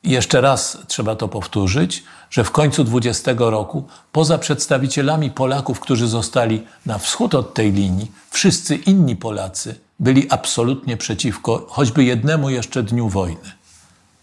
jeszcze 0.04 0.42
raz 0.42 0.78
trzeba 0.88 1.16
to 1.16 1.28
powtórzyć, 1.28 2.04
że 2.30 2.44
w 2.44 2.52
końcu 2.52 2.84
20 2.84 3.32
roku, 3.38 3.88
poza 4.12 4.38
przedstawicielami 4.38 5.32
Polaków, 5.32 5.80
którzy 5.80 6.08
zostali 6.08 6.64
na 6.86 6.98
wschód 6.98 7.36
od 7.36 7.54
tej 7.54 7.72
linii, 7.72 8.12
wszyscy 8.30 8.76
inni 8.76 9.16
Polacy 9.16 9.76
byli 10.00 10.28
absolutnie 10.30 10.98
przeciwko 10.98 11.66
choćby 11.70 12.04
jednemu 12.04 12.50
jeszcze 12.50 12.84
dniu 12.84 13.10
wojny. 13.10 13.52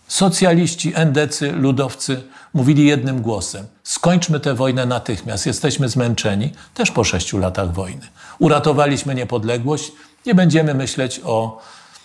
Socjaliści, 0.08 0.92
endecy, 0.94 1.52
ludowcy 1.52 2.22
mówili 2.54 2.86
jednym 2.86 3.22
głosem: 3.22 3.66
skończmy 3.82 4.40
tę 4.40 4.54
wojnę 4.54 4.86
natychmiast, 4.86 5.46
jesteśmy 5.46 5.88
zmęczeni, 5.88 6.52
też 6.74 6.90
po 6.90 7.04
sześciu 7.04 7.38
latach 7.38 7.72
wojny. 7.72 8.08
Uratowaliśmy 8.38 9.14
niepodległość, 9.14 9.92
nie 10.26 10.34
będziemy 10.34 10.74
myśleć 10.74 11.20
o, 11.24 11.60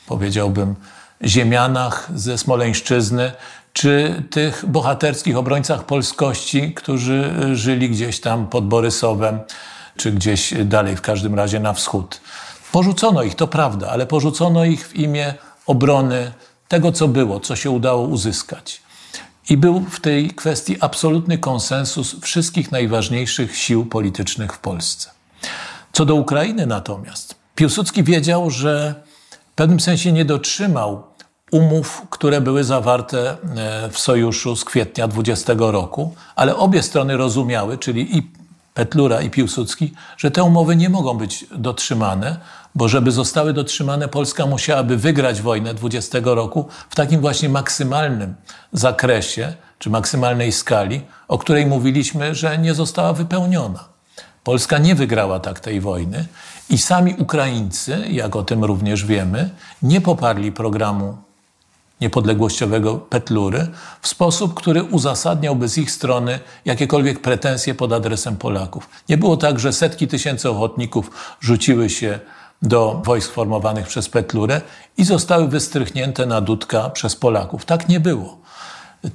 powiedziałbym, 0.08 0.76
ziemianach 1.24 2.10
ze 2.16 2.38
Smoleńszczyzny, 2.38 3.32
czy 3.74 4.24
tych 4.30 4.66
bohaterskich 4.66 5.38
obrońcach 5.38 5.84
polskości, 5.84 6.74
którzy 6.74 7.34
żyli 7.54 7.90
gdzieś 7.90 8.20
tam 8.20 8.48
pod 8.48 8.68
Borysowem, 8.68 9.40
czy 9.98 10.12
gdzieś 10.12 10.54
dalej, 10.66 10.96
w 10.96 11.02
każdym 11.02 11.36
razie 11.36 11.60
na 11.60 11.74
wschód. 11.74 12.22
Porzucono 12.72 13.24
ich, 13.24 13.36
to 13.36 13.48
prawda, 13.48 13.90
ale 13.90 14.06
porzucono 14.06 14.66
ich 14.66 14.88
w 14.88 14.96
imię 14.96 15.34
obrony 15.66 16.32
tego, 16.68 16.92
co 16.92 17.08
było, 17.08 17.40
co 17.40 17.56
się 17.56 17.70
udało 17.70 18.08
uzyskać. 18.08 18.82
I 19.50 19.58
był 19.58 19.80
w 19.80 20.00
tej 20.00 20.30
kwestii 20.30 20.78
absolutny 20.80 21.38
konsensus 21.38 22.16
wszystkich 22.22 22.72
najważniejszych 22.72 23.58
sił 23.58 23.86
politycznych 23.86 24.54
w 24.54 24.60
Polsce. 24.60 25.10
Co 25.94 26.06
do 26.06 26.16
Ukrainy 26.16 26.66
natomiast, 26.66 27.36
Piłsudski 27.56 28.04
wiedział, 28.04 28.50
że 28.50 28.96
w 29.52 29.56
pewnym 29.56 29.80
sensie 29.80 30.12
nie 30.12 30.26
dotrzymał 30.26 31.04
umów, 31.52 32.02
które 32.10 32.42
były 32.42 32.64
zawarte 32.64 33.30
e, 33.30 33.90
w 33.90 34.00
sojuszu 34.00 34.56
z 34.56 34.66
kwietnia 34.66 35.08
20 35.08 35.54
roku, 35.58 36.16
ale 36.36 36.56
obie 36.56 36.84
strony 36.84 37.18
rozumiały, 37.18 37.78
czyli 37.78 38.18
i 38.18 38.32
Petlura 38.78 39.22
i 39.22 39.30
Piłsudski, 39.30 39.94
że 40.18 40.32
te 40.32 40.44
umowy 40.44 40.76
nie 40.76 40.90
mogą 40.90 41.14
być 41.18 41.46
dotrzymane, 41.52 42.38
bo 42.76 42.88
żeby 42.88 43.12
zostały 43.12 43.54
dotrzymane, 43.54 44.08
Polska 44.08 44.46
musiałaby 44.46 44.98
wygrać 44.98 45.42
wojnę 45.42 45.74
20 45.74 46.20
roku 46.24 46.68
w 46.90 46.96
takim 46.96 47.22
właśnie 47.22 47.50
maksymalnym 47.50 48.36
zakresie, 48.74 49.54
czy 49.80 49.90
maksymalnej 49.90 50.52
skali, 50.52 51.02
o 51.28 51.38
której 51.38 51.66
mówiliśmy, 51.66 52.36
że 52.36 52.58
nie 52.58 52.74
została 52.74 53.14
wypełniona. 53.14 53.84
Polska 54.44 54.78
nie 54.78 54.96
wygrała 54.96 55.40
tak 55.40 55.60
tej 55.60 55.82
wojny 55.82 56.26
i 56.70 56.78
sami 56.78 57.16
Ukraińcy, 57.18 58.04
jak 58.10 58.36
o 58.36 58.44
tym 58.44 58.64
również 58.64 59.06
wiemy, 59.06 59.50
nie 59.82 60.02
poparli 60.02 60.52
programu 60.52 61.18
niepodległościowego 62.02 62.96
Petlury 62.96 63.68
w 64.02 64.08
sposób, 64.08 64.54
który 64.54 64.84
uzasadniałby 64.84 65.68
z 65.68 65.78
ich 65.78 65.92
strony 65.92 66.40
jakiekolwiek 66.66 67.20
pretensje 67.20 67.76
pod 67.76 67.94
adresem 67.94 68.36
Polaków. 68.36 68.90
Nie 69.10 69.18
było 69.18 69.38
tak, 69.38 69.60
że 69.60 69.74
setki 69.74 70.08
tysięcy 70.08 70.50
ochotników 70.50 71.12
rzuciły 71.42 71.90
się 71.90 72.20
do 72.62 73.02
wojsk 73.06 73.32
formowanych 73.32 73.88
przez 73.88 74.10
Petlurę 74.10 74.62
i 74.98 75.04
zostały 75.04 75.48
wystrychnięte 75.48 76.26
na 76.26 76.42
dudka 76.42 76.90
przez 76.90 77.16
Polaków. 77.16 77.66
Tak 77.66 77.90
nie 77.90 78.00
było. 78.00 78.38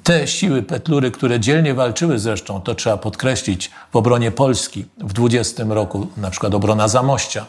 Te 0.03 0.27
siły 0.27 0.63
Petlury, 0.63 1.11
które 1.11 1.41
dzielnie 1.41 1.75
walczyły 1.75 2.19
zresztą, 2.19 2.61
to 2.61 2.75
trzeba 2.75 2.97
podkreślić, 2.97 3.71
w 3.93 3.97
obronie 3.97 4.31
Polski 4.31 4.87
w 4.99 5.13
20 5.13 5.65
roku, 5.69 6.07
na 6.17 6.31
przykład 6.31 6.55
obrona 6.55 6.89
Zamościa 6.89 7.47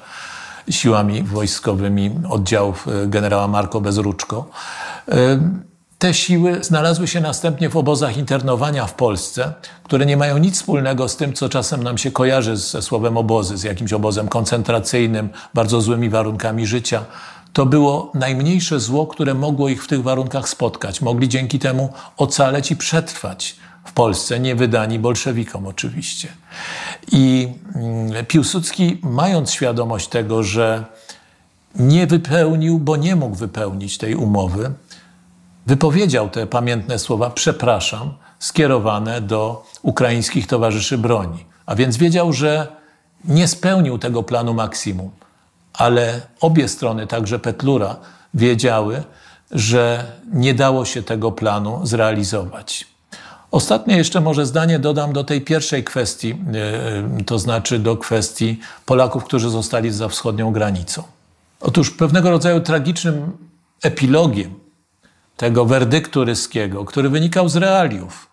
siłami 0.70 1.24
wojskowymi 1.24 2.12
oddziałów 2.30 2.88
e, 2.88 3.08
generała 3.08 3.48
Marko 3.48 3.82
Bezruczko, 3.82 4.46
te 6.04 6.14
siły 6.14 6.64
znalazły 6.64 7.08
się 7.08 7.22
następnie 7.22 7.70
w 7.70 7.78
obozach 7.78 8.18
internowania 8.18 8.86
w 8.86 8.94
Polsce, 8.94 9.54
które 9.84 10.06
nie 10.06 10.18
mają 10.18 10.38
nic 10.38 10.56
wspólnego 10.56 11.10
z 11.10 11.18
tym, 11.18 11.34
co 11.34 11.50
czasem 11.50 11.84
nam 11.84 11.98
się 11.98 12.12
kojarzy 12.12 12.58
ze 12.58 12.82
słowem 12.82 13.18
obozy, 13.18 13.58
z 13.58 13.64
jakimś 13.64 13.94
obozem 13.94 14.28
koncentracyjnym, 14.28 15.30
bardzo 15.54 15.82
złymi 15.82 16.10
warunkami 16.10 16.68
życia. 16.68 17.06
To 17.54 17.66
było 17.66 18.12
najmniejsze 18.14 18.80
zło, 18.80 19.08
które 19.08 19.34
mogło 19.34 19.70
ich 19.70 19.84
w 19.84 19.88
tych 19.88 20.04
warunkach 20.04 20.50
spotkać. 20.50 21.02
Mogli 21.02 21.30
dzięki 21.30 21.60
temu 21.60 21.94
ocaleć 22.18 22.72
i 22.72 22.76
przetrwać 22.76 23.56
w 23.86 23.94
Polsce, 23.94 24.40
nie 24.40 24.56
wydani 24.56 25.00
bolszewikom 25.00 25.68
oczywiście. 25.68 26.28
I 27.12 27.50
mm, 27.76 28.26
Piłsudski, 28.26 28.98
mając 29.04 29.52
świadomość 29.52 30.08
tego, 30.08 30.44
że 30.44 30.86
nie 31.76 32.08
wypełnił, 32.08 32.80
bo 32.80 32.96
nie 32.96 33.16
mógł 33.16 33.36
wypełnić 33.36 33.98
tej 33.98 34.16
umowy, 34.16 34.72
wypowiedział 35.66 36.30
te 36.30 36.48
pamiętne 36.48 37.00
słowa 37.00 37.30
przepraszam, 37.30 38.14
skierowane 38.40 39.22
do 39.22 39.66
ukraińskich 39.82 40.48
towarzyszy 40.48 40.98
broni. 40.98 41.46
A 41.66 41.76
więc 41.76 41.98
wiedział, 41.98 42.34
że 42.34 42.68
nie 43.26 43.48
spełnił 43.48 43.98
tego 43.98 44.24
planu 44.24 44.54
maksimum. 44.54 45.12
Ale 45.74 46.22
obie 46.42 46.68
strony, 46.68 47.08
także 47.08 47.40
Petlura, 47.40 47.96
wiedziały, 48.34 49.04
że 49.52 50.12
nie 50.34 50.54
dało 50.54 50.86
się 50.86 51.04
tego 51.04 51.32
planu 51.32 51.86
zrealizować. 51.86 52.93
Ostatnie 53.54 53.98
jeszcze 53.98 54.22
może 54.22 54.46
zdanie 54.46 54.80
dodam 54.80 55.14
do 55.14 55.24
tej 55.24 55.42
pierwszej 55.42 55.84
kwestii, 55.84 56.38
e, 57.20 57.24
to 57.24 57.40
znaczy 57.40 57.80
do 57.80 57.98
kwestii 57.98 58.60
Polaków, 58.86 59.24
którzy 59.24 59.50
zostali 59.50 59.92
za 59.92 60.08
wschodnią 60.08 60.52
granicą. 60.52 61.04
Otóż 61.60 61.92
pewnego 61.92 62.30
rodzaju 62.30 62.62
tragicznym 62.62 63.32
epilogiem 63.84 64.54
tego 65.38 65.66
werdyktu 65.66 66.26
ryskiego, 66.26 66.86
który 66.86 67.10
wynikał 67.10 67.50
z 67.50 67.56
realiów 67.56 68.28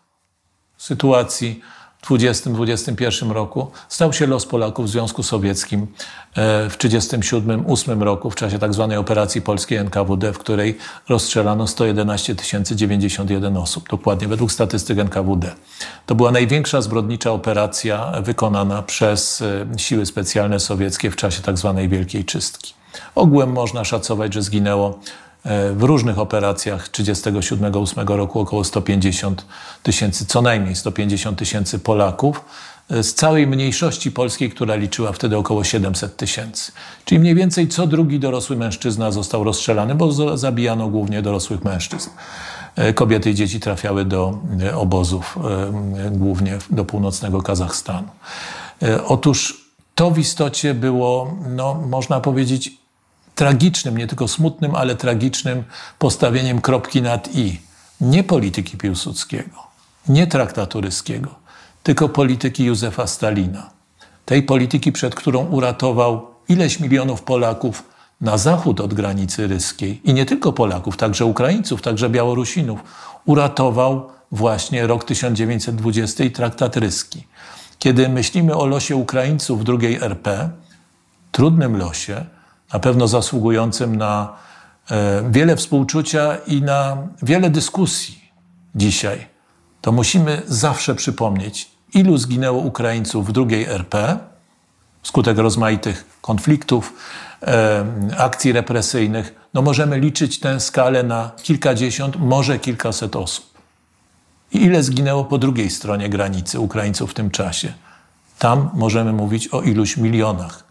sytuacji 0.79 1.61
20-21 2.07 3.31
roku, 3.31 3.71
stał 3.89 4.13
się 4.13 4.27
los 4.27 4.47
Polaków 4.47 4.87
w 4.87 4.89
Związku 4.89 5.23
Sowieckim 5.23 5.83
e, 5.83 6.71
w 6.71 6.79
1937-1938 6.79 8.03
roku 8.03 8.31
w 8.31 8.35
czasie 8.35 8.59
tzw. 8.59 8.87
Tak 8.91 8.99
operacji 8.99 9.43
polskiej 9.43 9.79
NKWD, 9.79 10.33
w 10.33 10.39
której 10.39 10.79
rozstrzelano 11.09 11.67
111 11.67 12.35
091 12.75 13.57
osób, 13.57 13.89
dokładnie 13.89 14.29
według 14.29 14.53
statystyk 14.53 14.99
NKWD. 14.99 15.53
To 16.07 16.15
była 16.15 16.31
największa 16.33 16.83
zbrodnicza 16.83 17.33
operacja 17.33 18.13
wykonana 18.23 18.83
przez 18.83 19.43
e, 19.43 19.79
siły 19.79 20.07
specjalne 20.07 20.61
sowieckie 20.61 21.11
w 21.11 21.17
czasie 21.17 21.43
tzw. 21.43 21.75
Tak 21.77 21.89
Wielkiej 21.89 22.25
Czystki. 22.25 22.75
Ogółem 23.15 23.53
można 23.53 23.85
szacować, 23.85 24.35
że 24.35 24.43
zginęło 24.43 24.99
w 25.45 25.83
różnych 25.83 26.19
operacjach 26.19 26.91
37-8 26.91 28.17
roku 28.17 28.41
około 28.41 28.65
150 28.65 29.45
tysięcy, 29.83 30.27
co 30.27 30.43
najmniej 30.43 30.77
150 30.77 31.39
tysięcy 31.39 31.79
Polaków 31.79 32.45
e, 32.91 33.03
z 33.03 33.15
całej 33.15 33.47
mniejszości 33.47 34.13
polskiej, 34.13 34.51
która 34.51 34.75
liczyła 34.75 35.13
wtedy 35.13 35.37
około 35.37 35.65
700 35.65 36.17
tysięcy. 36.17 36.73
Czyli 37.05 37.19
mniej 37.19 37.35
więcej 37.35 37.69
co 37.69 37.87
drugi 37.87 38.21
dorosły 38.21 38.57
mężczyzna 38.57 39.11
został 39.11 39.45
rozstrzelany, 39.45 39.95
bo 39.95 40.37
zabijano 40.37 40.89
głównie 40.89 41.23
dorosłych 41.23 41.65
mężczyzn. 41.65 42.11
E, 42.77 42.93
kobiety 42.93 43.31
i 43.31 43.35
dzieci 43.35 43.61
trafiały 43.61 44.05
do 44.05 44.39
obozów, 44.75 45.39
głównie 46.11 46.59
do 46.71 46.85
północnego 46.85 47.43
Kazachstanu. 47.43 48.09
Otóż 49.07 49.71
to 49.95 50.11
w 50.11 50.19
istocie 50.19 50.75
było, 50.75 51.37
no, 51.49 51.75
można 51.75 52.21
powiedzieć, 52.21 52.80
tragicznym, 53.41 53.99
nie 53.99 54.07
tylko 54.07 54.29
smutnym, 54.29 54.75
ale 54.75 54.97
tragicznym 54.97 55.65
postawieniem 55.99 56.61
kropki 56.61 57.03
nad 57.03 57.35
i. 57.35 57.61
Nie 58.01 58.25
polityki 58.25 58.77
Piłsudskiego, 58.77 59.57
nie 60.09 60.27
traktatu 60.27 60.81
ryskiego, 60.81 61.35
tylko 61.83 62.09
polityki 62.09 62.65
Józefa 62.65 63.07
Stalina. 63.07 63.71
Tej 64.25 64.43
polityki, 64.43 64.93
przed 64.93 65.15
którą 65.15 65.47
uratował 65.47 66.27
ileś 66.49 66.81
milionów 66.81 67.23
Polaków 67.23 67.83
na 68.21 68.39
zachód 68.39 68.81
od 68.81 68.95
granicy 68.95 69.47
ryskiej 69.47 70.01
i 70.05 70.15
nie 70.15 70.27
tylko 70.27 70.53
Polaków, 70.53 70.97
także 70.97 71.25
Ukraińców, 71.25 71.83
także 71.83 72.11
Białorusinów, 72.11 72.81
uratował 73.25 74.11
właśnie 74.33 74.87
rok 74.87 75.05
1920 75.05 76.25
i 76.25 76.31
traktat 76.31 76.77
ryski. 76.77 77.27
Kiedy 77.79 78.09
myślimy 78.09 78.57
o 78.57 78.67
losie 78.67 78.97
Ukraińców 78.97 79.61
w 79.61 79.65
drugiej 79.65 79.97
RP, 79.97 80.51
trudnym 81.33 81.77
losie, 81.77 82.25
na 82.73 82.79
pewno 82.79 83.09
zasługującym 83.09 83.97
na 83.97 84.37
e, 84.91 85.31
wiele 85.31 85.57
współczucia 85.57 86.37
i 86.47 86.63
na 86.63 86.97
wiele 87.23 87.51
dyskusji 87.51 88.31
dzisiaj, 88.75 89.27
to 89.81 89.93
musimy 89.93 90.43
zawsze 90.47 90.95
przypomnieć, 90.95 91.71
ilu 91.95 92.19
zginęło 92.19 92.63
Ukraińców 92.63 93.27
w 93.29 93.33
drugiej 93.33 93.65
RP 93.65 94.19
wskutek 95.03 95.39
rozmaitych 95.39 96.19
konfliktów, 96.21 96.95
e, 97.43 97.85
akcji 98.19 98.53
represyjnych, 98.53 99.35
no 99.55 99.63
możemy 99.63 99.99
liczyć 99.99 100.41
tę 100.41 100.61
skalę 100.61 101.03
na 101.03 101.31
kilkadziesiąt, 101.43 102.17
może 102.17 102.59
kilkaset 102.59 103.17
osób. 103.17 103.51
I 104.53 104.63
ile 104.63 104.83
zginęło 104.83 105.25
po 105.25 105.39
drugiej 105.39 105.71
stronie 105.71 106.09
granicy 106.09 106.61
Ukraińców 106.61 107.11
w 107.11 107.15
tym 107.15 107.31
czasie? 107.31 107.73
Tam 108.39 108.71
możemy 108.75 109.13
mówić 109.13 109.49
o 109.49 109.63
iluś 109.63 109.97
milionach 109.97 110.70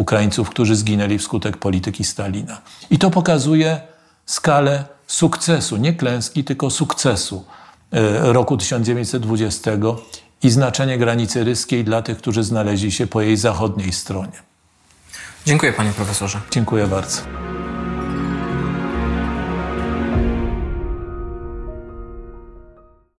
Ukraińców, 0.00 0.50
którzy 0.50 0.76
zginęli 0.76 1.18
wskutek 1.18 1.56
polityki 1.56 2.04
Stalina. 2.04 2.60
I 2.90 2.98
to 2.98 3.10
pokazuje 3.10 3.80
skalę 4.26 4.84
sukcesu, 5.06 5.76
nie 5.76 5.92
klęski, 5.92 6.44
tylko 6.44 6.70
sukcesu 6.70 7.44
e, 7.92 8.32
roku 8.32 8.56
1920 8.56 9.70
i 10.42 10.50
znaczenie 10.50 10.98
granicy 10.98 11.44
ryskiej 11.44 11.84
dla 11.84 12.02
tych, 12.02 12.18
którzy 12.18 12.42
znaleźli 12.42 12.92
się 12.92 13.06
po 13.06 13.20
jej 13.20 13.36
zachodniej 13.36 13.92
stronie. 13.92 14.42
Dziękuję 15.46 15.72
panie 15.72 15.92
profesorze. 15.92 16.40
Dziękuję 16.50 16.86
bardzo. 16.86 17.20